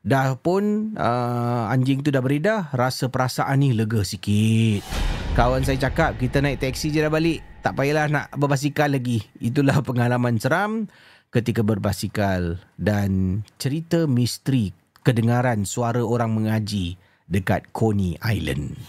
Dah 0.00 0.32
pun 0.40 0.96
uh, 0.96 1.68
anjing 1.68 2.00
tu 2.00 2.08
dah 2.08 2.24
beredar, 2.24 2.72
rasa 2.72 3.12
perasaan 3.12 3.60
ni 3.60 3.76
lega 3.76 4.00
sikit. 4.00 4.80
Kawan 5.36 5.60
saya 5.60 5.76
cakap, 5.76 6.16
kita 6.16 6.40
naik 6.40 6.64
teksi 6.64 6.88
je 6.88 7.04
dah 7.04 7.12
balik. 7.12 7.44
Tak 7.60 7.76
payahlah 7.76 8.08
nak 8.08 8.26
berbasikal 8.32 8.88
lagi. 8.88 9.20
Itulah 9.44 9.84
pengalaman 9.84 10.40
seram 10.40 10.88
ketika 11.28 11.60
berbasikal. 11.60 12.56
Dan 12.80 13.44
cerita 13.60 14.08
misteri 14.08 14.72
kedengaran 15.04 15.68
suara 15.68 16.00
orang 16.00 16.32
mengaji 16.32 16.96
dekat 17.28 17.68
Coney 17.76 18.16
Island. 18.24 18.80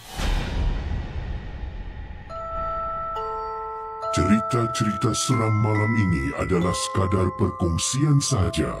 Cerita-cerita 4.10 5.14
seram 5.14 5.54
malam 5.62 5.92
ini 5.94 6.34
adalah 6.42 6.74
sekadar 6.74 7.30
perkongsian 7.38 8.18
sahaja 8.18 8.74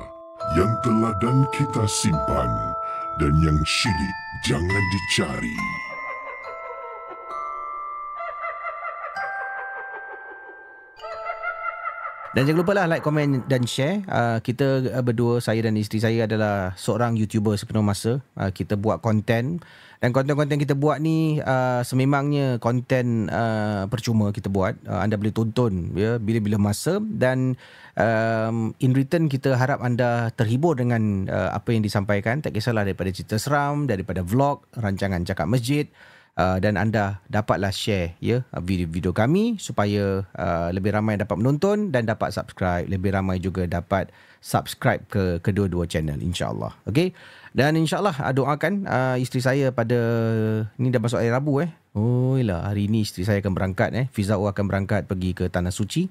yang 0.58 0.72
telah 0.82 1.14
dan 1.22 1.46
kita 1.54 1.86
simpan 1.86 2.50
dan 3.22 3.32
yang 3.38 3.60
syilid 3.62 4.16
jangan 4.42 4.84
dicari. 4.90 5.58
Dan 12.30 12.46
jangan 12.46 12.62
lupa 12.62 12.72
lah 12.78 12.86
like, 12.86 13.02
komen 13.02 13.42
dan 13.50 13.66
share. 13.66 14.06
Uh, 14.06 14.38
kita 14.38 14.86
uh, 14.94 15.02
berdua, 15.02 15.42
saya 15.42 15.66
dan 15.66 15.74
isteri 15.74 15.98
saya 15.98 16.30
adalah 16.30 16.78
seorang 16.78 17.18
YouTuber 17.18 17.58
sepenuh 17.58 17.82
masa. 17.82 18.22
Uh, 18.38 18.54
kita 18.54 18.78
buat 18.78 19.02
konten. 19.02 19.58
Dan 19.98 20.08
konten-konten 20.14 20.62
kita 20.62 20.78
buat 20.78 21.02
ni 21.02 21.42
uh, 21.42 21.82
sememangnya 21.82 22.62
konten 22.62 23.26
uh, 23.34 23.90
percuma 23.90 24.30
kita 24.30 24.46
buat. 24.46 24.78
Uh, 24.86 25.02
anda 25.02 25.18
boleh 25.18 25.34
tonton 25.34 25.90
ya 25.98 26.22
bila-bila 26.22 26.70
masa. 26.70 27.02
Dan 27.02 27.58
um, 27.98 28.78
in 28.78 28.94
return 28.94 29.26
kita 29.26 29.58
harap 29.58 29.82
anda 29.82 30.30
terhibur 30.38 30.78
dengan 30.78 31.26
uh, 31.26 31.50
apa 31.50 31.74
yang 31.74 31.82
disampaikan. 31.82 32.46
Tak 32.46 32.54
kisahlah 32.54 32.86
daripada 32.86 33.10
cerita 33.10 33.42
seram, 33.42 33.90
daripada 33.90 34.22
vlog, 34.22 34.70
rancangan 34.78 35.26
cakap 35.26 35.50
masjid. 35.50 35.90
Uh, 36.40 36.56
dan 36.56 36.80
anda 36.80 37.20
dapatlah 37.28 37.68
share 37.68 38.16
ya 38.16 38.40
video-video 38.64 39.12
kami 39.12 39.60
supaya 39.60 40.24
uh, 40.24 40.72
lebih 40.72 40.96
ramai 40.96 41.20
dapat 41.20 41.36
menonton 41.36 41.92
dan 41.92 42.08
dapat 42.08 42.32
subscribe. 42.32 42.88
Lebih 42.88 43.12
ramai 43.12 43.36
juga 43.36 43.68
dapat 43.68 44.08
subscribe 44.40 45.04
ke 45.04 45.44
kedua-dua 45.44 45.84
channel 45.84 46.16
insyaallah. 46.16 46.72
Okey? 46.88 47.12
Dan 47.52 47.76
insyaallah 47.76 48.16
uh, 48.24 48.32
doakan 48.32 48.88
uh, 48.88 49.20
isteri 49.20 49.44
saya 49.44 49.66
pada 49.68 50.00
ni 50.80 50.88
dah 50.88 50.96
masuk 50.96 51.20
hari 51.20 51.28
Rabu 51.28 51.60
eh? 51.60 51.68
Oh 51.92 52.40
lah 52.40 52.72
hari 52.72 52.88
ni 52.88 53.04
isteri 53.04 53.28
saya 53.28 53.44
akan 53.44 53.52
berangkat 53.52 53.92
eh? 53.92 54.06
Fizau 54.08 54.48
akan 54.48 54.64
berangkat 54.64 55.04
pergi 55.04 55.36
ke 55.36 55.52
tanah 55.52 55.76
suci. 55.76 56.08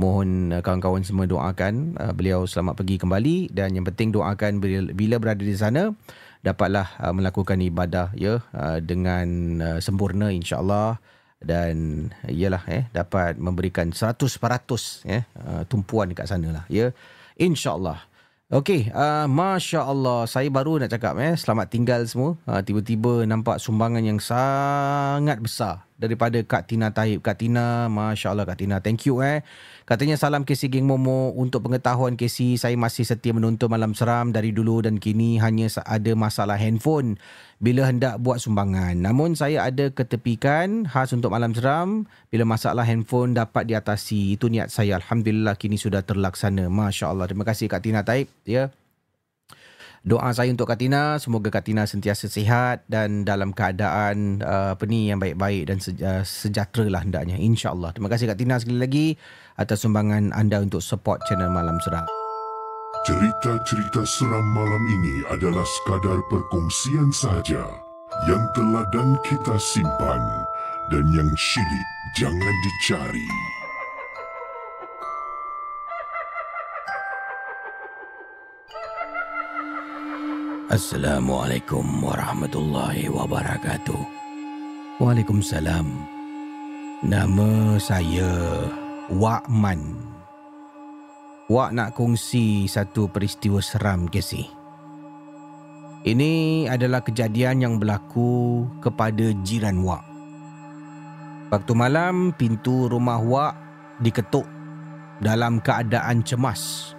Mohon 0.00 0.56
uh, 0.56 0.64
kawan-kawan 0.64 1.04
semua 1.04 1.28
doakan 1.28 2.00
uh, 2.00 2.16
beliau 2.16 2.48
selamat 2.48 2.80
pergi 2.80 2.96
kembali. 2.96 3.52
Dan 3.52 3.76
yang 3.76 3.84
penting 3.84 4.08
doakan 4.08 4.56
bila, 4.56 4.88
bila 4.96 5.20
berada 5.20 5.44
di 5.44 5.52
sana 5.52 5.92
dapatlah 6.46 6.86
uh, 7.02 7.10
melakukan 7.10 7.58
ibadah 7.58 8.14
ya 8.14 8.38
uh, 8.54 8.78
dengan 8.78 9.26
uh, 9.58 9.78
sempurna 9.82 10.30
insyaallah 10.30 11.02
dan 11.42 12.08
iyalah 12.30 12.62
eh 12.70 12.86
dapat 12.94 13.36
memberikan 13.36 13.90
100% 13.90 14.14
ya 15.04 15.26
uh, 15.42 15.66
tumpuan 15.66 16.14
dekat 16.14 16.30
sana 16.30 16.62
lah 16.62 16.64
ya 16.70 16.94
insyaallah 17.34 18.14
Okey, 18.46 18.94
uh, 18.94 19.26
Masya 19.26 19.82
Allah. 19.82 20.22
Saya 20.30 20.46
baru 20.54 20.78
nak 20.78 20.94
cakap 20.94 21.18
eh, 21.18 21.34
selamat 21.34 21.66
tinggal 21.66 22.06
semua. 22.06 22.38
Uh, 22.46 22.62
tiba-tiba 22.62 23.26
nampak 23.26 23.58
sumbangan 23.58 24.06
yang 24.06 24.22
sangat 24.22 25.42
besar 25.42 25.82
daripada 25.98 26.38
Kak 26.46 26.70
Tina 26.70 26.94
Taib. 26.94 27.26
Kak 27.26 27.42
Tina, 27.42 27.90
Masya 27.90 28.30
Allah 28.30 28.46
Kak 28.46 28.62
Tina. 28.62 28.78
Thank 28.78 29.10
you 29.10 29.18
eh. 29.18 29.42
Katanya 29.86 30.18
salam 30.18 30.42
Casey 30.42 30.66
Geng 30.66 30.90
Momo. 30.90 31.30
Untuk 31.38 31.62
pengetahuan 31.62 32.18
Casey, 32.18 32.58
saya 32.58 32.74
masih 32.74 33.06
setia 33.06 33.30
menonton 33.30 33.70
Malam 33.70 33.94
Seram 33.94 34.34
dari 34.34 34.50
dulu 34.50 34.82
dan 34.82 34.98
kini 34.98 35.38
hanya 35.38 35.70
ada 35.86 36.10
masalah 36.18 36.58
handphone 36.58 37.22
bila 37.62 37.86
hendak 37.86 38.18
buat 38.18 38.42
sumbangan. 38.42 38.98
Namun 38.98 39.38
saya 39.38 39.62
ada 39.62 39.86
ketepikan 39.94 40.90
khas 40.90 41.14
untuk 41.14 41.30
Malam 41.30 41.54
Seram 41.54 42.10
bila 42.34 42.42
masalah 42.42 42.82
handphone 42.82 43.38
dapat 43.38 43.70
diatasi. 43.70 44.34
Itu 44.34 44.50
niat 44.50 44.74
saya. 44.74 44.98
Alhamdulillah 44.98 45.54
kini 45.54 45.78
sudah 45.78 46.02
terlaksana. 46.02 46.66
Masya 46.66 47.14
Allah. 47.14 47.30
Terima 47.30 47.46
kasih 47.46 47.70
Kak 47.70 47.86
Tina 47.86 48.02
Taib. 48.02 48.26
Ya. 48.42 48.74
Doa 50.06 50.30
saya 50.30 50.54
untuk 50.54 50.70
Katina, 50.70 51.18
semoga 51.18 51.50
Katina 51.50 51.82
sentiasa 51.82 52.30
sihat 52.30 52.86
dan 52.86 53.26
dalam 53.26 53.50
keadaan 53.50 54.38
uh, 54.38 54.78
apa 54.78 54.86
ni 54.86 55.10
yang 55.10 55.18
baik-baik 55.18 55.66
dan 55.66 55.82
uh, 55.82 56.22
sejahtera 56.22 56.86
lah 56.86 57.02
hendaknya. 57.02 57.34
InsyaAllah. 57.34 57.90
Terima 57.90 58.06
kasih 58.06 58.30
Katina 58.30 58.54
sekali 58.62 58.78
lagi 58.78 59.06
atas 59.58 59.82
sumbangan 59.82 60.30
anda 60.30 60.62
untuk 60.62 60.78
support 60.78 61.26
channel 61.26 61.50
Malam 61.50 61.82
Seram. 61.82 62.06
Cerita-cerita 63.02 64.06
seram 64.06 64.46
malam 64.54 64.82
ini 64.86 65.26
adalah 65.26 65.66
sekadar 65.66 66.22
perkongsian 66.30 67.10
sahaja 67.10 67.66
yang 68.30 68.46
telah 68.54 68.86
dan 68.94 69.18
kita 69.26 69.58
simpan 69.58 70.22
dan 70.94 71.02
yang 71.18 71.30
syilid 71.34 71.86
jangan 72.14 72.54
dicari. 72.62 73.55
Assalamualaikum 80.66 82.02
warahmatullahi 82.02 83.06
wabarakatuh. 83.06 84.02
Waalaikumsalam. 84.98 85.86
Nama 87.06 87.78
saya 87.78 88.26
Wak 89.06 89.46
Man. 89.46 89.94
Wak 91.46 91.70
nak 91.70 91.94
kongsi 91.94 92.66
satu 92.66 93.06
peristiwa 93.06 93.62
seram 93.62 94.10
ke 94.10 94.18
si. 94.18 94.42
Ini 96.02 96.66
adalah 96.66 96.98
kejadian 96.98 97.62
yang 97.62 97.74
berlaku 97.78 98.66
kepada 98.82 99.30
jiran 99.46 99.86
Wak. 99.86 100.02
Waktu 101.54 101.72
malam, 101.78 102.34
pintu 102.34 102.90
rumah 102.90 103.22
Wak 103.22 103.54
diketuk 104.02 104.50
dalam 105.22 105.62
keadaan 105.62 106.26
cemas. 106.26 106.90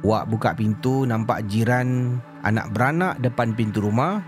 Wak 0.00 0.32
buka 0.32 0.56
pintu 0.56 1.04
nampak 1.04 1.44
jiran 1.44 2.24
anak 2.44 2.72
beranak 2.72 3.20
depan 3.20 3.52
pintu 3.52 3.84
rumah 3.84 4.24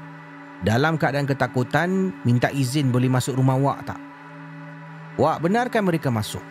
dalam 0.62 0.94
keadaan 0.94 1.26
ketakutan 1.26 2.14
minta 2.22 2.46
izin 2.52 2.94
boleh 2.94 3.10
masuk 3.10 3.34
rumah 3.34 3.58
Wak 3.58 3.78
tak? 3.88 4.00
Wak 5.18 5.44
benarkan 5.44 5.82
mereka 5.84 6.08
masuk. 6.08 6.42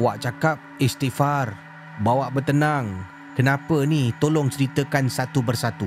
Wak 0.00 0.16
cakap 0.24 0.56
istighfar, 0.80 1.54
bawa 2.00 2.32
bertenang. 2.32 3.04
Kenapa 3.36 3.84
ni? 3.84 4.10
Tolong 4.16 4.48
ceritakan 4.48 5.06
satu 5.12 5.44
persatu. 5.44 5.86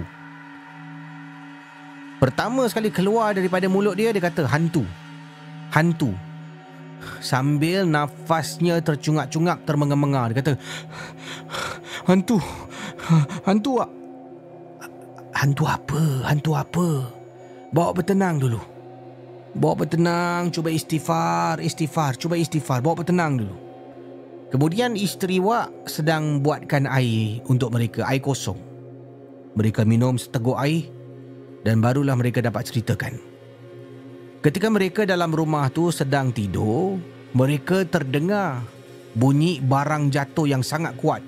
Pertama 2.22 2.64
sekali 2.72 2.88
keluar 2.88 3.36
daripada 3.36 3.68
mulut 3.68 4.00
dia, 4.00 4.14
dia 4.16 4.24
kata 4.24 4.48
hantu. 4.48 4.88
Hantu. 5.74 6.16
Sambil 7.20 7.84
nafasnya 7.84 8.80
tercungak-cungak 8.80 9.68
termenga-menga. 9.68 10.32
Dia 10.32 10.38
kata, 10.40 10.54
hantu. 12.08 12.40
Hantu 13.44 13.82
Wak. 13.82 14.03
Hantu 15.34 15.66
apa? 15.66 16.02
Hantu 16.30 16.52
apa? 16.54 16.88
Bawa 17.74 17.92
bertenang 17.94 18.38
dulu. 18.38 18.62
Bawa 19.54 19.86
bertenang, 19.86 20.50
cuba 20.50 20.70
istighfar, 20.74 21.62
istighfar, 21.62 22.18
cuba 22.18 22.38
istighfar, 22.38 22.82
bawa 22.82 23.02
bertenang 23.02 23.42
dulu. 23.42 23.56
Kemudian 24.54 24.94
isteri 24.94 25.42
Wak 25.42 25.90
sedang 25.90 26.42
buatkan 26.42 26.86
air 26.86 27.42
untuk 27.50 27.74
mereka, 27.74 28.06
air 28.06 28.22
kosong. 28.22 28.58
Mereka 29.58 29.86
minum 29.86 30.18
seteguk 30.18 30.58
air 30.58 30.90
dan 31.66 31.82
barulah 31.82 32.14
mereka 32.14 32.42
dapat 32.42 32.70
ceritakan. 32.70 33.18
Ketika 34.42 34.70
mereka 34.70 35.06
dalam 35.06 35.34
rumah 35.34 35.70
tu 35.74 35.90
sedang 35.90 36.30
tidur, 36.30 37.02
mereka 37.34 37.86
terdengar 37.86 38.62
bunyi 39.18 39.62
barang 39.62 40.14
jatuh 40.14 40.46
yang 40.50 40.62
sangat 40.62 40.98
kuat 40.98 41.22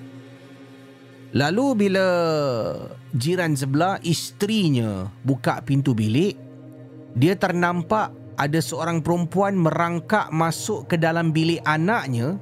Lalu 1.36 1.66
bila 1.76 2.08
jiran 3.16 3.55
sebelah 3.55 3.97
isterinya 4.03 5.07
buka 5.24 5.63
pintu 5.63 5.95
bilik, 5.95 6.36
dia 7.16 7.34
ternampak 7.39 8.11
ada 8.36 8.59
seorang 8.59 8.99
perempuan 8.99 9.55
merangkak 9.55 10.28
masuk 10.36 10.91
ke 10.91 10.99
dalam 10.99 11.32
bilik 11.32 11.63
anaknya 11.63 12.36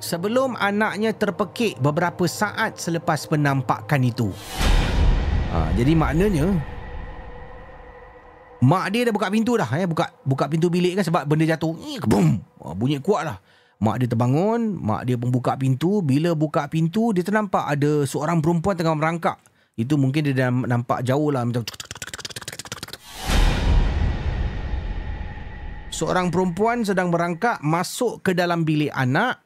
sebelum 0.00 0.56
anaknya 0.56 1.12
terpekik 1.12 1.76
beberapa 1.84 2.24
saat 2.24 2.80
selepas 2.80 3.28
penampakan 3.28 4.00
itu. 4.00 4.32
Ha, 5.52 5.76
jadi 5.76 5.92
maknanya 5.92 6.56
mak 8.64 8.92
dia 8.92 9.08
dah 9.08 9.12
buka 9.12 9.28
pintu 9.28 9.56
dah 9.60 9.68
eh 9.76 9.84
buka 9.84 10.08
buka 10.24 10.44
pintu 10.48 10.72
bilik 10.72 10.96
kan 10.96 11.04
sebab 11.04 11.28
benda 11.28 11.44
jatuh. 11.44 11.76
Boom. 12.08 12.40
Ha, 12.64 12.72
bunyi 12.72 12.96
kuat 13.04 13.28
lah. 13.28 13.38
Mak 13.80 13.96
dia 13.96 14.08
terbangun, 14.12 14.76
mak 14.76 15.08
dia 15.08 15.16
pun 15.16 15.32
buka 15.32 15.56
pintu. 15.56 16.04
Bila 16.04 16.36
buka 16.36 16.68
pintu, 16.68 17.16
dia 17.16 17.24
ternampak 17.24 17.64
ada 17.64 18.04
seorang 18.04 18.44
perempuan 18.44 18.76
tengah 18.76 18.92
merangkak. 18.92 19.40
Itu 19.74 19.98
mungkin 19.98 20.26
dia 20.26 20.46
dah 20.46 20.50
nampak 20.50 21.02
jauh 21.06 21.30
lah. 21.30 21.46
Macam 21.46 21.66
Seorang 25.90 26.32
perempuan 26.32 26.86
sedang 26.86 27.12
merangkak 27.12 27.60
masuk 27.60 28.24
ke 28.24 28.32
dalam 28.32 28.64
bilik 28.64 28.90
anak. 28.94 29.42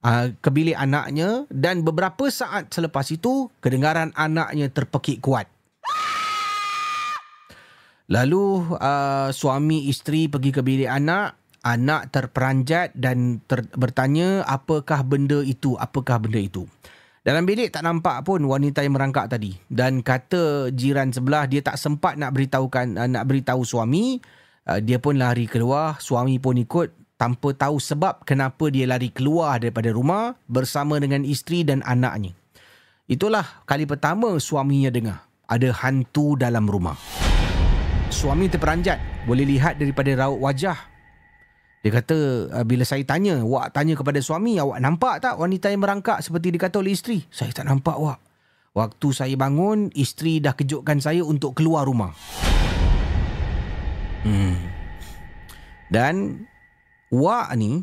Uh, 0.00 0.32
ke 0.40 0.48
bilik 0.48 0.78
anaknya. 0.78 1.44
Dan 1.50 1.82
beberapa 1.84 2.30
saat 2.32 2.72
selepas 2.72 3.04
itu, 3.12 3.52
kedengaran 3.60 4.14
anaknya 4.16 4.70
terpekik 4.72 5.20
kuat. 5.20 5.50
Lalu 8.10 8.74
uh, 8.74 9.30
suami 9.30 9.86
isteri 9.86 10.26
pergi 10.26 10.50
ke 10.50 10.62
bilik 10.66 10.90
anak 10.90 11.40
anak 11.60 12.08
terperanjat 12.08 12.96
dan 12.96 13.44
ter- 13.44 13.68
bertanya 13.76 14.44
apakah 14.48 15.04
benda 15.04 15.44
itu 15.44 15.76
apakah 15.76 16.16
benda 16.16 16.40
itu 16.40 16.64
dalam 17.20 17.44
bilik 17.44 17.68
tak 17.68 17.84
nampak 17.84 18.24
pun 18.24 18.40
wanita 18.48 18.80
yang 18.80 18.96
merangkak 18.96 19.28
tadi. 19.28 19.52
Dan 19.68 20.00
kata 20.00 20.72
jiran 20.72 21.12
sebelah 21.12 21.44
dia 21.44 21.60
tak 21.60 21.76
sempat 21.76 22.16
nak 22.16 22.32
beritahukan 22.32 22.96
uh, 22.96 23.08
nak 23.08 23.28
beritahu 23.28 23.60
suami. 23.60 24.16
Uh, 24.64 24.80
dia 24.80 24.96
pun 24.96 25.20
lari 25.20 25.44
keluar. 25.44 26.00
Suami 26.00 26.40
pun 26.40 26.56
ikut 26.56 26.96
tanpa 27.20 27.52
tahu 27.52 27.76
sebab 27.76 28.24
kenapa 28.24 28.72
dia 28.72 28.88
lari 28.88 29.12
keluar 29.12 29.60
daripada 29.60 29.92
rumah 29.92 30.32
bersama 30.48 30.96
dengan 30.96 31.20
isteri 31.28 31.60
dan 31.60 31.84
anaknya. 31.84 32.32
Itulah 33.04 33.68
kali 33.68 33.84
pertama 33.84 34.40
suaminya 34.40 34.88
dengar 34.88 35.20
ada 35.44 35.68
hantu 35.84 36.40
dalam 36.40 36.64
rumah. 36.64 36.96
Suami 38.08 38.48
terperanjat. 38.48 39.28
Boleh 39.28 39.44
lihat 39.44 39.76
daripada 39.76 40.08
raut 40.16 40.40
wajah 40.40 40.89
Dia 41.80 41.90
kata 41.96 42.16
uh, 42.52 42.64
bila 42.68 42.84
saya 42.84 43.00
tanya, 43.08 43.40
Wak 43.40 43.72
tanya 43.72 43.96
kepada 43.96 44.20
suami, 44.20 44.60
awak 44.60 44.84
nampak 44.84 45.24
tak 45.24 45.40
wanita 45.40 45.72
yang 45.72 45.80
merangkak 45.80 46.20
seperti 46.20 46.52
dikata 46.52 46.76
oleh 46.76 46.92
isteri? 46.92 47.24
Saya 47.32 47.56
tak 47.56 47.64
nampak, 47.64 47.96
Wak. 47.96 48.20
Waktu 48.76 49.08
saya 49.16 49.34
bangun, 49.34 49.88
isteri 49.96 50.44
dah 50.44 50.52
kejutkan 50.52 51.00
saya 51.00 51.24
untuk 51.24 51.56
keluar 51.56 51.88
rumah. 51.88 52.12
Hmm. 54.28 54.60
Dan 55.88 56.44
Wak 57.08 57.48
ni 57.56 57.82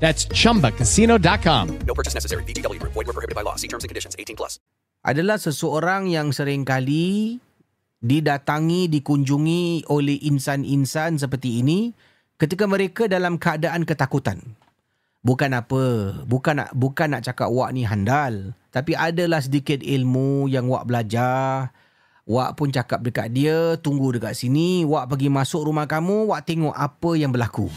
That's 0.00 0.24
chumbacasino.com. 0.32 1.64
No 1.84 1.92
purchase 1.92 2.14
necessary. 2.14 2.48
Group. 2.48 2.96
Void 2.96 3.06
were 3.06 3.12
prohibited 3.12 3.36
by 3.36 3.44
law. 3.44 3.60
See 3.60 3.68
terms 3.68 3.84
and 3.84 3.90
conditions. 3.92 4.16
18 4.16 4.36
plus. 4.36 4.58
adalah 5.06 5.38
seseorang 5.38 6.10
yang 6.10 6.34
seringkali 6.34 7.38
didatangi, 7.98 8.90
dikunjungi 8.90 9.88
oleh 9.90 10.18
insan-insan 10.26 11.18
seperti 11.18 11.62
ini 11.62 11.90
ketika 12.38 12.66
mereka 12.66 13.06
dalam 13.06 13.38
keadaan 13.38 13.86
ketakutan. 13.86 14.42
Bukan 15.18 15.50
apa, 15.50 16.14
bukan 16.24 16.62
nak 16.62 16.70
bukan 16.78 17.18
nak 17.18 17.26
cakap 17.26 17.50
wak 17.50 17.74
ni 17.74 17.82
handal, 17.82 18.54
tapi 18.70 18.94
adalah 18.94 19.42
sedikit 19.42 19.82
ilmu 19.82 20.46
yang 20.46 20.70
wak 20.70 20.86
belajar. 20.86 21.74
Wak 22.28 22.60
pun 22.60 22.68
cakap 22.68 23.00
dekat 23.00 23.32
dia, 23.32 23.80
tunggu 23.80 24.12
dekat 24.14 24.36
sini, 24.36 24.84
wak 24.84 25.08
pergi 25.08 25.32
masuk 25.32 25.64
rumah 25.64 25.88
kamu, 25.88 26.28
wak 26.28 26.44
tengok 26.44 26.76
apa 26.76 27.10
yang 27.16 27.32
berlaku. 27.32 27.72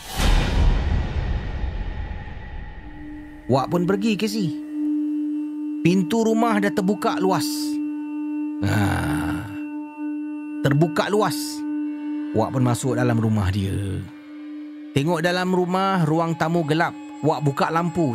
Wak 3.49 3.73
pun 3.73 3.89
pergi 3.89 4.13
ke 4.13 4.29
si. 4.29 4.53
Pintu 5.81 6.21
rumah 6.21 6.61
dah 6.61 6.69
terbuka 6.69 7.17
luas. 7.17 7.47
Ha. 8.61 8.77
Terbuka 10.61 11.09
luas. 11.09 11.37
Wak 12.37 12.53
pun 12.53 12.61
masuk 12.61 12.93
dalam 12.93 13.17
rumah 13.17 13.49
dia. 13.49 13.73
Tengok 14.93 15.25
dalam 15.25 15.49
rumah 15.49 16.05
ruang 16.05 16.37
tamu 16.37 16.61
gelap. 16.67 16.93
Wak 17.25 17.41
buka 17.41 17.73
lampu. 17.73 18.13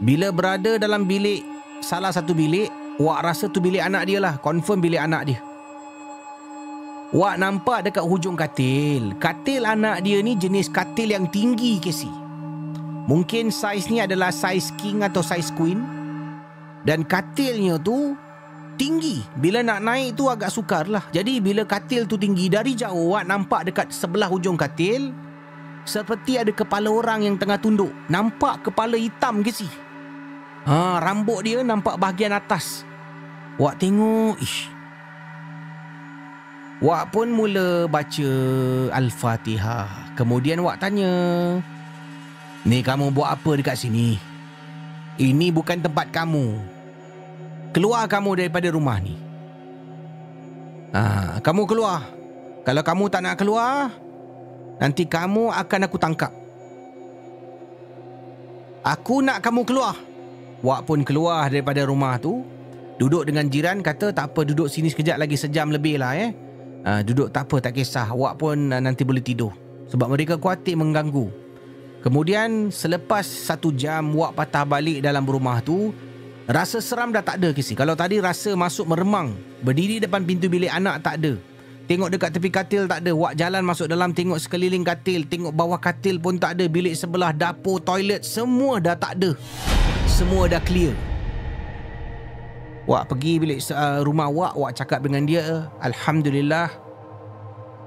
Bila 0.00 0.32
berada 0.32 0.80
dalam 0.80 1.04
bilik 1.04 1.44
salah 1.84 2.10
satu 2.10 2.32
bilik, 2.32 2.72
Wak 3.00 3.24
rasa 3.24 3.48
tu 3.48 3.58
bilik 3.58 3.80
anak 3.80 4.04
dia 4.04 4.20
lah. 4.20 4.36
Confirm 4.36 4.80
bilik 4.80 5.00
anak 5.00 5.22
dia. 5.32 5.40
Wak 7.12 7.36
nampak 7.40 7.88
dekat 7.88 8.04
hujung 8.04 8.36
katil. 8.36 9.16
Katil 9.16 9.64
anak 9.68 10.00
dia 10.04 10.20
ni 10.20 10.36
jenis 10.36 10.68
katil 10.68 11.12
yang 11.12 11.28
tinggi 11.28 11.76
si. 11.92 12.21
Mungkin 13.06 13.50
saiz 13.50 13.90
ni 13.90 13.98
adalah 13.98 14.30
saiz 14.30 14.70
king 14.78 15.02
atau 15.02 15.22
saiz 15.22 15.50
queen. 15.54 15.82
Dan 16.82 17.06
katilnya 17.06 17.78
tu 17.78 18.18
tinggi. 18.74 19.22
Bila 19.38 19.62
nak 19.62 19.82
naik 19.82 20.18
tu 20.18 20.26
agak 20.26 20.50
sukar 20.50 20.90
lah. 20.90 21.06
Jadi 21.14 21.38
bila 21.38 21.62
katil 21.62 22.06
tu 22.06 22.18
tinggi 22.18 22.50
dari 22.50 22.74
jauh 22.74 23.14
awak 23.14 23.24
nampak 23.26 23.60
dekat 23.70 23.86
sebelah 23.94 24.26
hujung 24.26 24.58
katil 24.58 25.14
seperti 25.82 26.38
ada 26.38 26.54
kepala 26.54 26.90
orang 26.90 27.26
yang 27.26 27.34
tengah 27.34 27.58
tunduk. 27.58 27.90
Nampak 28.06 28.70
kepala 28.70 28.94
hitam 28.94 29.42
ke 29.42 29.50
si? 29.50 29.66
Ha, 30.62 31.02
rambut 31.02 31.42
dia 31.42 31.58
nampak 31.66 31.98
bahagian 31.98 32.30
atas. 32.30 32.86
Wak 33.58 33.82
tengok, 33.82 34.38
ish. 34.38 34.70
Wak 36.82 37.14
pun 37.14 37.30
mula 37.30 37.86
baca 37.86 38.30
Al-Fatihah. 38.94 40.14
Kemudian 40.18 40.62
Wak 40.62 40.82
tanya, 40.82 41.10
Ni 42.62 42.78
kamu 42.78 43.10
buat 43.10 43.26
apa 43.34 43.58
dekat 43.58 43.74
sini? 43.74 44.22
Ini 45.18 45.50
bukan 45.50 45.82
tempat 45.82 46.14
kamu. 46.14 46.62
Keluar 47.74 48.06
kamu 48.06 48.38
daripada 48.38 48.70
rumah 48.70 49.02
ni. 49.02 49.18
Ha, 50.94 51.42
kamu 51.42 51.66
keluar. 51.66 52.06
Kalau 52.62 52.82
kamu 52.86 53.04
tak 53.10 53.26
nak 53.26 53.34
keluar, 53.34 53.90
nanti 54.78 55.02
kamu 55.02 55.50
akan 55.50 55.80
aku 55.90 55.98
tangkap. 55.98 56.30
Aku 58.86 59.26
nak 59.26 59.42
kamu 59.42 59.66
keluar. 59.66 59.98
Wak 60.62 60.86
pun 60.86 61.02
keluar 61.02 61.50
daripada 61.50 61.82
rumah 61.82 62.14
tu. 62.22 62.46
Duduk 63.02 63.26
dengan 63.26 63.50
jiran 63.50 63.82
kata 63.82 64.14
tak 64.14 64.30
apa 64.30 64.46
duduk 64.46 64.70
sini 64.70 64.86
sekejap 64.86 65.18
lagi 65.18 65.34
sejam 65.34 65.74
lebih 65.74 65.98
lah 65.98 66.14
eh. 66.14 66.30
Ha, 66.86 67.02
duduk 67.02 67.34
tak 67.34 67.50
apa 67.50 67.58
tak 67.58 67.74
kisah. 67.74 68.14
Wak 68.14 68.38
pun 68.38 68.70
nanti 68.70 69.02
boleh 69.02 69.24
tidur. 69.24 69.50
Sebab 69.90 70.14
mereka 70.14 70.38
khawatir 70.38 70.78
mengganggu. 70.78 71.41
Kemudian 72.02 72.74
selepas 72.74 73.22
satu 73.22 73.70
jam 73.70 74.02
Wak 74.18 74.34
patah 74.34 74.66
balik 74.66 75.06
dalam 75.06 75.22
rumah 75.22 75.62
tu 75.62 75.94
Rasa 76.50 76.82
seram 76.82 77.14
dah 77.14 77.22
tak 77.22 77.38
ada 77.38 77.54
kisi. 77.54 77.78
Kalau 77.78 77.94
tadi 77.94 78.18
rasa 78.18 78.58
masuk 78.58 78.90
meremang 78.90 79.38
Berdiri 79.62 80.02
depan 80.02 80.26
pintu 80.26 80.50
bilik 80.50 80.74
anak 80.74 80.98
tak 81.06 81.22
ada. 81.22 81.38
Tengok 81.86 82.10
dekat 82.10 82.30
tepi 82.34 82.50
katil 82.50 82.90
tak 82.90 83.06
ada. 83.06 83.14
Wak 83.14 83.38
jalan 83.38 83.62
masuk 83.62 83.86
dalam 83.86 84.10
tengok 84.10 84.42
sekeliling 84.42 84.82
katil 84.82 85.22
Tengok 85.30 85.54
bawah 85.54 85.78
katil 85.78 86.18
pun 86.18 86.42
tak 86.42 86.58
ada. 86.58 86.66
Bilik 86.66 86.98
sebelah 86.98 87.30
dapur, 87.30 87.78
toilet 87.78 88.26
Semua 88.26 88.82
dah 88.82 88.98
tak 88.98 89.22
ada. 89.22 89.38
Semua 90.10 90.50
dah 90.50 90.58
clear. 90.58 90.98
Wak 92.90 93.14
pergi 93.14 93.38
bilik 93.38 93.62
uh, 93.70 94.02
rumah 94.02 94.26
Wak 94.26 94.58
Wak 94.58 94.72
cakap 94.74 95.06
dengan 95.06 95.22
dia 95.22 95.70
Alhamdulillah 95.78 96.66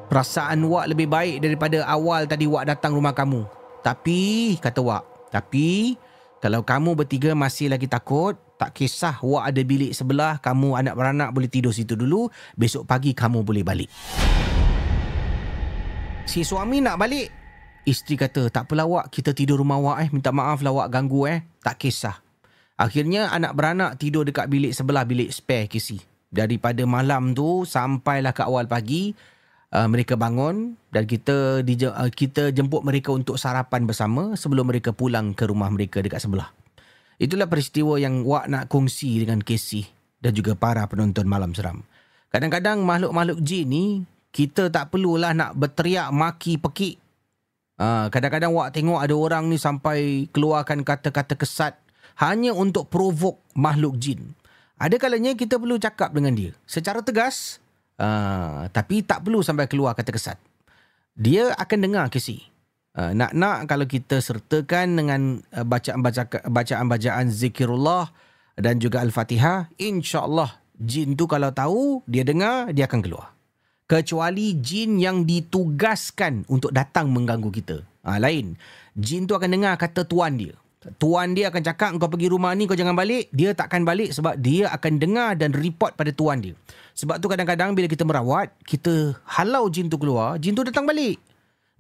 Perasaan 0.08 0.64
Wak 0.64 0.96
lebih 0.96 1.12
baik 1.12 1.44
daripada 1.44 1.84
awal 1.84 2.24
tadi 2.24 2.48
Wak 2.48 2.72
datang 2.72 2.96
rumah 2.96 3.12
kamu 3.12 3.44
tapi, 3.86 4.58
kata 4.58 4.82
Wak, 4.82 5.30
tapi 5.30 5.94
kalau 6.42 6.66
kamu 6.66 6.98
bertiga 6.98 7.38
masih 7.38 7.70
lagi 7.70 7.86
takut, 7.86 8.34
tak 8.58 8.74
kisah 8.74 9.22
Wak 9.22 9.54
ada 9.54 9.62
bilik 9.62 9.94
sebelah, 9.94 10.42
kamu 10.42 10.74
anak 10.74 10.98
beranak 10.98 11.30
boleh 11.30 11.46
tidur 11.46 11.70
situ 11.70 11.94
dulu, 11.94 12.26
besok 12.58 12.90
pagi 12.90 13.14
kamu 13.14 13.46
boleh 13.46 13.62
balik. 13.62 13.90
Si 16.26 16.42
suami 16.42 16.82
nak 16.82 16.98
balik. 16.98 17.30
Isteri 17.86 18.18
kata, 18.18 18.50
tak 18.50 18.66
apalah 18.66 18.90
Wak, 18.90 19.06
kita 19.14 19.38
tidur 19.38 19.62
rumah 19.62 19.78
Wak 19.78 19.98
eh, 20.02 20.10
minta 20.10 20.34
maaf 20.34 20.66
lah 20.66 20.74
Wak 20.74 20.90
ganggu 20.90 21.30
eh. 21.30 21.46
Tak 21.62 21.78
kisah. 21.78 22.18
Akhirnya 22.82 23.30
anak 23.30 23.54
beranak 23.54 24.02
tidur 24.02 24.26
dekat 24.26 24.50
bilik 24.50 24.74
sebelah 24.74 25.06
bilik 25.06 25.30
spare 25.30 25.70
kisi. 25.70 26.02
Daripada 26.34 26.82
malam 26.90 27.38
tu 27.38 27.70
sampailah 27.70 28.34
ke 28.34 28.42
awal 28.42 28.66
pagi, 28.66 29.14
uh, 29.72 29.88
mereka 29.90 30.20
bangun 30.20 30.78
dan 30.92 31.08
kita 31.10 31.66
di, 31.66 31.80
uh, 31.86 32.12
kita 32.12 32.52
jemput 32.52 32.86
mereka 32.86 33.16
untuk 33.16 33.40
sarapan 33.40 33.88
bersama 33.88 34.38
sebelum 34.38 34.70
mereka 34.70 34.92
pulang 34.94 35.34
ke 35.34 35.48
rumah 35.48 35.72
mereka 35.72 36.04
dekat 36.04 36.22
sebelah. 36.22 36.52
Itulah 37.16 37.48
peristiwa 37.48 37.96
yang 37.96 38.28
Wak 38.28 38.52
nak 38.52 38.68
kongsi 38.68 39.24
dengan 39.24 39.40
Casey 39.40 39.88
dan 40.20 40.36
juga 40.36 40.54
para 40.54 40.84
penonton 40.86 41.24
Malam 41.24 41.56
Seram. 41.56 41.88
Kadang-kadang 42.28 42.84
makhluk-makhluk 42.84 43.40
jin 43.40 43.66
ni 43.72 43.86
kita 44.36 44.68
tak 44.68 44.92
perlulah 44.92 45.32
nak 45.32 45.56
berteriak 45.56 46.12
maki 46.12 46.60
pekik. 46.60 47.00
Uh, 47.80 48.12
kadang-kadang 48.12 48.52
Wak 48.52 48.76
tengok 48.76 49.00
ada 49.00 49.16
orang 49.16 49.48
ni 49.48 49.56
sampai 49.56 50.28
keluarkan 50.36 50.84
kata-kata 50.84 51.40
kesat 51.40 51.80
hanya 52.20 52.52
untuk 52.52 52.92
provoke 52.92 53.40
makhluk 53.56 53.96
jin. 53.96 54.36
Ada 54.76 55.00
kalanya 55.00 55.32
kita 55.40 55.56
perlu 55.56 55.80
cakap 55.80 56.12
dengan 56.12 56.36
dia 56.36 56.52
secara 56.68 57.00
tegas 57.00 57.64
Uh, 57.96 58.68
tapi 58.76 59.08
tak 59.08 59.24
perlu 59.24 59.40
sampai 59.40 59.72
keluar 59.72 59.96
kata 59.96 60.12
kesat. 60.12 60.36
Dia 61.16 61.56
akan 61.56 61.80
dengar 61.80 62.06
kisi. 62.12 62.44
Uh, 62.96 63.12
nak-nak 63.12 63.68
kalau 63.68 63.88
kita 63.88 64.20
sertakan 64.20 65.00
dengan 65.00 65.22
uh, 65.56 65.68
bacaan-bacaan 66.48 67.28
zikirullah 67.32 68.12
dan 68.56 68.80
juga 68.80 69.04
Al-Fatihah, 69.04 69.72
insya-Allah 69.80 70.64
jin 70.80 71.16
tu 71.16 71.28
kalau 71.28 71.52
tahu, 71.56 72.04
dia 72.08 72.28
dengar, 72.28 72.72
dia 72.76 72.88
akan 72.88 73.00
keluar. 73.00 73.32
Kecuali 73.86 74.58
jin 74.60 74.98
yang 74.98 75.24
ditugaskan 75.24 76.50
untuk 76.50 76.74
datang 76.74 77.14
mengganggu 77.14 77.54
kita. 77.54 77.78
Ha, 78.02 78.18
lain. 78.18 78.58
Jin 78.98 79.30
tu 79.30 79.38
akan 79.38 79.50
dengar 79.50 79.78
kata 79.78 80.04
tuan 80.10 80.36
dia. 80.42 80.58
Tuan 81.02 81.34
dia 81.34 81.50
akan 81.50 81.62
cakap 81.66 81.90
kau 81.98 82.06
pergi 82.06 82.30
rumah 82.30 82.54
ni 82.54 82.70
kau 82.70 82.78
jangan 82.78 82.94
balik. 82.94 83.34
Dia 83.34 83.58
takkan 83.58 83.82
balik 83.82 84.14
sebab 84.14 84.38
dia 84.38 84.70
akan 84.70 85.02
dengar 85.02 85.34
dan 85.34 85.50
report 85.50 85.98
pada 85.98 86.14
tuan 86.14 86.46
dia. 86.46 86.54
Sebab 86.94 87.18
tu 87.18 87.26
kadang-kadang 87.26 87.74
bila 87.74 87.90
kita 87.90 88.06
merawat, 88.06 88.54
kita 88.70 89.18
halau 89.26 89.66
jin 89.68 89.90
tu 89.90 89.98
keluar, 89.98 90.38
jin 90.38 90.54
tu 90.54 90.62
datang 90.62 90.86
balik. 90.86 91.18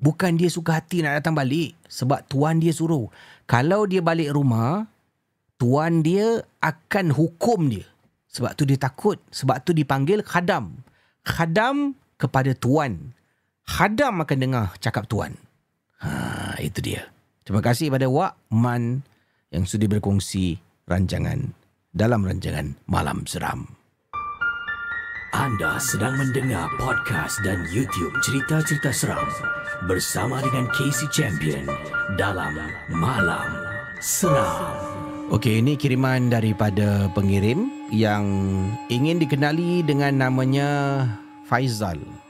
Bukan 0.02 0.36
dia 0.36 0.50
suka 0.52 0.82
hati 0.82 1.06
nak 1.06 1.22
datang 1.22 1.38
balik 1.38 1.78
sebab 1.86 2.26
tuan 2.26 2.58
dia 2.58 2.74
suruh. 2.74 3.08
Kalau 3.46 3.86
dia 3.86 4.02
balik 4.02 4.34
rumah, 4.34 4.90
tuan 5.56 6.02
dia 6.02 6.44
akan 6.60 7.14
hukum 7.14 7.72
dia. 7.72 7.86
Sebab 8.36 8.52
tu 8.60 8.68
dia 8.68 8.76
takut. 8.76 9.16
Sebab 9.32 9.64
tu 9.64 9.72
dipanggil 9.72 10.20
khadam. 10.20 10.84
Khadam 11.24 11.96
kepada 12.20 12.52
tuan. 12.52 13.16
Khadam 13.64 14.20
akan 14.20 14.38
dengar 14.38 14.66
cakap 14.84 15.08
tuan. 15.08 15.40
Ha, 16.04 16.60
itu 16.60 16.84
dia. 16.84 17.15
Terima 17.46 17.62
kasih 17.62 17.94
pada 17.94 18.10
Wak 18.10 18.50
Man 18.58 19.06
yang 19.54 19.70
sudi 19.70 19.86
berkongsi 19.86 20.58
rancangan 20.90 21.54
dalam 21.94 22.26
rancangan 22.26 22.74
Malam 22.90 23.22
Seram. 23.30 23.70
Anda 25.30 25.78
sedang 25.78 26.18
mendengar 26.18 26.66
podcast 26.82 27.38
dan 27.46 27.62
YouTube 27.70 28.18
cerita-cerita 28.26 28.90
seram 28.90 29.30
bersama 29.86 30.42
dengan 30.42 30.66
Casey 30.74 31.06
Champion 31.14 31.70
dalam 32.18 32.58
Malam 32.90 33.54
Seram. 34.02 34.82
Okey, 35.30 35.62
ini 35.62 35.78
kiriman 35.78 36.34
daripada 36.34 37.14
pengirim 37.14 37.70
yang 37.94 38.26
ingin 38.90 39.22
dikenali 39.22 39.86
dengan 39.86 40.18
namanya 40.18 40.70
Faizal. 41.46 42.25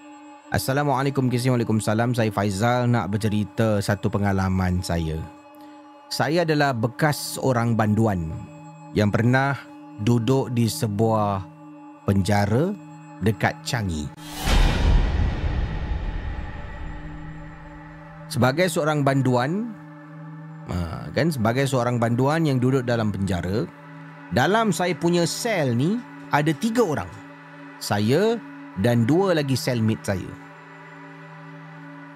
Assalamualaikum 0.54 1.26
Kisi 1.26 1.50
Waalaikumsalam. 1.50 2.14
Saya 2.14 2.30
Faizal 2.30 2.86
nak 2.86 3.10
bercerita 3.10 3.82
satu 3.82 4.14
pengalaman 4.14 4.78
saya. 4.78 5.18
Saya 6.14 6.46
adalah 6.46 6.70
bekas 6.70 7.42
orang 7.42 7.74
banduan 7.74 8.30
Yang 8.94 9.10
pernah 9.10 9.58
duduk 10.06 10.54
di 10.54 10.70
sebuah 10.70 11.42
penjara 12.06 12.78
dekat 13.26 13.58
Changi. 13.66 14.06
Sebagai 18.30 18.70
seorang 18.70 19.02
banduan 19.02 19.74
ha, 20.70 21.10
kan? 21.10 21.34
Sebagai 21.34 21.66
seorang 21.66 21.98
banduan 21.98 22.46
yang 22.46 22.62
duduk 22.62 22.86
dalam 22.86 23.10
penjara 23.10 23.66
dalam 24.30 24.70
saya 24.70 24.94
punya 24.94 25.26
sel 25.26 25.74
ni 25.74 25.98
ada 26.30 26.54
tiga 26.54 26.86
orang. 26.86 27.10
Saya 27.82 28.38
dan 28.80 29.08
dua 29.08 29.36
lagi 29.36 29.56
cellmate 29.56 30.04
saya 30.04 30.46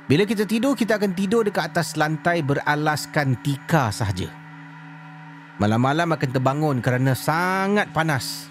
bila 0.09 0.25
kita 0.25 0.41
tidur, 0.49 0.73
kita 0.73 0.97
akan 0.97 1.13
tidur 1.13 1.45
dekat 1.45 1.69
atas 1.69 1.93
lantai 1.93 2.41
beralaskan 2.41 3.37
tika 3.45 3.93
sahaja. 3.93 4.25
Malam-malam 5.61 6.17
akan 6.17 6.29
terbangun 6.33 6.77
kerana 6.81 7.13
sangat 7.13 7.93
panas. 7.93 8.49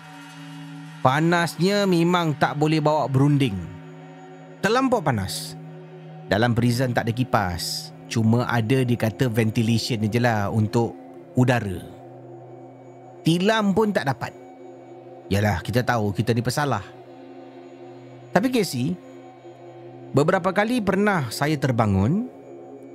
Panasnya 1.02 1.82
memang 1.82 2.38
tak 2.38 2.54
boleh 2.54 2.78
bawa 2.78 3.10
berunding. 3.10 3.58
Terlampau 4.62 5.02
panas. 5.02 5.58
Dalam 6.30 6.54
prison 6.54 6.94
tak 6.94 7.10
ada 7.10 7.12
kipas. 7.16 7.90
Cuma 8.06 8.46
ada 8.46 8.86
dikata 8.86 9.26
ventilation 9.26 10.06
je 10.06 10.22
lah 10.22 10.54
untuk 10.54 10.94
udara. 11.34 11.82
Tilam 13.26 13.74
pun 13.74 13.90
tak 13.90 14.06
dapat. 14.06 14.30
Yalah, 15.26 15.58
kita 15.66 15.82
tahu 15.82 16.14
kita 16.14 16.30
ni 16.30 16.46
pesalah. 16.46 16.97
Tapi 18.32 18.48
Casey, 18.52 18.94
Beberapa 20.08 20.56
kali 20.56 20.80
pernah 20.80 21.28
saya 21.28 21.60
terbangun 21.60 22.32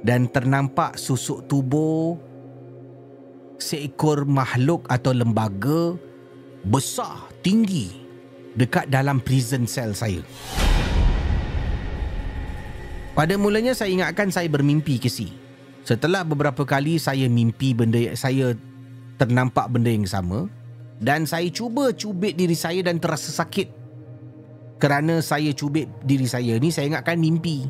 dan 0.02 0.26
ternampak 0.26 0.98
susuk 0.98 1.46
tubuh 1.46 2.18
seekor 3.62 4.26
makhluk 4.26 4.90
atau 4.90 5.14
lembaga 5.14 5.94
besar, 6.66 7.30
tinggi 7.46 7.94
dekat 8.58 8.90
dalam 8.90 9.22
prison 9.22 9.70
cell 9.70 9.94
saya. 9.94 10.26
Pada 13.14 13.38
mulanya 13.38 13.78
saya 13.78 13.94
ingatkan 13.94 14.34
saya 14.34 14.50
bermimpi 14.50 14.98
ke 14.98 15.06
si. 15.06 15.30
Setelah 15.86 16.26
beberapa 16.26 16.66
kali 16.66 16.98
saya 16.98 17.30
mimpi 17.30 17.78
benda 17.78 18.02
saya 18.18 18.58
ternampak 19.22 19.70
benda 19.70 19.94
yang 19.94 20.10
sama 20.10 20.50
dan 20.98 21.30
saya 21.30 21.46
cuba 21.54 21.94
cubit 21.94 22.34
diri 22.34 22.58
saya 22.58 22.82
dan 22.82 22.98
terasa 22.98 23.30
sakit 23.30 23.83
kerana 24.78 25.24
saya 25.24 25.52
cubit 25.56 25.90
diri 26.04 26.28
saya 26.28 26.58
ni 26.60 26.70
saya 26.70 26.90
ingatkan 26.94 27.18
mimpi 27.18 27.68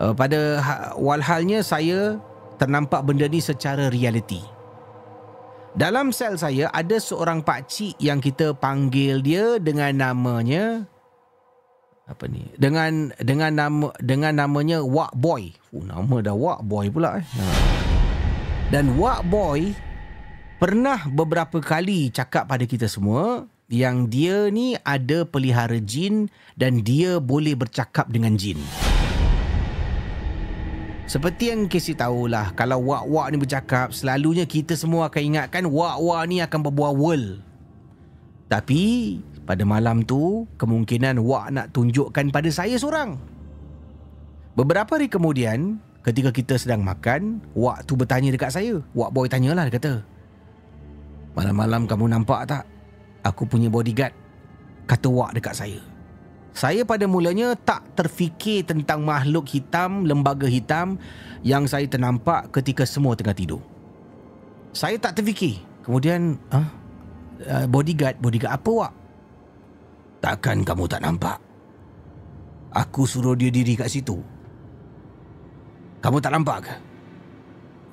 uh, 0.00 0.14
pada 0.14 0.62
ha- 0.62 0.92
walhalnya 0.96 1.60
saya 1.62 2.18
ternampak 2.58 3.04
benda 3.06 3.26
ni 3.30 3.38
secara 3.38 3.90
realiti 3.90 4.40
dalam 5.78 6.10
sel 6.10 6.34
saya 6.34 6.72
ada 6.74 6.98
seorang 6.98 7.44
pak 7.44 7.70
cik 7.70 7.94
yang 8.02 8.18
kita 8.18 8.50
panggil 8.56 9.22
dia 9.22 9.62
dengan 9.62 9.94
namanya 9.94 10.88
apa 12.08 12.24
ni 12.24 12.48
dengan 12.56 13.12
dengan 13.20 13.52
nama 13.52 13.88
dengan 14.00 14.32
namanya 14.32 14.80
Wak 14.80 15.12
Boy. 15.12 15.52
Oh, 15.76 15.84
nama 15.84 16.24
dah 16.24 16.32
Wak 16.32 16.64
Boy 16.64 16.88
pula 16.88 17.20
eh. 17.20 17.26
Ha. 17.36 17.44
Dan 18.72 18.96
Wak 18.96 19.28
Boy 19.28 19.76
pernah 20.56 21.04
beberapa 21.04 21.60
kali 21.60 22.08
cakap 22.08 22.48
pada 22.48 22.64
kita 22.64 22.88
semua 22.88 23.44
yang 23.68 24.08
dia 24.08 24.48
ni 24.48 24.80
ada 24.80 25.28
pelihara 25.28 25.76
jin 25.76 26.32
dan 26.56 26.80
dia 26.80 27.20
boleh 27.20 27.52
bercakap 27.52 28.08
dengan 28.08 28.32
jin. 28.34 28.56
Seperti 31.08 31.52
yang 31.52 31.68
Casey 31.72 31.96
tahulah, 31.96 32.52
kalau 32.52 32.84
wak-wak 32.92 33.32
ni 33.32 33.36
bercakap, 33.40 33.92
selalunya 33.96 34.44
kita 34.44 34.76
semua 34.76 35.08
akan 35.08 35.22
ingatkan 35.24 35.64
wak-wak 35.64 36.20
ni 36.28 36.44
akan 36.44 36.60
berbuah 36.68 36.92
world. 36.92 37.40
Tapi, 38.48 39.16
pada 39.48 39.64
malam 39.64 40.04
tu, 40.04 40.44
kemungkinan 40.60 41.20
wak 41.24 41.46
nak 41.52 41.66
tunjukkan 41.72 42.28
pada 42.28 42.48
saya 42.52 42.76
seorang. 42.76 43.16
Beberapa 44.52 45.00
hari 45.00 45.08
kemudian, 45.08 45.80
ketika 46.04 46.28
kita 46.28 46.60
sedang 46.60 46.84
makan, 46.84 47.40
wak 47.56 47.88
tu 47.88 47.96
bertanya 47.96 48.32
dekat 48.32 48.52
saya. 48.52 48.80
Wak 48.92 49.12
boy 49.12 49.28
tanyalah, 49.32 49.68
dia 49.68 49.80
kata, 49.80 49.94
Malam-malam 51.32 51.88
kamu 51.88 52.04
nampak 52.12 52.50
tak 52.50 52.77
aku 53.22 53.46
punya 53.48 53.70
bodyguard 53.70 54.14
kata 54.88 55.08
wak 55.12 55.36
dekat 55.36 55.54
saya. 55.54 55.80
Saya 56.58 56.82
pada 56.82 57.06
mulanya 57.06 57.54
tak 57.54 57.86
terfikir 57.94 58.66
tentang 58.66 59.06
makhluk 59.06 59.46
hitam, 59.46 60.02
lembaga 60.02 60.50
hitam 60.50 60.98
yang 61.46 61.70
saya 61.70 61.86
ternampak 61.86 62.50
ketika 62.50 62.82
semua 62.82 63.14
tengah 63.14 63.36
tidur. 63.36 63.62
Saya 64.74 64.98
tak 64.98 65.22
terfikir. 65.22 65.62
Kemudian, 65.86 66.34
ah, 66.50 66.66
uh, 67.46 67.66
bodyguard, 67.70 68.18
bodyguard 68.18 68.58
apa 68.58 68.70
wak? 68.74 68.92
Takkan 70.18 70.66
kamu 70.66 70.90
tak 70.90 71.06
nampak? 71.06 71.38
Aku 72.74 73.06
suruh 73.06 73.38
dia 73.38 73.54
diri 73.54 73.78
kat 73.78 73.86
situ. 73.86 74.18
Kamu 76.02 76.18
tak 76.18 76.34
nampak 76.34 76.58
ke? 76.66 76.74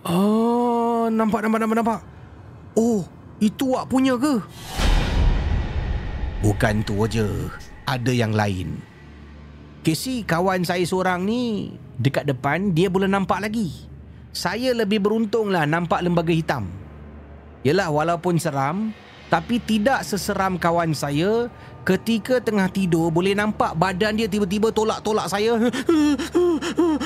Oh, 0.09 1.05
nampak, 1.09 1.45
nampak, 1.45 1.59
nampak, 1.61 1.77
nampak. 1.85 1.99
Oh, 2.73 3.05
itu 3.37 3.77
wak 3.77 3.89
punya 3.89 4.17
ke? 4.17 4.41
Bukan 6.43 6.83
tu 6.83 6.99
aja, 7.05 7.23
ada 7.87 8.11
yang 8.11 8.35
lain. 8.35 8.75
Casey 9.85 10.25
kawan 10.25 10.65
saya 10.65 10.81
seorang 10.81 11.23
ni 11.23 11.77
dekat 12.01 12.25
depan 12.25 12.73
dia 12.73 12.89
boleh 12.89 13.05
nampak 13.05 13.37
lagi. 13.39 13.71
Saya 14.35 14.73
lebih 14.75 14.99
beruntung 14.99 15.53
lah 15.53 15.63
nampak 15.63 16.01
lembaga 16.01 16.33
hitam. 16.33 16.67
Yelah 17.61 17.87
walaupun 17.93 18.35
seram 18.41 18.91
tapi 19.29 19.61
tidak 19.61 20.01
seseram 20.01 20.57
kawan 20.57 20.91
saya 20.97 21.47
ketika 21.85 22.41
tengah 22.41 22.65
tidur 22.69 23.13
boleh 23.13 23.37
nampak 23.37 23.77
badan 23.77 24.17
dia 24.17 24.25
tiba-tiba 24.25 24.73
tolak-tolak 24.73 25.29
saya. 25.29 25.55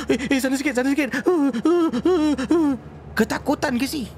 Eh, 0.10 0.18
eh 0.18 0.40
sana 0.42 0.56
sikit, 0.58 0.74
sana 0.74 0.90
sikit. 0.90 1.14
Ketakutan 3.14 3.78
Casey. 3.78 4.10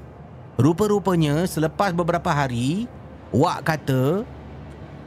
Rupa-rupanya 0.56 1.44
selepas 1.44 1.90
beberapa 1.92 2.30
hari 2.30 2.86
Wak 3.32 3.64
kata 3.64 4.28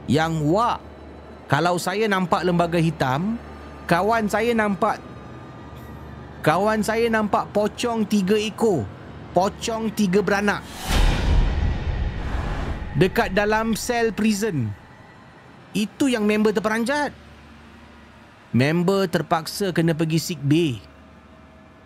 yang 0.06 0.42
wak 0.46 0.82
kalau 1.46 1.78
saya 1.78 2.10
nampak 2.10 2.42
lembaga 2.42 2.78
hitam 2.82 3.38
kawan 3.86 4.26
saya 4.26 4.54
nampak 4.54 4.98
kawan 6.42 6.82
saya 6.82 7.06
nampak 7.10 7.46
pocong 7.54 8.06
tiga 8.06 8.34
ekor 8.38 8.86
pocong 9.34 9.90
tiga 9.94 10.22
beranak 10.22 10.62
dekat 12.96 13.36
dalam 13.36 13.76
sel 13.76 14.10
prison. 14.10 14.72
Itu 15.76 16.08
yang 16.08 16.24
member 16.24 16.56
terperanjat. 16.56 17.12
Member 18.56 19.04
terpaksa 19.04 19.68
kena 19.76 19.92
pergi 19.92 20.16
sick 20.16 20.40
bay. 20.40 20.80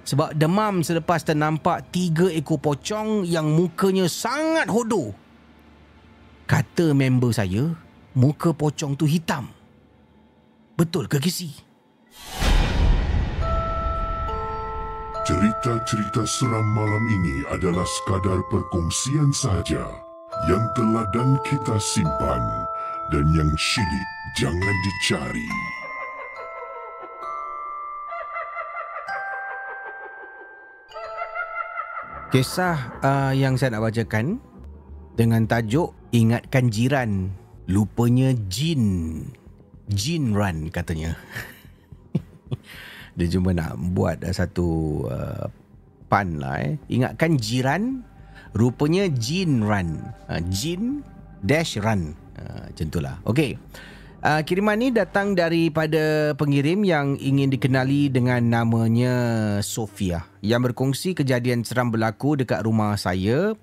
Sebab 0.07 0.33
demam 0.39 0.87
selepas 0.87 1.27
ternampak 1.27 1.91
tiga 1.91 2.31
ekor 2.31 2.63
pocong 2.63 3.27
yang 3.27 3.51
mukanya 3.51 4.07
sangat 4.07 4.71
hodoh. 4.71 5.11
Kata 6.47 6.95
member 6.95 7.35
saya 7.35 7.75
muka 8.15 8.51
pocong 8.51 8.99
tu 8.99 9.07
hitam. 9.07 9.47
Betul 10.75 11.07
ke 11.07 11.21
Kisi? 11.21 11.53
Cerita-cerita 15.21 16.27
seram 16.27 16.67
malam 16.75 17.05
ini 17.07 17.47
adalah 17.53 17.87
sekadar 17.87 18.41
perkongsian 18.51 19.31
sahaja 19.31 19.85
yang 20.49 20.65
telah 20.75 21.07
dan 21.15 21.39
kita 21.47 21.77
simpan 21.79 22.43
dan 23.15 23.29
yang 23.37 23.51
syilid 23.55 24.09
jangan 24.41 24.77
dicari. 24.83 25.51
Kisah 32.31 32.79
uh, 33.03 33.33
yang 33.35 33.59
saya 33.59 33.75
nak 33.75 33.91
bacakan 33.91 34.39
dengan 35.19 35.51
tajuk 35.51 35.91
Ingatkan 36.11 36.71
Jiran 36.71 37.31
Lupanya 37.69 38.33
Jin 38.49 38.85
Jin 39.91 40.33
Run 40.33 40.73
katanya 40.73 41.19
Dia 43.19 43.27
cuma 43.37 43.53
nak 43.53 43.77
buat 43.93 44.23
satu 44.23 44.69
uh, 45.11 45.51
Pan 46.09 46.41
lah 46.41 46.63
eh 46.63 46.79
Ingatkan 46.89 47.37
jiran 47.37 48.07
Rupanya 48.51 49.07
Jin 49.07 49.63
Run. 49.63 50.03
Uh, 50.27 50.43
Jin 50.51 51.07
dash 51.43 51.79
Run. 51.79 52.19
Uh, 52.35 52.67
macam 52.71 52.87
itulah. 52.91 53.17
Okey. 53.27 53.55
Uh, 54.21 54.45
kiriman 54.45 54.77
ni 54.77 54.93
datang 54.93 55.33
daripada 55.33 56.37
pengirim 56.37 56.85
yang 56.85 57.17
ingin 57.17 57.49
dikenali 57.49 58.13
dengan 58.13 58.45
namanya 58.45 59.15
Sofia 59.65 60.29
yang 60.45 60.61
berkongsi 60.61 61.17
kejadian 61.17 61.65
seram 61.65 61.89
berlaku 61.89 62.37
dekat 62.37 62.61
rumah 62.67 63.01
saya. 63.01 63.57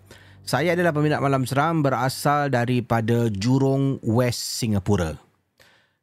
Saya 0.48 0.80
adalah 0.80 0.96
peminat 0.96 1.20
malam 1.20 1.44
seram 1.44 1.84
berasal 1.84 2.48
daripada 2.48 3.28
Jurong 3.28 4.00
West 4.00 4.64
Singapura. 4.64 5.20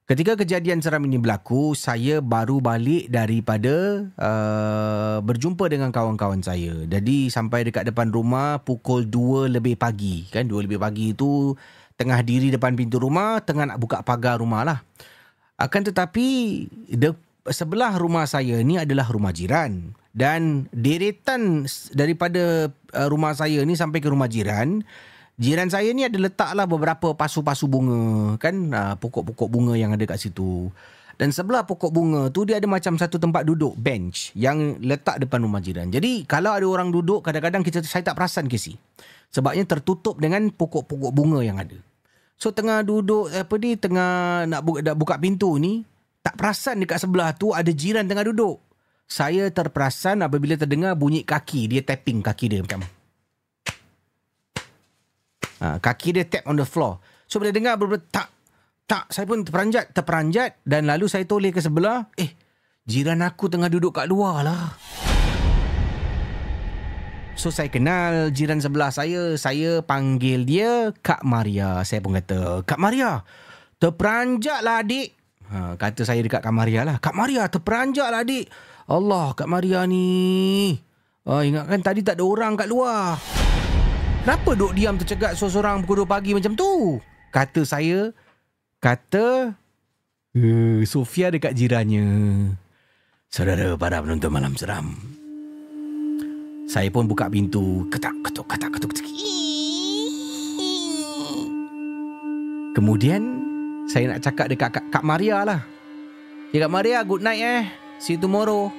Ketika 0.04 0.36
kejadian 0.36 0.84
seram 0.84 1.08
ini 1.08 1.16
berlaku, 1.16 1.72
saya 1.72 2.20
baru 2.20 2.60
balik 2.60 3.08
daripada 3.08 4.04
uh, 4.20 5.24
berjumpa 5.24 5.64
dengan 5.72 5.88
kawan-kawan 5.88 6.44
saya. 6.44 6.76
Jadi 6.84 7.32
sampai 7.32 7.64
dekat 7.64 7.88
depan 7.88 8.12
rumah 8.12 8.60
pukul 8.60 9.08
2 9.08 9.48
lebih 9.48 9.80
pagi. 9.80 10.28
Kan 10.28 10.52
2 10.52 10.68
lebih 10.68 10.76
pagi 10.76 11.16
itu 11.16 11.56
tengah 11.96 12.20
diri 12.20 12.52
depan 12.52 12.76
pintu 12.76 13.00
rumah, 13.00 13.40
tengah 13.40 13.64
nak 13.64 13.80
buka 13.80 14.04
pagar 14.04 14.44
rumah 14.44 14.60
lah. 14.60 14.84
Akan 15.56 15.88
tetapi, 15.88 16.28
de, 16.92 17.16
sebelah 17.48 17.96
rumah 17.96 18.28
saya 18.28 18.60
ni 18.60 18.76
adalah 18.76 19.08
rumah 19.08 19.32
jiran. 19.32 19.96
Dan 20.14 20.70
deretan 20.70 21.66
daripada 21.90 22.70
uh, 22.70 23.08
rumah 23.10 23.34
saya 23.34 23.66
ni 23.66 23.74
sampai 23.74 23.98
ke 23.98 24.06
rumah 24.06 24.30
jiran, 24.30 24.86
jiran 25.42 25.66
saya 25.66 25.90
ni 25.90 26.06
ada 26.06 26.14
letaklah 26.14 26.70
beberapa 26.70 27.18
pasu-pasu 27.18 27.66
bunga. 27.66 28.38
Kan 28.38 28.70
uh, 28.70 28.94
pokok-pokok 28.94 29.50
bunga 29.50 29.74
yang 29.74 29.90
ada 29.90 30.06
kat 30.06 30.22
situ. 30.22 30.70
Dan 31.14 31.30
sebelah 31.34 31.66
pokok 31.66 31.90
bunga 31.94 32.30
tu 32.30 32.46
dia 32.46 32.58
ada 32.58 32.66
macam 32.70 32.94
satu 32.94 33.18
tempat 33.18 33.46
duduk, 33.46 33.74
bench 33.78 34.34
yang 34.38 34.78
letak 34.82 35.22
depan 35.22 35.42
rumah 35.42 35.62
jiran. 35.62 35.90
Jadi 35.90 36.26
kalau 36.26 36.54
ada 36.54 36.66
orang 36.66 36.90
duduk, 36.94 37.22
kadang-kadang 37.26 37.62
kita 37.66 37.82
saya 37.82 38.02
tak 38.06 38.18
perasan 38.18 38.46
Casey. 38.46 38.78
Sebabnya 39.34 39.66
tertutup 39.66 40.18
dengan 40.22 40.46
pokok-pokok 40.50 41.10
bunga 41.10 41.42
yang 41.42 41.58
ada. 41.58 41.74
So 42.38 42.50
tengah 42.50 42.82
duduk 42.82 43.30
apa 43.30 43.54
ni 43.58 43.78
tengah 43.78 44.42
nak 44.46 44.62
buka, 44.62 44.82
nak 44.82 44.96
buka 44.98 45.14
pintu 45.18 45.54
ni 45.58 45.86
tak 46.22 46.34
perasan 46.34 46.82
dekat 46.82 47.02
sebelah 47.02 47.30
tu 47.34 47.54
ada 47.54 47.70
jiran 47.70 48.06
tengah 48.06 48.26
duduk. 48.30 48.63
Saya 49.04 49.52
terperasan 49.52 50.24
apabila 50.24 50.56
terdengar 50.56 50.96
bunyi 50.96 51.22
kaki 51.22 51.70
dia 51.70 51.82
tapping 51.84 52.24
kaki 52.24 52.46
dia 52.50 52.60
macam. 52.64 52.82
Ha, 55.62 55.78
kaki 55.78 56.08
dia 56.20 56.24
tap 56.26 56.44
on 56.48 56.58
the 56.58 56.66
floor. 56.66 56.98
So 57.28 57.40
bila 57.40 57.54
dengar 57.54 57.80
berbeza 57.80 58.04
tak 58.10 58.28
tak 58.84 59.04
saya 59.08 59.24
pun 59.24 59.44
terperanjat 59.44 59.96
terperanjat 59.96 60.60
dan 60.68 60.84
lalu 60.84 61.08
saya 61.08 61.24
toleh 61.24 61.48
ke 61.48 61.60
sebelah 61.64 62.04
eh 62.20 62.36
jiran 62.84 63.24
aku 63.24 63.48
tengah 63.48 63.72
duduk 63.72 63.96
kat 63.96 64.08
luar 64.08 64.44
lah. 64.44 64.76
So 67.34 67.50
saya 67.50 67.66
kenal 67.66 68.30
jiran 68.30 68.62
sebelah 68.62 68.94
saya. 68.94 69.34
Saya 69.34 69.82
panggil 69.82 70.46
dia 70.46 70.94
Kak 71.02 71.26
Maria. 71.26 71.82
Saya 71.82 71.98
pun 71.98 72.14
kata, 72.14 72.62
Kak 72.62 72.78
Maria, 72.78 73.26
terperanjat 73.82 74.62
lah 74.62 74.80
adik. 74.80 75.12
Ha, 75.50 75.74
kata 75.74 76.06
saya 76.06 76.22
dekat 76.22 76.40
Kak 76.40 76.54
Maria 76.54 76.86
lah. 76.86 76.96
Kak 77.02 77.12
Maria, 77.12 77.44
terperanjat 77.50 78.08
lah 78.08 78.22
adik. 78.22 78.46
Allah, 78.84 79.32
Kak 79.32 79.48
Maria 79.48 79.88
ni. 79.88 80.76
Oh, 81.24 81.40
ingatkan 81.40 81.80
tadi 81.80 82.04
tak 82.04 82.20
ada 82.20 82.24
orang 82.24 82.52
kat 82.52 82.68
luar. 82.68 83.16
Kenapa 84.24 84.52
duduk 84.52 84.76
diam 84.76 84.96
tercegat 85.00 85.36
seorang 85.40 85.84
pukul 85.84 86.04
2 86.04 86.08
pagi 86.08 86.36
macam 86.36 86.52
tu? 86.52 87.00
Kata 87.32 87.64
saya, 87.64 88.12
kata 88.80 89.56
uh, 90.36 90.80
Sofia 90.84 91.32
dekat 91.32 91.56
jirannya. 91.56 92.04
Saudara 93.32 93.72
para 93.80 94.04
penonton 94.04 94.32
malam 94.32 94.52
seram. 94.52 94.96
Saya 96.68 96.88
pun 96.92 97.08
buka 97.08 97.28
pintu. 97.28 97.88
Ketak, 97.88 98.16
ketuk, 98.20 98.46
ketak, 98.48 98.70
ketuk. 98.76 98.90
ketuk. 98.92 99.08
Kemudian, 102.74 103.22
saya 103.88 104.12
nak 104.12 104.20
cakap 104.20 104.46
dekat 104.50 104.70
Kak, 104.72 104.84
Kak 104.92 105.04
Maria 105.06 105.46
lah. 105.46 105.60
Ya, 106.52 106.66
Kak 106.66 106.72
Maria, 106.72 107.00
good 107.06 107.22
night 107.24 107.40
eh. 107.40 107.83
See 107.98 108.16
you 108.16 108.20
tomorrow. 108.20 108.70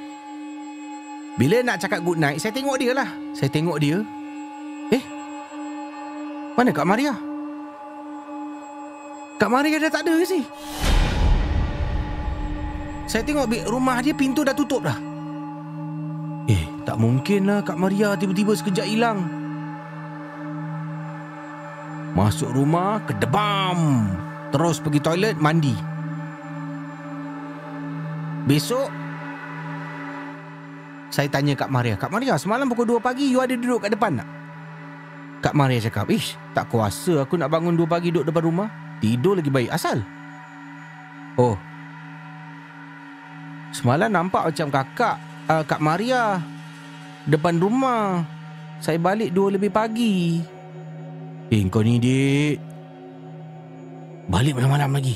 Bila 1.36 1.59
nak 1.63 1.84
cakap 1.84 1.99
good 2.03 2.16
night, 2.16 2.39
saya 2.39 2.55
tengok 2.55 2.80
dia 2.80 2.95
lah. 2.95 3.09
Saya 3.36 3.51
tengok 3.51 3.76
dia. 3.84 3.99
Eh, 4.93 5.03
mana 6.55 6.72
Kak 6.72 6.88
Maria? 6.88 7.11
Kak 9.36 9.51
Maria 9.51 9.76
dah 9.84 9.91
tak 9.91 10.07
ada 10.07 10.16
ke 10.16 10.24
sih? 10.24 10.43
Saya 13.05 13.22
tengok 13.28 13.51
rumah 13.68 13.99
dia 13.99 14.16
pintu 14.16 14.47
dah 14.47 14.55
tutup 14.55 14.88
dah. 14.88 14.95
Eh, 16.47 16.63
tak 16.88 16.95
mungkin 16.95 17.51
lah 17.51 17.59
Kak 17.66 17.76
Maria 17.76 18.16
tiba-tiba 18.16 18.55
sekejap 18.55 18.88
hilang. 18.88 19.20
Masuk 22.16 22.47
rumah, 22.55 23.03
kedebam. 23.03 24.07
Terus 24.55 24.80
pergi 24.80 25.03
toilet, 25.03 25.36
mandi. 25.36 25.76
Besok, 28.47 28.88
saya 31.10 31.28
tanya 31.30 31.53
Kak 31.53 31.70
Maria. 31.70 31.95
Kak 31.95 32.12
Maria, 32.12 32.38
semalam 32.39 32.70
pukul 32.70 32.97
2 32.97 33.03
pagi, 33.03 33.30
you 33.30 33.39
ada 33.41 33.53
duduk 33.53 33.86
kat 33.86 33.93
depan 33.93 34.20
tak? 34.20 34.30
Kak 35.45 35.53
Maria 35.53 35.78
cakap, 35.78 36.10
Ish, 36.10 36.34
tak 36.58 36.72
kuasa 36.74 37.22
aku 37.22 37.38
nak 37.38 37.53
bangun 37.53 37.78
2 37.78 37.86
pagi 37.86 38.10
duduk 38.10 38.26
depan 38.30 38.43
rumah. 38.45 38.70
Tidur 38.97 39.38
lagi 39.38 39.51
baik. 39.51 39.70
Asal? 39.70 40.01
Oh. 41.36 41.60
Semalam 43.76 44.08
nampak 44.08 44.47
macam 44.47 44.72
kakak 44.72 45.16
uh, 45.51 45.64
Kak 45.68 45.84
Maria 45.84 46.39
depan 47.28 47.60
rumah. 47.60 48.24
Saya 48.80 48.99
balik 49.01 49.34
dua 49.36 49.56
lebih 49.56 49.72
pagi. 49.72 50.43
Eh, 51.51 51.62
kau 51.70 51.82
ni, 51.86 52.01
dik. 52.01 52.58
Balik 54.26 54.58
malam-malam 54.58 54.97
lagi. 54.97 55.16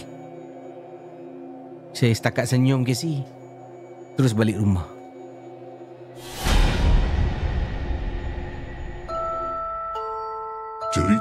Saya 1.93 2.13
setakat 2.13 2.45
senyum, 2.45 2.85
Casey. 2.85 3.25
Terus 4.13 4.37
balik 4.37 4.61
rumah. 4.61 4.98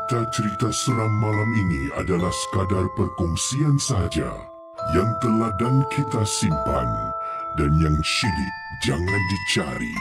Cerita-cerita 0.09 0.73
seram 0.73 1.21
malam 1.21 1.53
ini 1.53 1.93
adalah 1.93 2.33
sekadar 2.33 2.89
perkongsian 2.97 3.77
sahaja 3.77 4.41
yang 4.97 5.13
telah 5.21 5.53
dan 5.61 5.85
kita 5.93 6.25
simpan 6.25 6.89
dan 7.61 7.69
yang 7.77 7.93
syilid 8.01 8.55
jangan 8.89 9.21
dicari. 9.29 9.97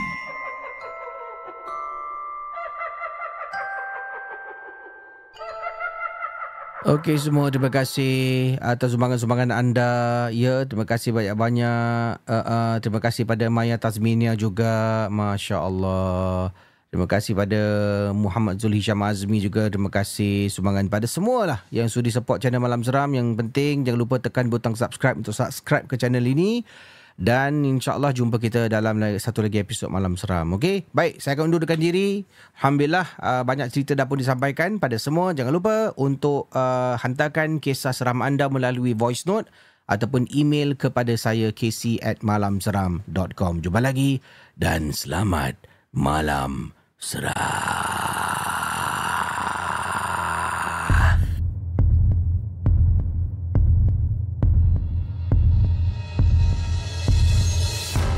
Okey 6.88 7.20
semua 7.20 7.52
terima 7.52 7.68
kasih 7.68 8.56
atas 8.64 8.96
sumbangan-sumbangan 8.96 9.52
anda. 9.52 10.32
Ya, 10.32 10.64
terima 10.64 10.88
kasih 10.88 11.12
banyak-banyak. 11.12 12.24
Uh, 12.24 12.32
uh, 12.32 12.74
terima 12.80 13.04
kasih 13.04 13.28
pada 13.28 13.52
Maya 13.52 13.76
Tazminia 13.76 14.40
juga. 14.40 15.12
Masya-Allah. 15.12 16.56
Terima 16.98 17.14
kasih 17.14 17.38
pada 17.38 17.62
Muhammad 18.10 18.58
Zulhisham 18.58 19.06
Azmi 19.06 19.38
juga. 19.38 19.70
Terima 19.70 19.86
kasih 19.86 20.50
sumbangan 20.50 20.90
pada 20.90 21.06
semua 21.06 21.46
lah 21.46 21.60
yang 21.70 21.86
sudi 21.94 22.10
support 22.10 22.42
channel 22.42 22.58
Malam 22.58 22.82
Seram. 22.82 23.14
Yang 23.14 23.38
penting 23.38 23.86
jangan 23.86 24.02
lupa 24.02 24.18
tekan 24.18 24.50
butang 24.50 24.74
subscribe 24.74 25.14
untuk 25.14 25.30
subscribe 25.30 25.86
ke 25.86 25.94
channel 25.94 26.26
ini. 26.26 26.66
Dan 27.14 27.62
insyaAllah 27.62 28.18
jumpa 28.18 28.42
kita 28.42 28.66
dalam 28.66 28.98
satu 29.22 29.46
lagi 29.46 29.62
episod 29.62 29.94
Malam 29.94 30.18
Seram. 30.18 30.58
Okey, 30.58 30.90
baik. 30.90 31.22
Saya 31.22 31.38
akan 31.38 31.54
undurkan 31.54 31.78
diri. 31.78 32.26
Alhamdulillah 32.58 33.06
uh, 33.22 33.46
banyak 33.46 33.70
cerita 33.70 33.94
dah 33.94 34.10
pun 34.10 34.18
disampaikan 34.18 34.82
pada 34.82 34.98
semua. 34.98 35.38
Jangan 35.38 35.54
lupa 35.54 35.94
untuk 36.02 36.50
uh, 36.58 36.98
hantarkan 36.98 37.62
kisah 37.62 37.94
seram 37.94 38.26
anda 38.26 38.50
melalui 38.50 38.98
voice 38.98 39.30
note 39.30 39.54
ataupun 39.86 40.26
email 40.34 40.74
kepada 40.74 41.14
saya 41.14 41.54
casey 41.54 42.02
at 42.02 42.26
malamseram.com. 42.26 43.62
Jumpa 43.62 43.86
lagi 43.86 44.18
dan 44.58 44.90
selamat 44.90 45.62
Malam 45.94 46.77
Seram. 46.98 47.30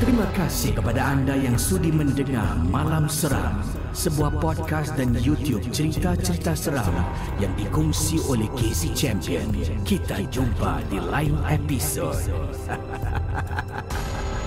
Terima 0.00 0.24
kasih 0.32 0.72
kepada 0.72 1.12
anda 1.12 1.36
yang 1.36 1.60
sudi 1.60 1.92
mendengar 1.92 2.56
Malam 2.72 3.04
Seram, 3.04 3.60
sebuah 3.92 4.40
podcast 4.40 4.96
dan 4.96 5.12
YouTube 5.12 5.60
cerita-cerita 5.68 6.56
seram 6.56 7.04
yang 7.36 7.52
dikongsi 7.60 8.16
oleh 8.32 8.48
Casey 8.56 8.96
Champion. 8.96 9.52
Kita 9.84 10.24
jumpa 10.32 10.88
di 10.88 11.04
lain 11.04 11.36
episod. 11.52 12.16